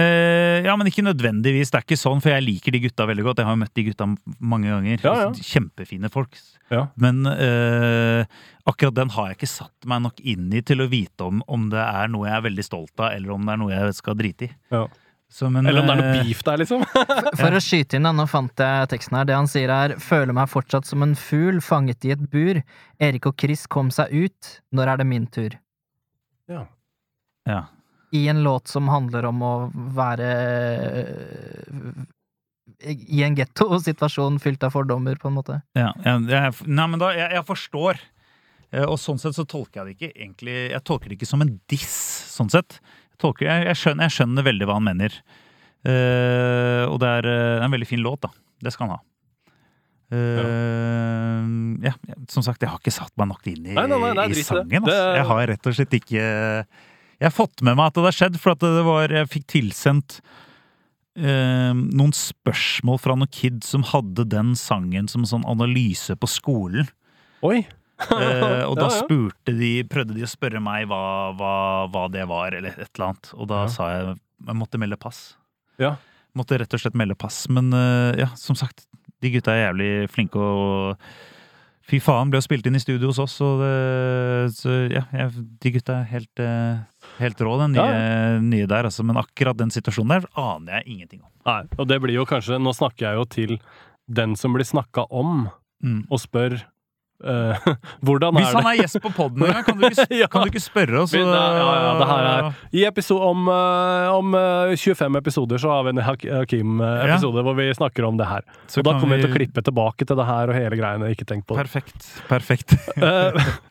[0.63, 1.71] ja, men ikke nødvendigvis.
[1.73, 3.41] Det er ikke sånn, for jeg liker de gutta veldig godt.
[3.41, 4.07] Jeg har jo møtt de gutta
[4.39, 5.03] mange ganger.
[5.03, 5.29] Ja, ja.
[5.35, 6.37] Kjempefine folk.
[6.71, 6.85] Ja.
[6.95, 8.23] Men eh,
[8.69, 11.67] akkurat den har jeg ikke satt meg nok inn i til å vite om, om
[11.73, 14.17] det er noe jeg er veldig stolt av, eller om det er noe jeg skal
[14.19, 14.51] drite i.
[14.71, 14.85] Ja.
[15.33, 16.83] Så, men, Eller om det er noe eh, beef der, liksom?
[17.41, 19.27] For å skyte inn, da, nå fant jeg teksten her.
[19.27, 22.61] Det han sier er 'Føler meg fortsatt som en fugl fanget i et bur'.
[23.01, 24.59] Erik og Chris kom seg ut.
[24.71, 25.59] Når er det min tur?
[26.47, 26.67] ja.
[27.49, 27.63] ja.
[28.13, 29.53] I en låt som handler om å
[29.97, 30.27] være
[30.93, 32.01] øh,
[32.93, 35.61] I en getto-situasjon fylt av fordommer, på en måte.
[35.77, 38.01] Ja, jeg, nei, men da, jeg, jeg forstår.
[38.73, 41.41] Eh, Og sånn sett så tolker jeg det ikke egentlig Jeg tolker det ikke som
[41.45, 41.95] en diss,
[42.35, 42.77] sånn sett.
[43.13, 45.17] Jeg, tolker, jeg, jeg, skjønner, jeg skjønner veldig hva han mener.
[45.83, 48.29] Uh, og det er eh, en veldig fin låt, da.
[48.63, 49.01] Det skal han ha.
[50.13, 51.93] Uh, ja.
[52.29, 54.43] som sagt, jeg har ikke satt meg nok inn i, Nei, nei, nei, nei, i
[54.45, 54.69] sangen.
[54.69, 54.85] i det.
[54.85, 55.15] Det- Altså.
[55.17, 56.23] Jeg har rett og slett ikke
[57.23, 60.17] Jeg har fått med meg at det har skjedd, for det var Jeg fikk tilsendt
[61.15, 66.89] eh, noen spørsmål fra noen kid som hadde den sangen som sånn analyse på skolen.
[67.47, 67.61] Oi!
[68.03, 71.01] Eh, og da spurte de, prøvde de å spørre meg hva,
[71.39, 71.53] hva,
[71.93, 73.31] hva det var, eller et eller annet.
[73.37, 73.71] Og da Ja.
[73.71, 75.21] sa jeg jeg måtte melde pass.
[75.79, 75.93] Ja.
[76.35, 77.45] Måtte rett og slett melde pass.
[77.47, 78.83] Men eh, ja, som sagt,
[79.23, 80.99] de gutta er jævlig flinke og
[81.89, 83.71] Fy faen, ble jo spilt inn i studio hos oss, og det,
[84.55, 86.77] så ja, jeg, de gutta er helt, eh,
[87.19, 88.87] helt rå, den nye, Ja, nye der.
[88.87, 89.03] Altså.
[89.03, 91.29] Men akkurat den situasjonen der aner jeg ingenting om.
[91.45, 93.57] Nei, og det blir jo kanskje Nå snakker jeg jo til
[94.07, 95.49] den som blir snakka om,
[95.83, 96.05] Mm.
[96.09, 96.61] og spør
[97.23, 97.67] eh,
[98.05, 100.07] hvordan Hvis er det Hvis han er gjest på poden en gang, kan, du ikke
[100.21, 100.27] Ja.
[100.31, 101.13] kan du ikke spørre oss?
[101.15, 105.83] Ja, ja, det her er- I episode, om, eh, om eh, 25 episoder så har
[105.87, 108.43] vi en Hakim-episode hvor vi snakker om det her.
[108.67, 111.11] Så og da kommer vi til å klippe tilbake til det her og hele greiene.
[111.15, 111.65] Ikke tenk på det.
[111.67, 112.11] Perfekt.
[112.29, 112.77] Perfekt.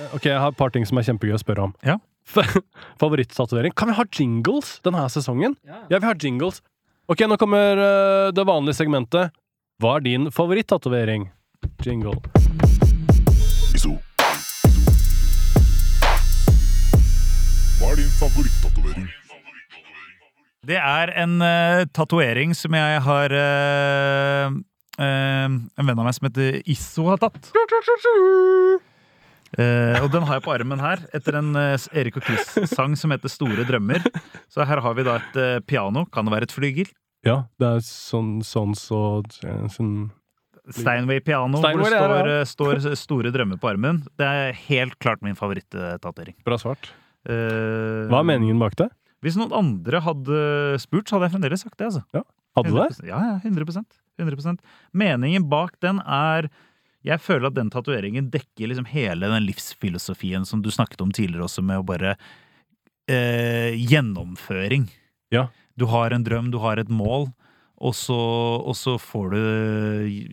[0.00, 1.74] Eh, ok, jeg har et par ting som er kjempegøy å spørre om.
[1.86, 1.98] Ja.
[3.00, 3.74] Favorittstatuering.
[3.78, 5.56] Kan vi ha jingles denne sesongen?
[5.66, 6.60] Ja, vi har jingles.
[7.10, 9.32] Ok, nå kommer uh, det vanlige segmentet.
[9.82, 11.24] Hva er din favorittatovering?
[11.82, 12.12] Jingle.
[13.74, 13.96] Iso.
[17.80, 19.08] Hva er din favorittatovering?
[20.70, 24.54] Det er en uh, tatovering som jeg har uh,
[25.02, 27.50] uh, En venn av meg som heter Isso har tatt.
[29.58, 33.10] Eh, og den har jeg på armen her, etter en eh, Erik og Chris-sang som
[33.14, 34.04] heter Store drømmer.
[34.50, 36.04] Så her har vi da et eh, piano.
[36.14, 36.92] Kan det være et flygel?
[37.26, 39.00] Ja, det er sånn, sånn så
[39.74, 40.10] sånn,
[40.70, 42.46] Steinway piano, Steinway, hvor det står, ja, eh,
[42.94, 44.04] står Store drømmer på armen.
[44.20, 46.38] Det er helt klart min favorittatovering.
[46.46, 46.92] Bra svart.
[47.28, 48.88] Eh, Hva er meningen bak det?
[49.20, 50.36] Hvis noen andre hadde
[50.80, 51.90] spurt, så hadde jeg fremdeles sagt det.
[51.90, 52.24] altså.
[52.56, 53.08] Hadde du det?
[53.10, 54.62] Ja, ja, 100%, 100%
[54.96, 56.48] Meningen bak den er
[57.06, 61.46] Jeg føler at den tatoveringen dekker liksom hele den livsfilosofien som du snakket om tidligere
[61.46, 62.16] også, med å bare
[63.08, 64.88] eh, Gjennomføring.
[65.32, 65.48] Ja.
[65.80, 67.30] Du har en drøm, du har et mål,
[67.80, 68.16] og så,
[68.60, 69.38] og så får du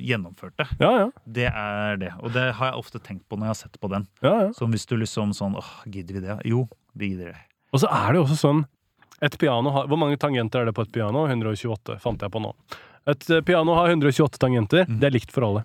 [0.03, 0.65] gjennomført det.
[0.81, 1.05] Ja, ja.
[1.23, 2.11] Det er det.
[2.19, 4.07] Og det har jeg ofte tenkt på når jeg har sett på den.
[4.25, 4.49] ja, ja.
[4.57, 6.35] Som hvis du liksom sånn åh, gidder vi det?
[6.51, 6.65] Jo,
[6.99, 7.45] vi gidder det.
[7.71, 8.59] Og så er det jo også sånn
[9.19, 11.25] Et piano har Hvor mange tangenter er det på et piano?
[11.27, 12.51] 128, fant jeg på nå.
[13.07, 14.85] Et eh, piano har 128 tangenter.
[14.85, 14.99] Mm.
[15.01, 15.63] Det er likt for alle.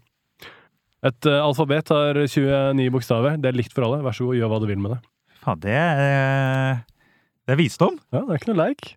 [1.02, 3.38] Et uh, alfabet har 29 bokstaver.
[3.42, 4.02] Det er likt for alle.
[4.04, 5.00] Vær så god, gjør hva du vil med det.
[5.42, 6.82] Faen, det er
[7.42, 7.96] Det er visdom.
[8.14, 8.92] Ja, det er ikke noe leik.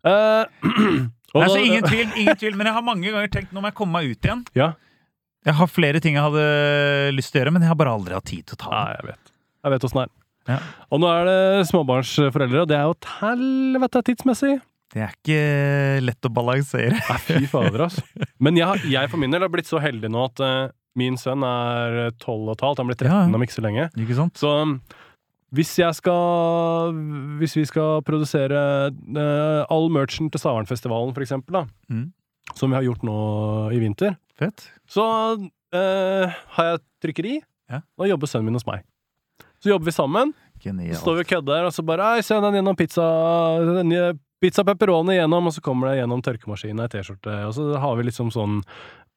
[0.00, 0.46] Uh,
[1.34, 2.56] og altså, ingen tvil, ingen tvil.
[2.56, 4.46] Men jeg har mange ganger tenkt nå må jeg komme meg ut igjen.
[4.56, 4.72] Ja.
[5.48, 6.46] Jeg har flere ting jeg hadde
[7.16, 8.80] lyst til å gjøre, men jeg har bare aldri hatt tid til å ta Nei,
[8.80, 8.96] dem.
[8.96, 9.30] jeg vet.
[9.60, 10.16] Jeg vet åssen det er.
[10.50, 10.58] Ja.
[10.90, 11.38] Og nå er det
[11.68, 14.56] småbarnsforeldre, og det er jo et helvete tidsmessig.
[14.90, 15.40] Det er ikke
[16.02, 16.96] lett å balansere.
[16.98, 18.04] Nei, fy fader, altså.
[18.44, 21.44] Men jeg, jeg for min del har blitt så heldig nå at eh, min sønn
[21.46, 22.78] er tolv og et halvt.
[22.82, 23.34] Han blir 13 Ja.
[23.34, 23.90] om ikke så lenge.
[23.96, 24.34] Ikke sant?
[24.40, 24.80] Så um,
[25.54, 26.92] hvis jeg skal
[27.40, 32.12] Hvis vi skal produsere uh, all merchen til Savernfestivalen, for eksempel, da, Mm.
[32.54, 34.70] som vi har gjort nå i vinter, Fett.
[34.88, 35.04] så
[35.38, 36.26] uh,
[36.56, 37.40] har jeg trykkeri,
[37.70, 37.80] Ja.
[37.98, 38.82] og jobber sønnen min hos meg.
[39.62, 40.34] Så jobber vi sammen.
[40.60, 43.02] Så står vi og kødder, og så bare Ei, se den gjennom pizza
[43.64, 47.32] den, Pizza pepperoni gjennom, og så kommer det gjennom tørkemaskinen ei T-skjorte.
[47.46, 48.62] Og så har vi liksom sånn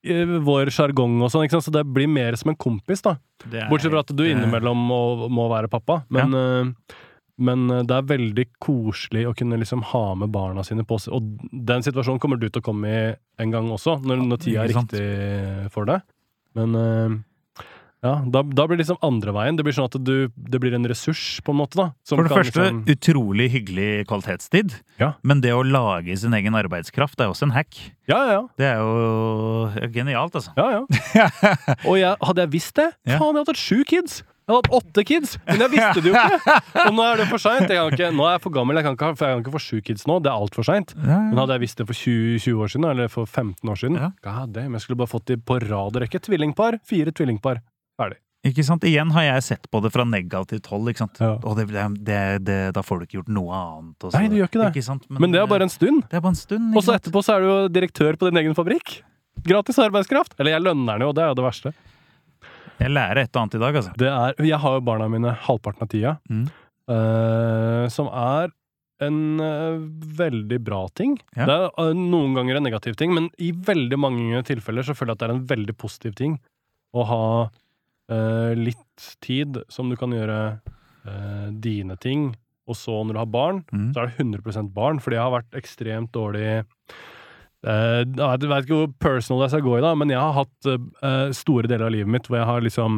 [0.04, 3.16] vår sjargong og sånn, så det blir mer som en kompis, da.
[3.70, 5.02] Bortsett fra at du eh, innimellom må,
[5.32, 6.02] må være pappa.
[6.14, 6.96] Men, ja.
[7.48, 11.16] men eh, det er veldig koselig å kunne liksom ha med barna sine på seg.
[11.16, 13.06] Og den situasjonen kommer du til å komme i
[13.44, 15.06] en gang også, når, når tida er riktig
[15.74, 16.02] for det.
[16.60, 17.22] Men eh,
[18.04, 19.56] ja, da, da blir det liksom andre veien.
[19.58, 21.78] Det blir sånn at du, det blir en ressurs, på en måte.
[21.80, 24.76] da som For det første, liksom- utrolig hyggelig kvalitetstid.
[25.00, 25.14] Ja.
[25.24, 27.80] Men det å lage sin egen arbeidskraft er også en hack.
[28.12, 30.52] Ja, ja, Det er jo genialt, altså.
[30.60, 30.84] ja.
[31.16, 31.30] ja.
[31.90, 33.18] Og jeg, hadde jeg visst det Ja.
[33.18, 34.22] Faen, jeg hadde hatt sju kids!
[34.44, 35.38] Jeg hadde hatt åtte kids!
[35.48, 36.56] Men jeg visste det jo ikke!
[36.90, 37.70] Og nå er det for seint.
[37.72, 40.04] Nå er jeg for gammel, jeg kan ikke, for jeg kan ikke få sju kids
[40.10, 40.18] nå.
[40.20, 40.92] Det er altfor seint.
[41.00, 43.96] Men hadde jeg visst det for 20, 20 år siden, eller for 15 år siden
[44.02, 44.10] Ja.
[44.28, 46.20] God damn, jeg skulle bare fått de på rad og rekke.
[46.28, 46.82] Tvillingpar.
[46.84, 47.64] Fire tvillingpar.
[47.99, 48.18] Ferdig.
[48.44, 48.84] Ikke sant?
[48.84, 50.90] Igjen har jeg sett på det fra negativt hold.
[50.91, 51.20] ikke sant?
[51.24, 51.38] Ja.
[51.48, 51.70] Og det,
[52.03, 54.03] det, det, da får du ikke gjort noe annet.
[54.03, 54.84] og så- Nei, du gjør ikke det.
[54.84, 55.06] sant?
[55.10, 56.03] Men det er bare en stund.
[56.10, 56.76] det er bare en stund.
[56.76, 59.02] Og så etterpå så er du jo direktør på din egen fabrikk.
[59.48, 60.36] Gratis arbeidskraft.
[60.40, 61.74] Eller jeg lønner den jo, det er jo det verste.
[62.80, 63.94] Jeg lærer et og annet i dag, altså.
[63.98, 66.44] Det er, jeg har jo barna mine halvparten av tida, Mm.
[66.90, 68.52] uh, som er
[69.03, 69.80] en uh,
[70.20, 71.15] veldig bra ting.
[71.36, 71.45] Ja.
[71.48, 75.14] Det er uh, noen ganger en negativ ting, men i veldig mange tilfeller så føler
[75.14, 76.38] jeg at det er en veldig positiv ting
[76.94, 77.22] å ha
[78.60, 80.60] litt tid som du kan gjøre
[81.08, 82.34] eh, dine ting,
[82.68, 83.90] og så når du har barn, Mm.
[83.94, 86.64] så er det 100% barn, fordi jeg har vært ekstremt dårlig
[87.64, 90.68] Uh, Jeg vet ikke hvor personal jeg skal gå i, da, men jeg har hatt
[90.68, 92.98] uh, store deler av livet mitt hvor jeg har liksom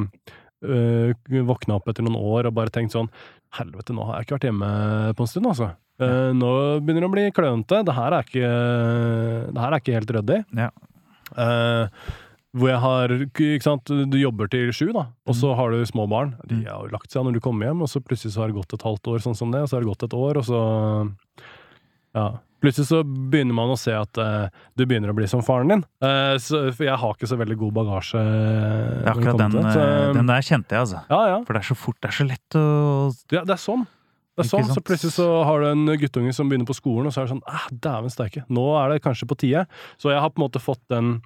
[0.65, 1.11] uh,
[1.45, 3.11] våkna opp etter noen år og bare tenkt sånn
[3.60, 4.69] Helvete, nå har jeg ikke vært hjemme
[5.14, 5.68] på en stund, altså.
[6.02, 6.49] Uh, nå
[6.82, 7.84] begynner det å bli klønete.
[7.86, 8.49] Det her er ikke,
[9.53, 10.40] det her er ikke helt ryddig.
[10.57, 10.72] Ja.
[12.56, 16.06] Hvor jeg har Ikke sant, du jobber til sju, da, og så har du små
[16.07, 16.36] barn.
[16.48, 16.65] De Mm.
[16.72, 18.73] har jo lagt seg når du kommer hjem, og så plutselig så har det gått
[18.73, 20.61] et halvt år, sånn som det, og så har det gått et år, og så
[22.15, 22.30] Ja.
[22.64, 25.84] Plutselig så begynner man å se at uh, du begynner å bli som faren din.
[26.02, 28.22] Uh, så, for jeg har ikke så veldig god bagasje.
[29.11, 31.02] Akkurat den, til så, eh, den der kjente jeg, altså.
[31.11, 31.44] Ja, ja.
[31.45, 32.64] For det er så fort, det er så lett å
[33.36, 33.86] Ja, det er sånn.
[34.36, 37.14] Det er sånn, Så plutselig så har du en guttunge som begynner på skolen, og
[37.14, 39.68] så er det sånn ah, Dæven steike, nå er det kanskje på tide.
[40.02, 41.22] Så jeg har på en måte fått den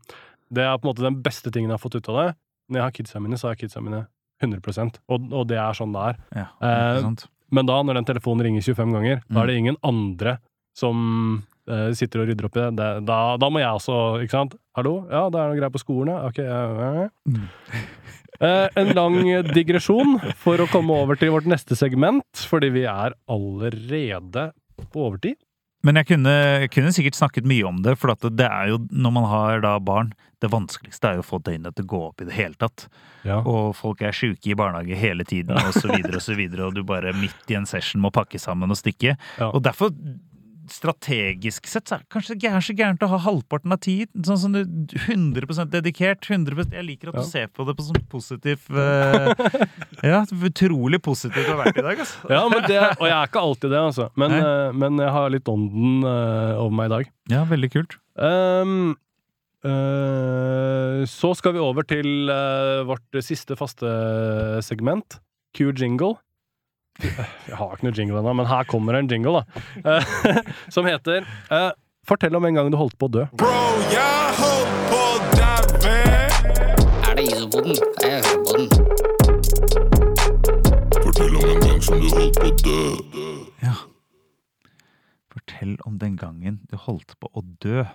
[0.53, 2.29] Det er på en måte den beste tingen jeg har fått ut av det.
[2.69, 4.05] Når jeg har kidsa mine, så har jeg kidsa mine
[4.41, 6.19] 100 og, og det er sånn det er.
[6.35, 7.25] Ja, Eh?
[7.51, 9.41] Men da, når den telefonen ringer 25 ganger, da Mm.
[9.41, 10.37] er det ingen andre
[10.77, 12.75] som eh, sitter og rydder opp i det.
[12.77, 14.53] det da, da må jeg også, ikke sant?
[14.77, 15.07] Hallo?
[15.09, 16.29] Ja, det er noe greier på skolen, ja.
[16.29, 16.37] Ok.
[16.37, 17.09] ja.
[17.25, 17.49] Mm.
[18.39, 19.17] Eh, en lang
[19.51, 24.51] digresjon for å komme over til vårt neste segment, fordi vi er allerede
[24.93, 25.35] på overtid.
[25.85, 26.31] Men jeg kunne,
[26.65, 29.61] jeg kunne sikkert snakket mye om det, for at det er jo, når man har
[29.63, 30.11] da barn,
[30.43, 32.87] det vanskeligste er jo å få døgnet til å gå opp i det hele tatt.
[33.27, 33.41] Ja.
[33.47, 36.75] Og folk er sjuke i barnehage hele tiden, og så videre og så videre, og
[36.75, 39.15] du bare midt i en session må pakke sammen og stikke.
[39.39, 39.49] Ja.
[39.49, 39.91] Og derfor,
[40.73, 44.09] strategisk sett, så er det kanskje ikke er så gærent å ha halvparten av tid,
[44.25, 46.27] sånn som du 100% dedikert.
[46.29, 47.23] 100 Jeg liker at Ja.
[47.23, 49.33] du ser på det på sånn positiv uh,
[50.05, 52.29] Ja, utrolig positivt å har vært i dag, altså.
[52.31, 54.09] Ja, men det, og jeg er ikke alltid det, altså.
[54.19, 57.11] Men, eh, men jeg har litt ånden uh, over meg i dag.
[57.33, 57.97] Ja, veldig kult.
[58.15, 58.95] Um,
[61.09, 62.29] så skal vi over til
[62.87, 63.89] vårt siste faste
[64.63, 65.17] segment,
[65.57, 66.15] Q-jingle.
[66.99, 69.61] Jeg har ikke noe jingle ennå, men her kommer en jingle, da.
[69.95, 70.03] Eh,
[70.75, 71.69] som heter eh,
[72.09, 73.25] Fortell om en gang du holdt på å dø.
[73.39, 73.51] Bro,
[73.93, 75.95] jeg holdt på å daue.
[77.05, 77.75] Er det isopoden?
[78.03, 78.67] Er isopoden.
[80.99, 82.79] Fortell om en gang som du holdt på å dø.
[83.63, 83.75] Ja.
[85.29, 87.85] Fortell om den gangen du holdt på å dø.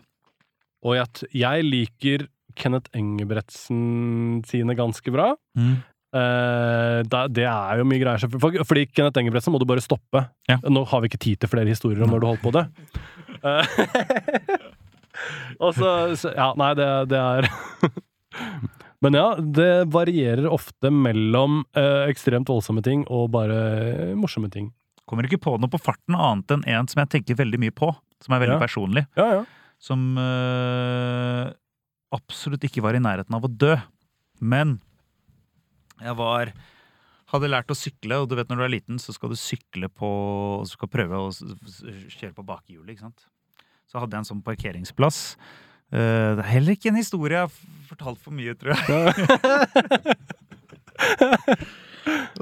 [0.85, 5.33] Og jeg, jeg liker Kenneth Engebretsen sine ganske bra.
[5.59, 5.83] Mm.
[6.15, 7.01] Eh,
[7.35, 8.23] det er jo mye greier.
[8.39, 10.23] For, fordi Kenneth Engebretsen må du bare stoppe.
[10.51, 10.61] Ja.
[10.71, 12.65] Nå har vi ikke tid til flere historier om når du holdt på det.
[13.43, 13.65] Eh,
[15.65, 15.91] og så,
[16.37, 17.49] Ja, nei, det, det er
[19.05, 24.71] Men ja, det varierer ofte mellom uh, ekstremt voldsomme ting og bare morsomme ting.
[25.05, 27.91] Kommer ikke på noe på farten annet enn en som jeg tenker veldig mye på.
[28.25, 28.63] Som er veldig Ja.
[28.63, 29.03] personlig.
[29.19, 29.43] Ja, ja.
[29.83, 30.17] Som
[32.17, 33.75] absolutt ikke var i nærheten av å dø.
[34.41, 34.79] Men
[36.03, 36.51] jeg var
[37.35, 39.89] hadde lært å sykle, og du vet når du er liten, så skal du sykle
[39.91, 40.09] på
[40.61, 43.21] og skal prøve å kjøre på bakhjulet, ikke sant.
[43.91, 45.19] Så hadde jeg en sånn parkeringsplass.
[45.95, 47.55] Uh, det er heller ikke en historie jeg har
[47.91, 48.83] fortalt for mye, tror jeg.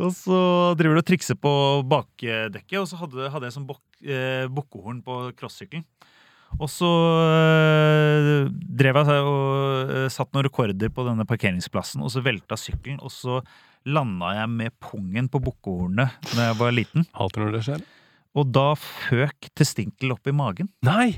[0.03, 0.39] og så
[0.79, 1.53] driver du og trikser på
[1.89, 5.85] bakdekket, og så hadde, hadde jeg sånn bok, eh, bukkehorn på crossykkelen.
[6.61, 12.23] Og så øh, drev jeg og øh, satt noen rekorder på denne parkeringsplassen, og så
[12.25, 13.41] velta sykkelen, og så
[13.89, 17.07] landa jeg med pungen på bukkehornet da jeg var liten.
[17.19, 17.83] Hater når det skjer.
[18.39, 20.71] Og da føk testikkel opp i magen.
[20.87, 21.17] Nei!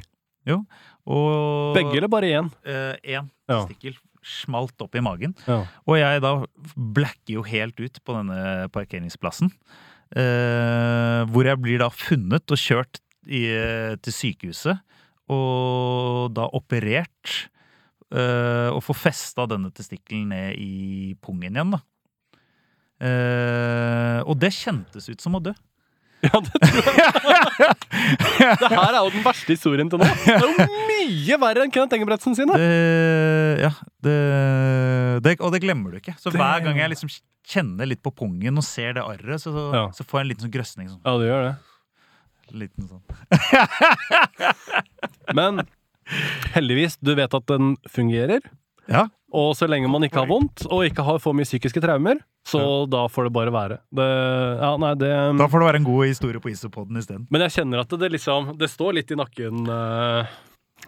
[1.05, 2.49] Og Begge eller bare én?
[2.65, 3.61] Én Ja.
[3.67, 3.95] testikkel
[4.25, 5.35] smalt opp i magen.
[5.47, 5.67] Ja.
[5.87, 6.33] Og jeg da
[6.77, 9.51] blacker jo helt ut på denne parkeringsplassen.
[10.17, 13.45] Eh, hvor jeg blir da funnet og kjørt i,
[14.01, 14.81] til sykehuset.
[15.33, 17.51] Og da operert.
[18.15, 21.81] Uh, og få festa denne testikkelen ned i pungen igjen, da.
[23.03, 25.55] Uh, og det kjentes ut som å dø.
[26.25, 27.73] Ja, det tror jeg.
[28.63, 30.07] det her er jo den verste historien til nå.
[30.23, 32.57] Det er jo mye verre enn Kenneth Engebretsen sine.
[32.57, 32.71] Det,
[33.61, 33.69] ja,
[34.07, 34.15] det,
[35.27, 36.15] det, og det glemmer du ikke.
[36.23, 37.13] Så hver gang jeg liksom
[37.45, 39.85] kjenner litt på pungen og ser det arret, så, Ja.
[39.93, 40.89] så får jeg en liten sånn grøsning.
[40.95, 41.03] Sånn.
[41.05, 41.55] Ja, det gjør det.
[42.53, 43.03] Liten sånn.
[45.39, 45.63] Men
[46.55, 48.45] heldigvis, du vet at den fungerer.
[48.91, 49.07] Ja.
[49.35, 52.85] Og så lenge man ikke har vondt, og ikke har for mye psykiske traumer, så
[52.93, 53.79] da får det bare være.
[53.97, 54.05] Det,
[54.61, 55.11] ja, nei, det
[55.41, 57.25] Da får det være en god historie på Isopoden isteden.
[57.33, 59.65] Men jeg kjenner at det liksom Det står litt i nakken.
[59.65, 60.35] eh,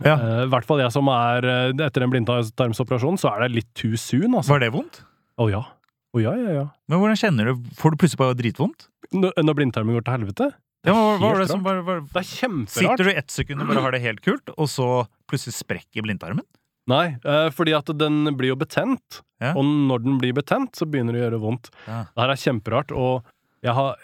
[0.05, 0.15] Ja.
[0.21, 3.71] uh, I hvert fall jeg som er eh, Etter en blindtarmsoperasjon, så er det litt
[3.75, 4.53] too soon, altså.
[4.53, 5.01] Var det vondt?
[5.41, 5.65] Å ja.
[6.13, 6.67] Oh, ja, ja, ja.
[6.89, 8.87] Men hvordan kjenner du Får du plutselig bare dritvondt?
[9.17, 10.51] Når, når blindtarmen går til helvete?
[10.87, 12.75] Ja, hva, hva det som var, var, Det er kjemperart.
[12.77, 14.89] Sitter du ett sekund og bare har det helt kult, og så
[15.31, 16.45] plutselig sprekker blindtarmen?
[16.87, 19.23] Nei, eh, fordi at den blir jo betent.
[19.43, 19.55] Ja.
[19.59, 21.73] Og når den blir betent, så begynner det å gjøre vondt.
[21.89, 22.05] Ja.
[22.13, 22.93] Det her er kjemperart.
[22.95, 23.27] Og
[23.67, 23.97] jeg har,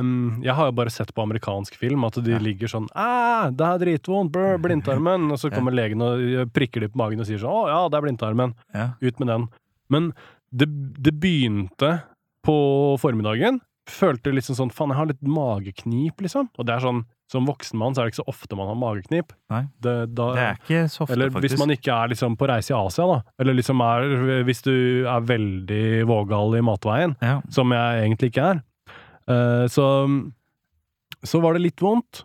[0.00, 2.38] um, jeg har jo bare sett på amerikansk film at de Ja.
[2.40, 5.28] ligger sånn Æ, det er dritvondt, brr, blindtarmen.
[5.34, 7.82] Og så kommer legen og eh, prikker de på magen og sier sånn Å ja,
[7.92, 8.54] det er blindtarmen.
[9.04, 9.46] Ut med den.
[9.92, 10.08] Men
[10.54, 10.70] det,
[11.04, 11.98] det begynte
[12.46, 12.56] på
[13.02, 13.60] formiddagen.
[13.90, 16.46] Følte liksom sånn Faen, jeg har litt mageknip, liksom.
[16.58, 18.76] Og det er sånn Som voksen mann så er det ikke så ofte man har
[18.80, 19.32] mageknip.
[19.80, 21.42] Det, da, Det er ikke så ofte, eller faktisk.
[21.54, 23.18] hvis man ikke er liksom på reise i Asia, da.
[23.40, 24.74] Eller liksom er Hvis du
[25.08, 27.40] er veldig vågal i matveien, ja.
[27.50, 28.62] som jeg egentlig ikke er.
[29.28, 29.86] Uh, så
[31.24, 32.24] Så var det litt vondt,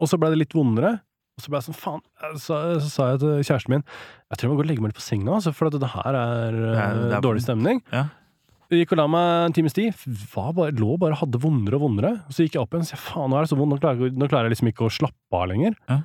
[0.00, 0.96] og så ble det litt vondere.
[1.38, 4.36] Og så ble jeg sånn, faen eh, Så, så sa jeg til kjæresten min Jeg
[4.36, 6.10] tror jeg må gå og legge meg litt på senga, altså, for at det her
[6.18, 7.80] er, eh, Det er- det er dårlig stemning.
[7.94, 8.02] Ja.
[8.70, 9.96] Jeg gikk og la meg en times tid.
[10.30, 12.12] Bare, lå bare og hadde vondere og vondere.
[12.30, 14.12] Så gikk jeg opp igjen og sa faen, nå er det så vondt, nå klarer,
[14.14, 15.74] nå klarer jeg liksom ikke å slappe av lenger.
[15.90, 15.96] Ja.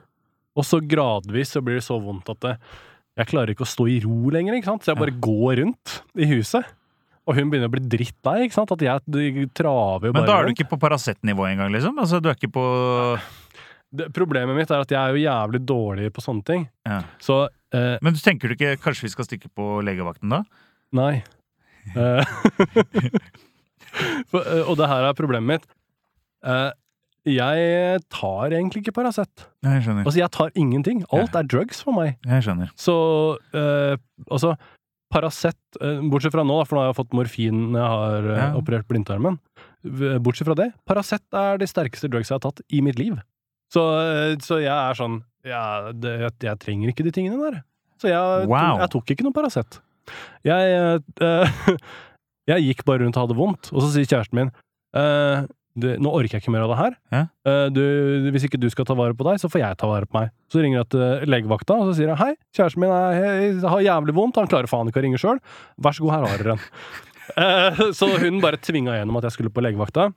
[0.55, 2.55] Og så gradvis så blir det så vondt at det,
[3.19, 4.83] jeg klarer ikke å stå i ro lenger, ikke sant.
[4.85, 6.73] Så jeg bare går rundt i huset.
[7.25, 8.73] Og hun begynner å bli dritt lei, ikke sant.
[8.75, 11.97] At jeg traver jo bare Men da er du ikke på Paracet-nivå engang, liksom?
[12.01, 12.65] Altså, du er ikke på
[13.95, 16.67] Det, problemet mitt er at jeg er jo jævlig dårlig på sånne ting.
[16.89, 16.99] ja.
[17.21, 20.43] Så eh, Men du tenker du ikke kanskje vi skal stikke på legevakten da?
[20.95, 21.23] nei.
[21.93, 22.25] Eh,
[24.31, 25.67] For, eh, og det her er problemet mitt.
[26.45, 26.71] Eh,
[27.25, 29.47] jeg tar egentlig ikke Paracet.
[29.65, 30.05] Jeg skjønner.
[30.05, 30.99] Altså, jeg tar ingenting.
[31.15, 32.17] Alt er drugs for meg.
[32.27, 32.69] Jeg skjønner.
[32.77, 32.93] Så
[33.55, 33.95] uh,
[34.29, 34.51] altså
[35.09, 38.27] Paracet, uh, bortsett fra nå, da, for nå har jeg fått morfin når jeg har
[38.29, 38.49] uh, Ja.
[38.59, 39.39] operert blindtarmen.
[40.21, 43.17] Bortsett fra det, Paracet er de sterkeste drugs jeg har tatt i mitt liv.
[43.73, 43.81] Så,
[44.45, 45.63] så jeg er sånn ja,
[45.97, 47.57] det, jeg, jeg trenger ikke de tingene der.
[48.01, 48.77] Så jeg, Wow.
[48.83, 49.79] jeg tok ikke noe Paracet.
[50.45, 51.61] Jeg, eh,
[52.51, 54.51] jeg gikk bare rundt og hadde vondt, og så sier kjæresten min
[54.97, 55.45] eh,
[55.75, 56.93] du, nå orker jeg ikke mer av det her.
[57.11, 57.21] Ja.
[57.51, 57.81] Eh, du,
[58.31, 60.29] hvis ikke du skal ta vare på deg, så får jeg ta vare på meg.
[60.51, 63.83] Så ringer jeg til legevakta, og så sier jeg hei, kjæresten min er, jeg har
[63.83, 65.41] jævlig vondt, han klarer faen ikke å ringe sjøl.
[65.83, 66.63] Vær så god, her har dere den.
[67.41, 70.11] Eh, så hun bare tvinga gjennom at jeg skulle på legevakta.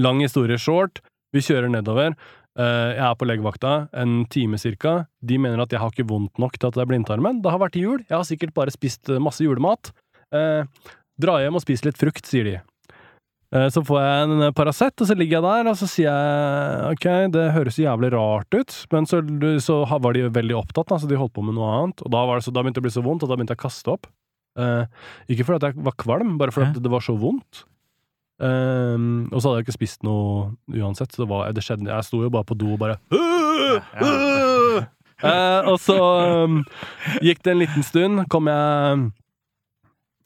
[0.00, 1.02] Lang historie short.
[1.36, 2.14] Vi kjører nedover.
[2.54, 5.06] Eh, jeg er på legevakta en time cirka.
[5.26, 7.40] De mener at jeg har ikke vondt nok til at det er blindtarmen.
[7.42, 8.04] Det har vært jul.
[8.06, 9.90] Jeg har sikkert bare spist eh, masse julemat.
[10.34, 10.62] Eh,
[11.20, 12.54] dra hjem og spis litt frukt, sier de.
[13.54, 16.94] Eh, Så får jeg en Paracet, og så ligger jeg der, og så sier jeg
[16.94, 19.20] ok, det høres jævlig rart ut, men så,
[19.62, 22.02] så var de veldig opptatt, da, så de holdt på med noe annet.
[22.06, 23.54] Og da, var det så, da begynte det å bli så vondt, og da begynte
[23.58, 24.10] jeg å kaste opp.
[24.58, 24.86] Eh,
[25.34, 27.64] ikke fordi jeg var kvalm, bare fordi det var så vondt.
[28.42, 28.96] Eh,
[29.30, 32.22] og så hadde jeg ikke spist noe uansett, så det, var, det skjedde Jeg sto
[32.24, 32.98] jo bare på do og bare
[35.24, 35.94] Eh, Og så
[36.44, 36.62] um,
[37.24, 39.04] gikk det en liten stund, kom jeg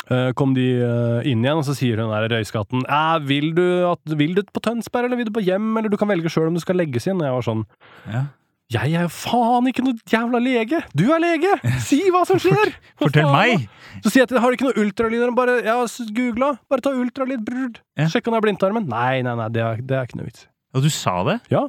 [0.09, 2.83] eh, kom de eh, inn igjen, og så sier hun der røyskatten
[3.29, 6.09] vil, du at, 'Vil du på Tønsberg, eller vil du på hjem, eller du kan
[6.09, 7.65] velge sjøl om du skal legges inn?' Og jeg var sånn
[8.09, 8.25] Ja.
[8.69, 10.83] Jeg er jo faen ikke noe jævla lege!
[10.93, 11.55] Du er lege!
[11.81, 12.75] Si hva som skjer!
[12.99, 13.33] Hva Fortell faen,
[13.65, 14.03] meg!
[14.05, 15.25] Så sier jeg til har du ikke noe ultralyd?
[15.39, 16.51] Bare, jeg har googla.
[16.69, 17.41] Bare ta ultralyd.
[17.49, 17.79] Brrr.
[17.97, 18.11] Ja.
[18.13, 18.85] Sjekk om det er blindtarmen.
[18.93, 20.45] Nei, nei, nei, det er, det er ikke noe vits.
[20.77, 21.39] Og du sa det?
[21.49, 21.65] Ja.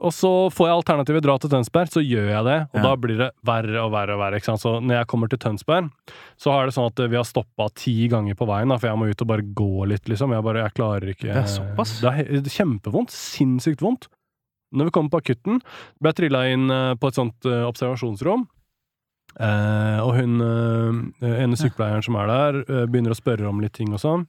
[0.00, 2.58] Og så får jeg alternativet dra til Tønsberg, så gjør jeg det.
[2.68, 2.84] Og Ja.
[2.84, 4.36] da blir det verre og verre og verre.
[4.40, 4.60] ikke sant?
[4.60, 5.88] Så når jeg kommer til Tønsberg,
[6.40, 9.00] så er det sånn at vi har stoppa ti ganger på veien, da, for jeg
[9.00, 10.36] må ut og bare gå litt, liksom.
[10.36, 11.96] Jeg bare, jeg klarer ikke Det er såpass?
[12.04, 13.08] Er det er kjempevondt.
[13.12, 14.08] Sinnssykt vondt.
[14.70, 15.60] Når vi kommer på akutten,
[16.00, 18.46] ble jeg trilla inn eh, på et sånt eh, observasjonsrom.
[19.40, 22.60] Eh, og hun ene sykepleieren som er der,
[22.90, 24.26] begynner å spørre om litt ting og sånn.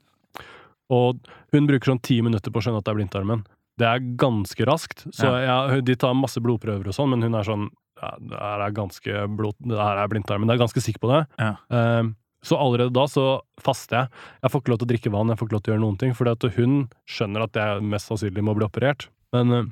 [0.91, 1.21] Og
[1.55, 3.43] hun bruker sånn ti minutter på å skjønne at det er blindtarmen.
[3.79, 5.05] Det er ganske raskt.
[5.15, 7.69] Så jeg, de tar masse blodprøver og sånn, men hun er sånn
[8.01, 10.49] ja, Det her er ganske blod, det her er blindtarmen.
[10.49, 11.21] Jeg er ganske sikker på det.
[11.41, 11.53] Ja.
[11.69, 12.11] Eh,
[12.41, 13.25] så allerede da så
[13.61, 14.21] faster jeg.
[14.41, 15.83] Jeg får ikke lov til å drikke vann, jeg får ikke lov til å gjøre
[15.83, 19.07] noen ting, fordi at hun skjønner at jeg mest sannsynlig må bli operert.
[19.35, 19.69] Men eh,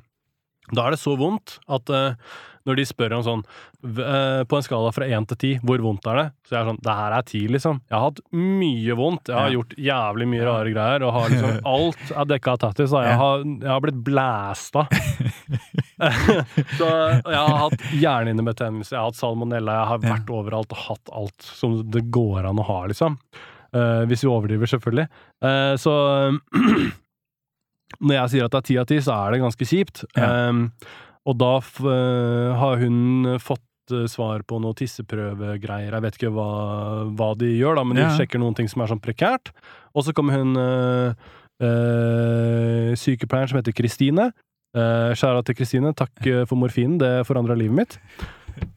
[0.76, 2.36] da er det så vondt at uh,
[2.68, 3.40] når de spør om sånn
[3.88, 6.24] eh, På en skala fra én til ti, hvor vondt er det?
[6.44, 7.78] Så jeg er sånn Det her er ti, liksom.
[7.88, 9.30] Jeg har hatt mye vondt.
[9.32, 9.54] Jeg har Ja.
[9.56, 12.92] gjort jævlig mye rare greier, og har liksom Alt er dekka av tattis.
[12.92, 14.84] Jeg har, jeg har blitt blæsta.
[16.78, 21.12] så jeg har hatt hjernehinnebetennelse, jeg har hatt salmonella, jeg har vært overalt og hatt
[21.16, 23.16] alt som det går an å ha, liksom.
[23.72, 25.08] Uh, hvis vi overdriver, selvfølgelig.
[25.80, 25.96] Så
[27.98, 30.04] når jeg sier at det er ti av ti, så er det ganske kjipt.
[30.16, 30.28] Ja.
[30.50, 30.70] Um,
[31.28, 35.92] og da eh, har hun fått eh, svar på noe tisseprøvegreier.
[35.92, 36.46] Jeg vet ikke hva,
[37.12, 38.08] hva de gjør, da, men Ja.
[38.08, 39.52] de sjekker noen ting som er sånn prekært.
[39.92, 41.12] Og så kommer hun eh,
[41.66, 44.30] eh, sykepleieren som heter Kristine.
[44.70, 46.14] Uh, Skjæra til Kristine, takk
[46.46, 47.96] for morfinen, det forandra livet mitt.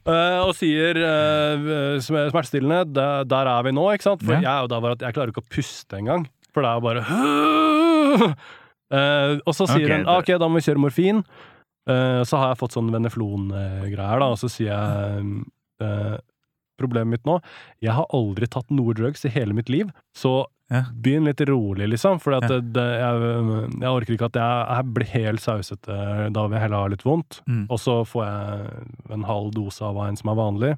[0.08, 4.24] Uh, og sier uh, smertestillende, der, der er vi nå, ikke sant?
[4.26, 4.64] For Ja.
[4.66, 6.26] jeg jeg klarer ikke å puste engang.
[6.50, 8.34] For det er jo bare
[8.94, 11.24] Eh, Og så sier okay, hun det- ok, da må vi kjøre morfin.
[11.84, 15.44] Uh, så har jeg fått sånn veneflon-greier, da, og så sier jeg
[15.84, 16.14] uh,
[16.80, 17.36] Problemet mitt nå
[17.84, 20.86] Jeg har aldri tatt noe drugs i hele mitt liv, så Ja.
[20.96, 22.20] begynn litt rolig, liksom.
[22.22, 22.40] For Ja.
[22.40, 26.32] jeg, jeg orker ikke at jeg, jeg blir helt sausete.
[26.34, 27.42] Da vil jeg heller ha litt vondt.
[27.48, 27.68] Mm.
[27.70, 30.78] Og så får jeg en halv dose av en som er vanlig.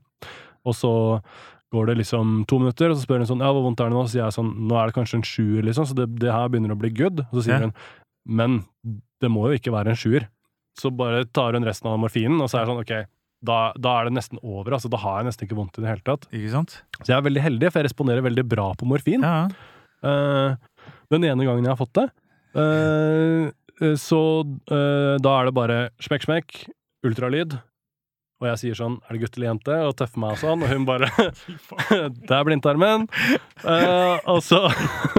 [0.65, 1.21] Og så
[1.71, 3.93] går det liksom to minutter, og så spør hun sånn Ja, hvor vondt er det
[3.95, 4.03] nå?
[4.03, 6.49] Så sier jeg sånn Nå er det kanskje en sjuer, liksom, så det, det her
[6.49, 7.19] begynner å bli good.
[7.31, 7.69] Og så sier Ja.
[7.69, 7.73] hun
[8.25, 8.63] Men
[9.21, 10.27] det må jo ikke være en sjuer.
[10.75, 12.95] Så bare tar hun resten av morfinen, og så er det sånn OK,
[13.45, 14.75] da, da er det nesten over.
[14.75, 16.27] Altså, da har jeg nesten ikke vondt i det hele tatt.
[16.31, 16.79] Ikke sant?
[17.01, 19.25] Så jeg er veldig heldig, for jeg responderer veldig bra på morfin.
[19.25, 19.45] Ja.
[20.05, 22.09] Uh, den ene gangen jeg har fått det.
[22.55, 24.19] Eh, så
[24.71, 26.59] uh, da er det bare smekk, smekk,
[27.05, 27.57] ultralyd.
[28.43, 30.67] Og jeg sier sånn 'Er det gutt eller jente?' og tøffer meg og sånn, og
[30.67, 33.05] hun bare 'Det er blindtarmen'.
[33.63, 34.59] Uh, og så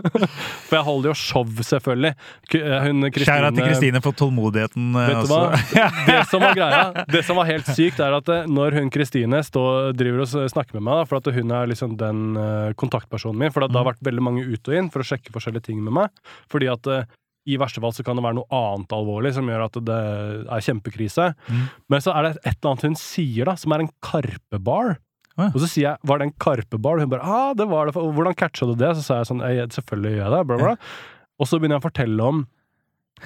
[0.69, 2.13] For jeg holder jo show, selvfølgelig.
[2.53, 4.89] Hun, Christine, Kjære til Kristine for tålmodigheten.
[5.01, 5.43] eh, Vet du hva?
[6.11, 9.41] Det som var greia, det som var helt sykt, er at eh, når hun Kristine
[9.97, 13.53] driver og snakker med meg, da, for at hun er liksom den eh, kontaktpersonen min,
[13.55, 15.97] for det har vært veldig mange ut og inn for å sjekke forskjellige ting med
[15.97, 16.11] meg,
[16.53, 17.07] fordi at eh,
[17.47, 19.99] i verste fall så kan det være noe annet alvorlig som gjør at det
[20.51, 21.31] er kjempekrise.
[21.47, 21.67] Mm.
[21.93, 24.97] Men så er det et eller annet hun sier, da, som er en karpebar.
[25.37, 25.51] Ja.
[25.53, 27.93] Og så sier jeg 'var det en karpebar?' Og hun bare 'ah, det var det'.
[27.93, 28.97] Hvordan catcha du det?
[28.97, 30.77] Så sa jeg sånn 'selvfølgelig gjør jeg det', bla, bla.
[31.39, 32.47] Og så begynner jeg å fortelle om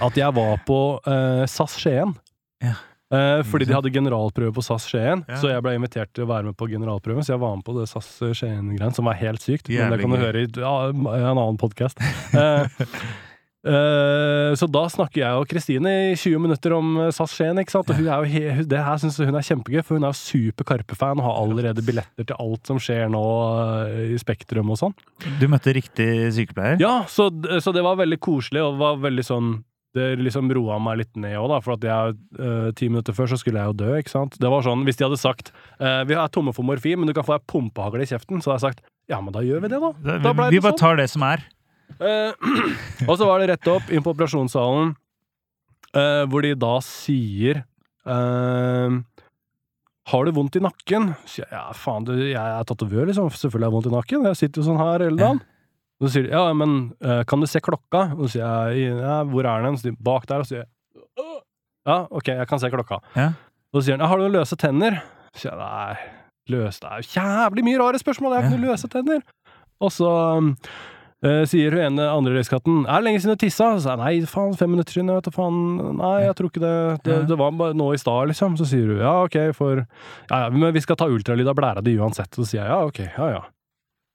[0.01, 2.15] at jeg var på uh, SAS Skien.
[2.63, 2.75] Ja.
[3.11, 5.39] Uh, fordi de hadde generalprøve på SAS Skien, Ja.
[5.41, 7.25] så jeg ble invitert til å være med på generalprøven.
[7.27, 9.69] Så jeg var med på det SAS Skien-greien, som var helt sykt.
[9.69, 11.99] Men det kan du høre i ja, en annen podkast.
[12.35, 12.87] Eh, eh,
[14.57, 17.59] så da snakker jeg og Kristine i 20 minutter om eh, SAS Skien.
[17.61, 17.91] ikke sant?
[17.93, 21.20] Og hun er jo det her syns hun er kjempegøy, for hun er super Karpe-fan
[21.20, 23.24] og har allerede billetter til alt som skjer nå
[23.91, 24.95] eh, i Spektrum og sånn.
[25.43, 26.09] Du møtte riktig
[26.39, 26.81] sykepleier?
[26.81, 27.28] Ja, så,
[27.61, 29.53] så det var veldig koselig, og det var veldig sånn
[29.93, 31.57] det liksom roa meg litt ned òg, da.
[31.66, 34.37] For at jeg, eh, ti minutter før så skulle jeg jo dø, ikke sant.
[34.39, 35.51] Det var sånn, Hvis de hadde sagt
[35.82, 38.53] eh, vi er tomme for morfin, men du kan få ei pumpehagle i kjeften, så
[38.55, 39.81] hadde jeg sagt ja, men da gjør vi det.
[39.82, 40.78] Da- Da vi bare sånn.
[40.78, 41.43] tar det som er.
[41.99, 42.33] Eh,
[43.09, 44.95] og så var det rett opp inn på operasjonssalen,
[45.97, 47.62] eh, hvor de da sier
[48.07, 48.97] eh,
[50.11, 51.12] har du vondt i nakken?
[51.29, 53.29] Sier jeg, ja, faen, du, jeg er tatovør, liksom.
[53.31, 54.29] Selvfølgelig har jeg vondt i nakken.
[54.31, 55.43] Jeg sitter jo sånn her hele dagen.
[56.01, 56.79] Og så sier de ja, men
[57.29, 58.07] kan du se klokka?
[58.17, 59.77] Og så sier jeg ja, hvor er den?
[59.77, 60.41] Så sier de, bak der.
[60.43, 60.71] Og så sier jeg
[61.91, 62.99] ja, ok, jeg kan se klokka.
[63.17, 63.29] Ja.
[63.71, 64.99] Og så sier han ja, har du løse tenner?
[65.35, 66.09] Så sier jeg nei,
[66.57, 68.62] løse Det er jo jævlig mye rare spørsmål, jeg har ikke Ja.
[68.65, 69.23] noen løse tenner.
[69.81, 70.11] Og så
[71.27, 73.71] eh, sier hun ene andre reiskatten er det lenge siden du tissa?
[73.81, 75.61] Så jeg nei, faen, fem minutter siden, jeg vet du, faen.
[76.01, 76.75] Nei, jeg tror ikke det.
[77.07, 78.59] Det, det var bare nå i stad, liksom.
[78.61, 81.85] Så sier hun ja, ok, for Ja, ja, men vi skal ta ultralyd av blæra
[81.85, 82.33] di uansett.
[82.37, 83.47] Så sier jeg ja, ok, ja, ja.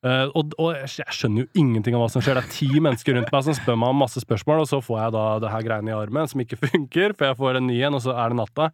[0.05, 2.37] Uh, og, og jeg skjønner jo ingenting av hva som skjer.
[2.37, 4.99] Det er ti mennesker rundt meg som spør meg om masse spørsmål, og så får
[5.01, 7.79] jeg da det her greiene i armen som ikke funker, for jeg får en ny
[7.87, 8.69] en, og så er det natta.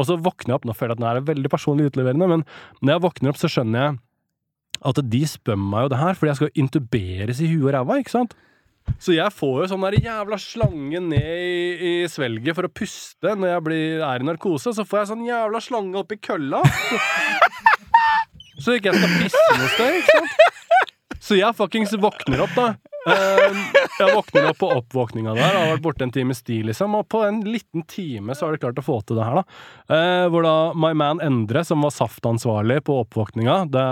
[0.00, 2.44] Og så våkner jeg opp, nå føler jeg at den er veldig personlig utleverende, men
[2.80, 3.98] når jeg våkner opp, så skjønner jeg
[4.80, 7.98] at de spør meg jo det her, fordi jeg skal intuberes i huet og ræva,
[8.00, 8.36] ikke sant?
[8.98, 11.58] Så jeg får jo sånn der jævla slange ned i,
[12.02, 14.72] i svelget for å puste når jeg blir, er i narkose.
[14.74, 16.62] Så får jeg sånn jævla slange oppi kølla.
[18.60, 20.96] Så ikke jeg skal pisse noe sted, ikke sant?
[21.20, 22.68] Så jeg fuckings våkner opp, da.
[23.08, 23.58] Eh,
[24.00, 25.54] jeg våkner opp på oppvåkninga der.
[25.56, 26.94] Har vært borte en times tid, liksom.
[26.98, 29.44] Og på en liten time så har de klart å få til det her, da.
[29.96, 33.86] Eh, hvor da My Man Endre, som var saftansvarlig på oppvåkninga det,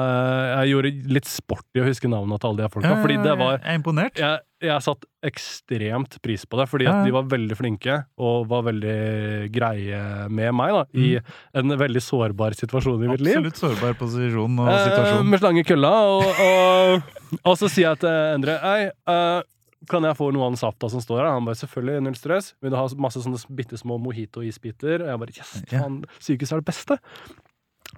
[0.59, 3.57] Jeg gjorde litt sport i å huske navnet til alle de folka, fordi det var
[3.59, 4.15] Jeg er imponert.
[4.21, 8.65] jeg, jeg satt ekstremt pris på det, fordi at de var veldig flinke og var
[8.67, 10.01] veldig greie
[10.35, 11.11] med meg da, i
[11.59, 13.39] en veldig sårbar situasjon i mitt liv.
[13.39, 13.47] Mm.
[13.47, 18.03] Absolutt sårbar posisjon og Eh, med slange i kølla, og, og, og så sier jeg
[18.03, 19.41] til Endre Hei, eh,
[19.89, 21.31] kan jeg få noe av den safta som står her?
[21.37, 22.53] Han bare selvfølgelig, null stress.
[22.63, 25.05] Vil du ha masse sånne bitte små mojito-isbiter?
[25.05, 26.99] Og jeg bare yes, faen, sykehus er det beste.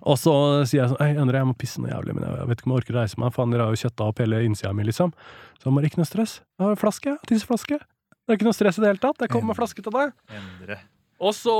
[0.08, 0.32] Og så
[0.68, 2.74] sier jeg sånn Hei, Endre, jeg må pisse noe jævlig, men jeg vet ikke om
[2.74, 3.34] jeg orker å reise meg.
[3.36, 5.12] Faen, dere har jo kjøtta opp hele innsida mi, liksom.
[5.60, 6.38] Så han bare ikke noe stress.
[6.56, 7.16] Jeg har en flaske.
[7.28, 7.80] Tisseflaske.
[7.80, 9.20] Det er ikke noe stress i det hele tatt.
[9.24, 10.14] Jeg kommer med flaske til deg.
[10.40, 10.78] Endre.
[11.20, 11.54] Og så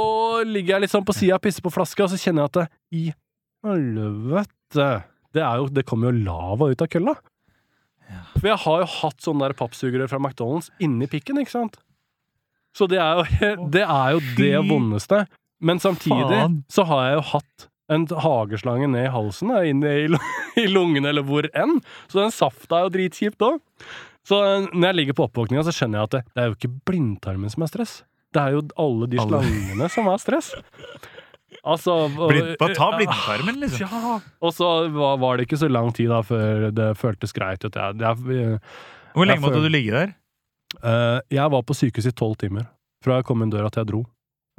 [0.49, 2.59] ligger jeg litt sånn på sida og pisser på flaska, og så kjenner jeg at
[2.61, 3.03] det, i
[3.67, 4.87] helvete
[5.37, 7.15] Det, jo, det kommer jo lava ut av kølla.
[8.39, 11.77] For jeg har jo hatt sånne der pappsugere fra McDonald's inni pikken, ikke sant?
[12.75, 13.27] Så det er jo
[13.77, 15.25] det, er jo det vondeste.
[15.61, 16.41] Men samtidig
[16.73, 19.97] så har jeg jo hatt en hageslange ned i halsen, inn i,
[20.63, 21.79] i lungene eller hvor enn.
[22.11, 23.59] Så den safta er jo dritkjipt òg.
[24.27, 26.59] Så eh, når jeg ligger på oppvåkninga, så skjønner jeg at det, det er jo
[26.59, 27.95] ikke blindtarmen som er stress.
[28.31, 29.41] Det er jo alle de Alle.
[29.43, 30.53] slangene som er stress.
[31.67, 31.95] Altså
[32.31, 33.91] Blind, bare ta blindtarmen, liksom.
[33.91, 34.15] Ja.
[34.45, 37.67] Og så var, var det ikke så lang tid da før det føltes greit.
[37.67, 37.99] At jeg,
[38.31, 38.61] jeg,
[39.17, 40.15] Hvor lenge jeg måtte du ligge der?
[40.87, 42.69] eh, jeg var på sykehuset i tolv timer
[43.03, 44.05] fra jeg kom inn døra til jeg dro.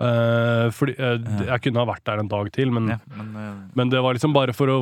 [0.02, 1.46] Eh, fordi uh, Ja.
[1.52, 4.16] Jeg kunne ha vært der en dag til, men, Ja, men, uh, men det var
[4.18, 4.80] liksom bare for å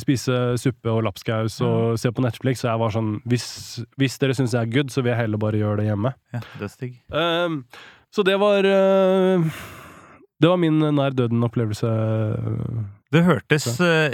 [0.00, 2.62] spise suppe og lapskaus og se på Netflix.
[2.62, 3.46] Så jeg var sånn Hvis,
[4.00, 6.14] hvis dere syns jeg er good, så vil jeg heller bare gjøre det hjemme.
[6.34, 6.70] ja, det
[7.12, 7.64] Ehm,
[8.10, 8.62] så det var
[10.40, 11.88] Det var min nær døden-opplevelse.
[13.12, 13.66] Det hørtes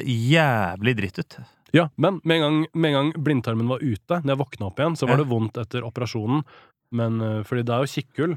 [0.03, 1.39] jævlig dritt ut.
[1.73, 4.81] Ja, men med en, gang, med en gang blindtarmen var ute, når jeg våkna opp
[4.81, 6.43] igjen, så var det vondt etter operasjonen.
[6.91, 8.37] Men, fordi det er jo kikkhull.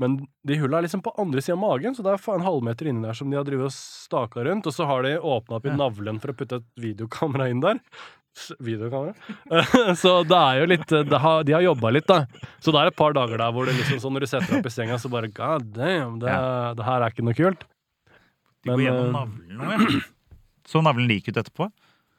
[0.00, 0.16] Men
[0.48, 3.04] de hulla er liksom på andre sida av magen, så det er en halvmeter inni
[3.04, 4.68] der som de har drevet og staka rundt.
[4.70, 7.82] Og så har de åpna opp i navlen for å putte et videokamera inn der.
[8.62, 9.12] Videokamera?
[10.02, 12.46] så det er jo litt eh, har, De har jobba litt, da.
[12.62, 14.62] Så det er et par dager der hvor det liksom sånn når du setter deg
[14.62, 16.40] opp i senga, så bare God damn, det,
[16.78, 17.68] det her er ikke noe kult.
[18.64, 20.02] De går gjennom eh, navlen nå, ja.
[20.70, 21.66] Så navlen lik ut etterpå?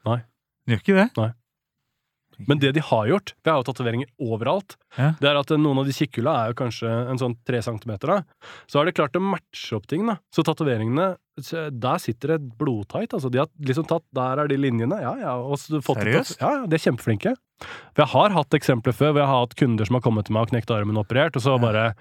[0.10, 0.22] Nei.
[0.66, 1.32] Den gjør ikke det?
[2.48, 5.12] Men det de har gjort, vi har jo tatoveringer overalt, Ja.
[5.20, 8.24] det er at noen av de kikkhulla er jo kanskje en sånn tre centimeter, da.
[8.68, 10.18] Så har de klart å matche opp ting, da.
[10.34, 11.16] Så tatoveringene,
[11.72, 13.32] der sitter det blodtight, altså.
[13.32, 15.36] De har liksom tatt Der er de linjene, ja ja.
[15.40, 16.40] Og fått det Seriøst?
[16.42, 17.36] Ja, ja, de er kjempeflinke.
[17.96, 20.34] For jeg har hatt eksempler før hvor jeg har hatt kunder som har kommet til
[20.34, 21.94] meg og knekt armen og operert, og så bare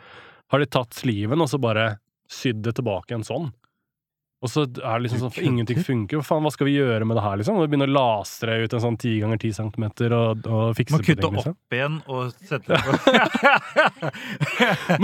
[0.50, 1.98] har de tatt sliven og så bare
[2.30, 3.52] sydd det tilbake en sånn.
[4.40, 6.16] Og så er det liksom sånn, for ingenting funker.
[6.16, 7.58] Hva faen, hva skal vi gjøre med det her, liksom?
[7.60, 11.00] Og begynne å lastre ut en sånn 10 ganger 10 centimeter og, og fikse Må
[11.02, 11.56] på kutte ting, liksom.
[11.58, 12.90] opp igjen og sette det på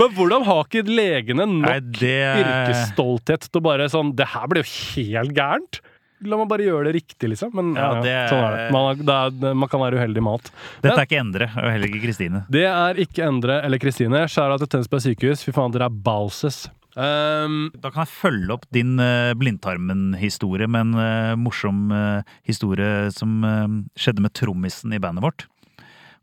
[0.01, 4.49] Men hvordan har ikke legene nok Nei, det yrkesstolthet til å bare sånn Det her
[4.51, 5.81] blir jo helt gærent!
[6.25, 7.51] La meg bare gjøre det riktig, liksom.
[7.53, 8.71] Men ja, Ja, det- sånn er det.
[8.73, 10.47] Man, det er, man kan være uheldig med mat.
[10.81, 12.39] Dette er ikke Endre, og heller ikke Kristine.
[12.49, 14.23] Det er ikke Endre eller Kristine.
[14.25, 15.43] Skjæra til Tønsberg sykehus.
[15.45, 16.63] Fy faen, dere er balses.
[16.97, 23.11] Um, Da kan jeg følge opp din uh, blindtarmen-historie med en uh, morsom uh, historie
[23.13, 23.45] som
[23.93, 25.45] skjedde med trommisen i bandet vårt.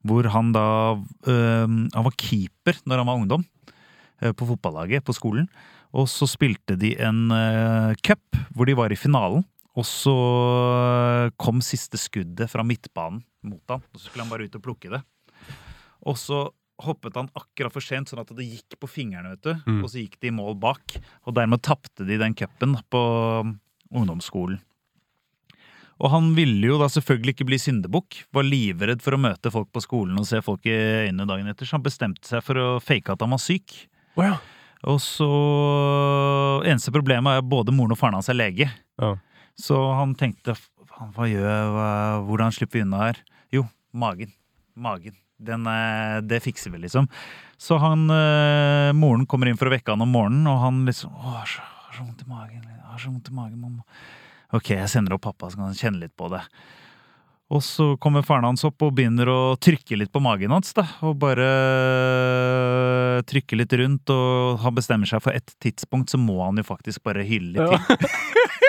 [0.04, 3.44] Hvor han da eh, Han var keeper når han var ungdom,
[4.20, 5.46] på fotballaget på skolen.
[5.96, 7.32] Og så spilte de en
[8.04, 9.46] cup hvor de var i finalen.
[9.72, 10.12] Og så
[11.40, 13.80] kom siste skuddet fra midtbanen mot han.
[13.80, 15.00] Og så skulle han bare ut og plukke det.
[16.04, 16.44] Og så
[16.82, 19.52] hoppet han akkurat for sent, sånn at det gikk på fingrene, vet du.
[19.70, 19.80] Mm.
[19.84, 20.96] Og så gikk de i mål bak.
[21.28, 23.02] Og dermed tapte de den cupen på
[23.94, 24.58] ungdomsskolen.
[26.02, 28.24] Og han ville jo da selvfølgelig ikke bli syndebukk.
[28.34, 30.74] Var livredd for å møte folk på skolen og se folk i
[31.06, 33.76] øynene dagen etter, så han bestemte seg for å fake at han var syk.
[34.18, 34.36] Ja.
[34.90, 35.30] Og så
[36.66, 38.68] Eneste problemet er at både moren og faren hans er lege.
[39.00, 39.14] Ja.
[39.54, 40.56] Så han tenkte
[41.14, 43.20] hva gjør jeg, hvordan slipper vi unna her?
[43.54, 43.64] Jo,
[43.94, 44.34] magen.
[44.74, 45.16] Magen.
[45.38, 47.08] Den, eh, det fikser vi, liksom.
[47.58, 51.14] Så han eh, Moren kommer inn for å vekke han om morgenen, og han liksom
[51.14, 52.62] Å, har så, har så vondt i magen.
[52.68, 53.84] Jeg har så vondt i magen, mamma.
[54.54, 56.42] Ok, jeg sender opp pappa, så kan han kjenne litt på det.
[57.54, 60.72] Og så kommer faren hans opp og begynner å trykke litt på magen hans.
[60.74, 61.44] da, Og bare
[63.28, 67.04] trykke litt rundt, og han bestemmer seg for et tidspunkt, så må han jo faktisk
[67.04, 67.78] bare hyle litt Ja.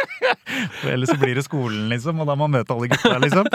[0.81, 3.49] For ellers så blir det skolen, liksom, og da må han møte alle gutta, liksom.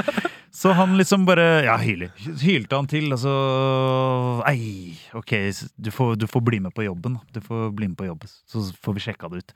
[0.55, 2.11] Så han liksom bare Ja, hyler.
[2.43, 3.35] Hylte han til, og så
[4.51, 5.35] Ei, ok,
[5.79, 7.19] du får, du får bli med på jobben.
[7.35, 9.55] Du får bli med på jobb, så får vi sjekka det ut.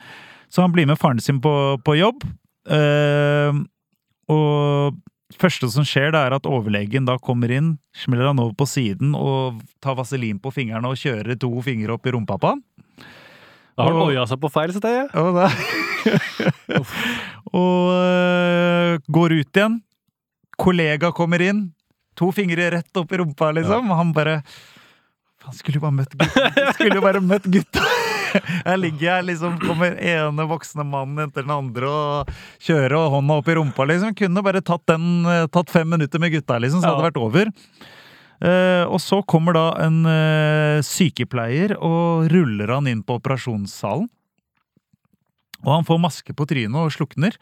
[0.53, 1.55] Så han blir med faren sin på,
[1.85, 2.23] på jobb.
[2.71, 3.59] eh,
[4.31, 5.01] og
[5.35, 9.17] første som skjer, det er at overlegen da kommer inn, smeller han over på siden
[9.19, 12.63] og tar vaselin på fingrene og kjører to fingre opp i rumpa på han.
[13.75, 15.11] Da har han oia seg på feil sted.
[15.19, 15.49] Og, da,
[17.61, 19.81] og øh, går ut igjen.
[20.61, 21.67] Kollega kommer inn.
[22.19, 23.91] To fingre rett opp i rumpa, liksom.
[23.91, 24.41] Og han bare
[25.45, 26.51] Han skulle jo bare møtt gutta.
[26.77, 27.83] Skulle jo bare møtt gutta.
[28.65, 32.33] Her ligger jeg, liksom, kommer ene voksne mannen etter den andre og
[32.65, 34.15] kjører og hånda opp i rumpa, liksom.
[34.19, 37.23] Kunne bare tatt, den, øh, tatt fem minutter med gutta, liksom, så hadde det vært
[37.23, 37.53] over.
[38.45, 44.09] Eh, og så kommer da en eh, sykepleier og ruller han inn på operasjonssalen.
[45.65, 47.37] Og han får maske på trynet og slukner.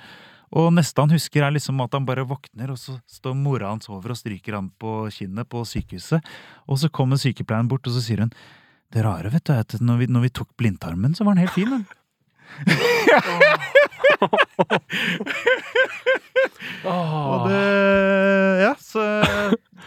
[0.53, 3.89] Og neste han husker, er liksom at han bare våkner, og så står mora hans
[3.89, 6.21] over og stryker han på kinnet på sykehuset.
[6.69, 8.35] Og så kommer sykepleieren bort, og så sier hun
[8.93, 11.47] Det rare, vet du, er at når vi, når vi tok blindtarmen, så var den
[11.47, 11.87] helt fin, den.
[16.85, 17.63] Og det
[18.63, 19.01] Ja, så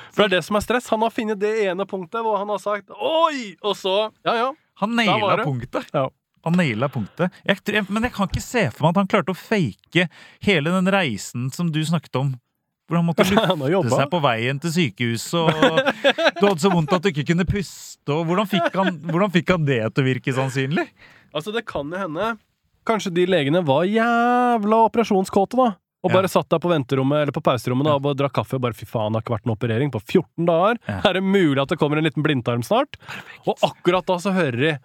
[0.10, 0.90] For det er det som er stress.
[0.90, 4.52] Han har funnet det ene punktet hvor han har sagt 'oi', og så Ja, ja.
[4.82, 5.86] Han naila punktet.
[5.94, 6.10] Ja.
[6.46, 7.34] Han naila punktet.
[7.46, 10.08] Jeg, jeg, men jeg kan ikke se for meg at han klarte å fake
[10.46, 12.34] hele den reisen som du snakket om.
[12.86, 15.80] Hvor han måtte lufte seg på veien til sykehuset, og
[16.38, 18.14] du hadde så vondt at du ikke kunne puste.
[18.14, 20.86] Og hvordan, fikk han, hvordan fikk han det til å virke sannsynlig?
[21.34, 22.36] Altså, det kan jo hende
[22.86, 25.72] Kanskje de legene var jævla operasjonskåte, da.
[26.06, 26.20] Og Ja.
[26.20, 28.78] bare satt der på venterommet eller på pauserommet da, og bare drakk kaffe og bare
[28.78, 30.78] fy faen, det har ikke vært en operering på 14 dager.
[30.86, 31.00] Ja.
[31.10, 33.00] Er det mulig at det kommer en liten blindtarm snart?
[33.50, 34.76] Og akkurat da så hører de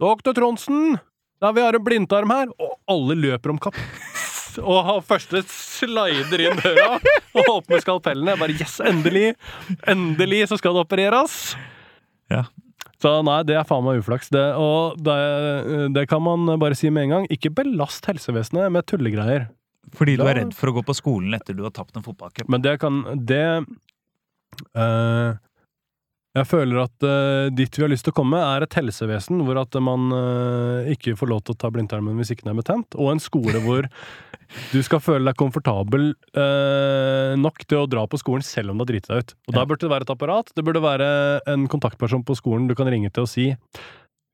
[0.00, 0.98] Doktor Trondsen!
[1.40, 2.50] Ja, vi har en blindtarm her!
[2.60, 3.78] Og alle løper om kapp.
[4.60, 6.94] Og første slider inn døra
[7.36, 8.38] og åpner skalpellene.
[8.40, 9.34] Bare yes, endelig!
[9.88, 11.34] Endelig så skal det opereres!
[12.32, 12.46] Ja.
[13.02, 14.30] Så nei, det er faen meg uflaks.
[14.32, 15.16] Det, og det,
[15.92, 17.28] det kan man bare si med en gang.
[17.32, 19.50] Ikke belast helsevesenet med tullegreier.
[19.96, 22.48] Fordi du er redd for å gå på skolen etter du har tapt en fotballcup.
[22.52, 23.44] Men det kan Det
[24.72, 25.36] eh,
[26.36, 29.56] Jeg føler at uh, dit vi har lyst til å komme, er et helsevesen hvor
[29.62, 32.96] at man uh, ikke får lov til å ta blindtarmen hvis ikke den er betent,
[32.98, 33.88] og en skole hvor
[34.74, 38.84] du skal føle deg komfortabel uh, nok til å dra på skolen selv om du
[38.84, 39.36] har driti deg ut.
[39.48, 39.58] Og Ja.
[39.62, 40.52] Da burde det være et apparat.
[40.52, 41.10] Det burde være
[41.54, 43.52] en kontaktperson på skolen du kan ringe til og si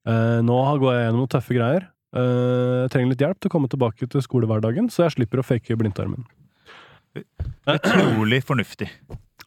[0.03, 1.85] Nå går jeg gjennom noen tøffe greier.
[2.11, 5.77] Jeg trenger litt hjelp til å komme tilbake til skolehverdagen, så jeg slipper å fake
[5.79, 6.24] blindtarmen.
[7.70, 8.89] Utrolig fornuftig.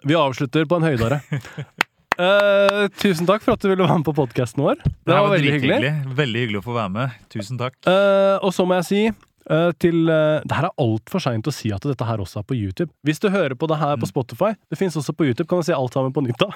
[0.08, 1.20] Vi avslutter på en høydere.
[2.16, 4.76] Eh, tusen takk for at du ville være med på podkasten vår.
[4.80, 5.92] Det var, veldig hyggelig.
[6.16, 7.08] Veldig hyggelig å få være med.
[7.34, 7.76] Tusen takk.
[7.88, 11.70] Uh, og så må jeg si eh, til Det her er altfor seint å si
[11.76, 12.92] at dette her også er på YouTube.
[13.06, 15.66] Hvis du hører på det her på Spotify, det fins også på YouTube, kan du
[15.68, 16.50] si alt sammen på nytt da.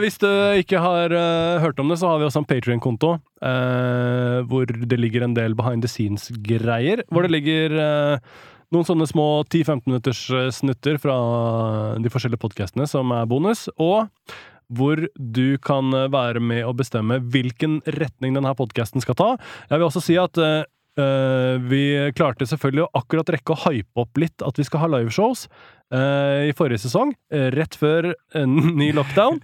[0.00, 1.12] Hvis du ikke har
[1.60, 3.10] hørt om det, så har vi også en Patrion-konto
[4.48, 7.04] hvor det ligger en del behind the scenes-greier.
[7.12, 7.76] Hvor det ligger
[8.72, 11.16] noen sånne små 10-15 minutters eh, snutter fra
[12.00, 13.66] de forskjellige podkastene som er bonus.
[13.82, 14.08] Og
[14.74, 19.30] hvor du kan eh, være med å bestemme hvilken retning denne podkasten skal ta.
[19.70, 20.64] Jeg vil også si at eh,
[21.68, 21.84] vi
[22.14, 25.48] klarte selvfølgelig å akkurat rekke å hype opp litt at vi skal ha liveshows
[25.90, 28.12] uh, i forrige sesong, Uh, rett før
[28.80, 29.40] ny lockdown.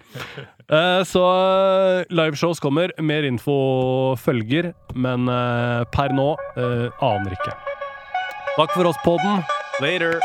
[1.11, 1.23] Så
[2.15, 5.27] liveshows kommer, mer info følger, men
[5.91, 7.70] per nå aner ikke.
[8.61, 9.43] Takk for oss, podden.
[9.81, 10.20] Later.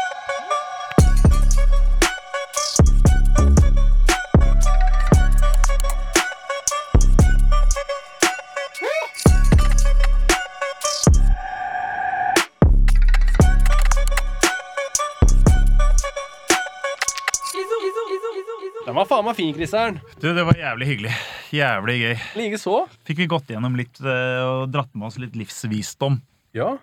[18.85, 20.01] Den var faen faen meg fin, Christer'n.
[20.19, 21.13] Du, det var jævlig hyggelig.
[21.55, 22.17] Jævlig gøy.
[22.41, 22.81] Likeså.
[23.07, 26.19] Fikk vi gått gjennom litt eh, og dratt med oss litt livsvisdom.
[26.51, 26.73] Ja.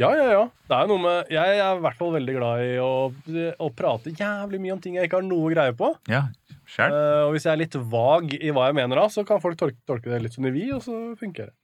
[0.00, 0.44] Ja, ja, ja.
[0.66, 2.92] Det er noe med Jeg er i hvert fall veldig glad i å,
[3.62, 5.92] å prate jævlig mye om ting jeg ikke har noe greie på.
[6.10, 6.24] Ja,
[6.66, 6.96] selv.
[6.96, 9.60] Eh, og hvis jeg er litt vag i hva jeg mener da, så kan folk
[9.60, 11.54] tolke, tolke det litt som de vil, og så funker det.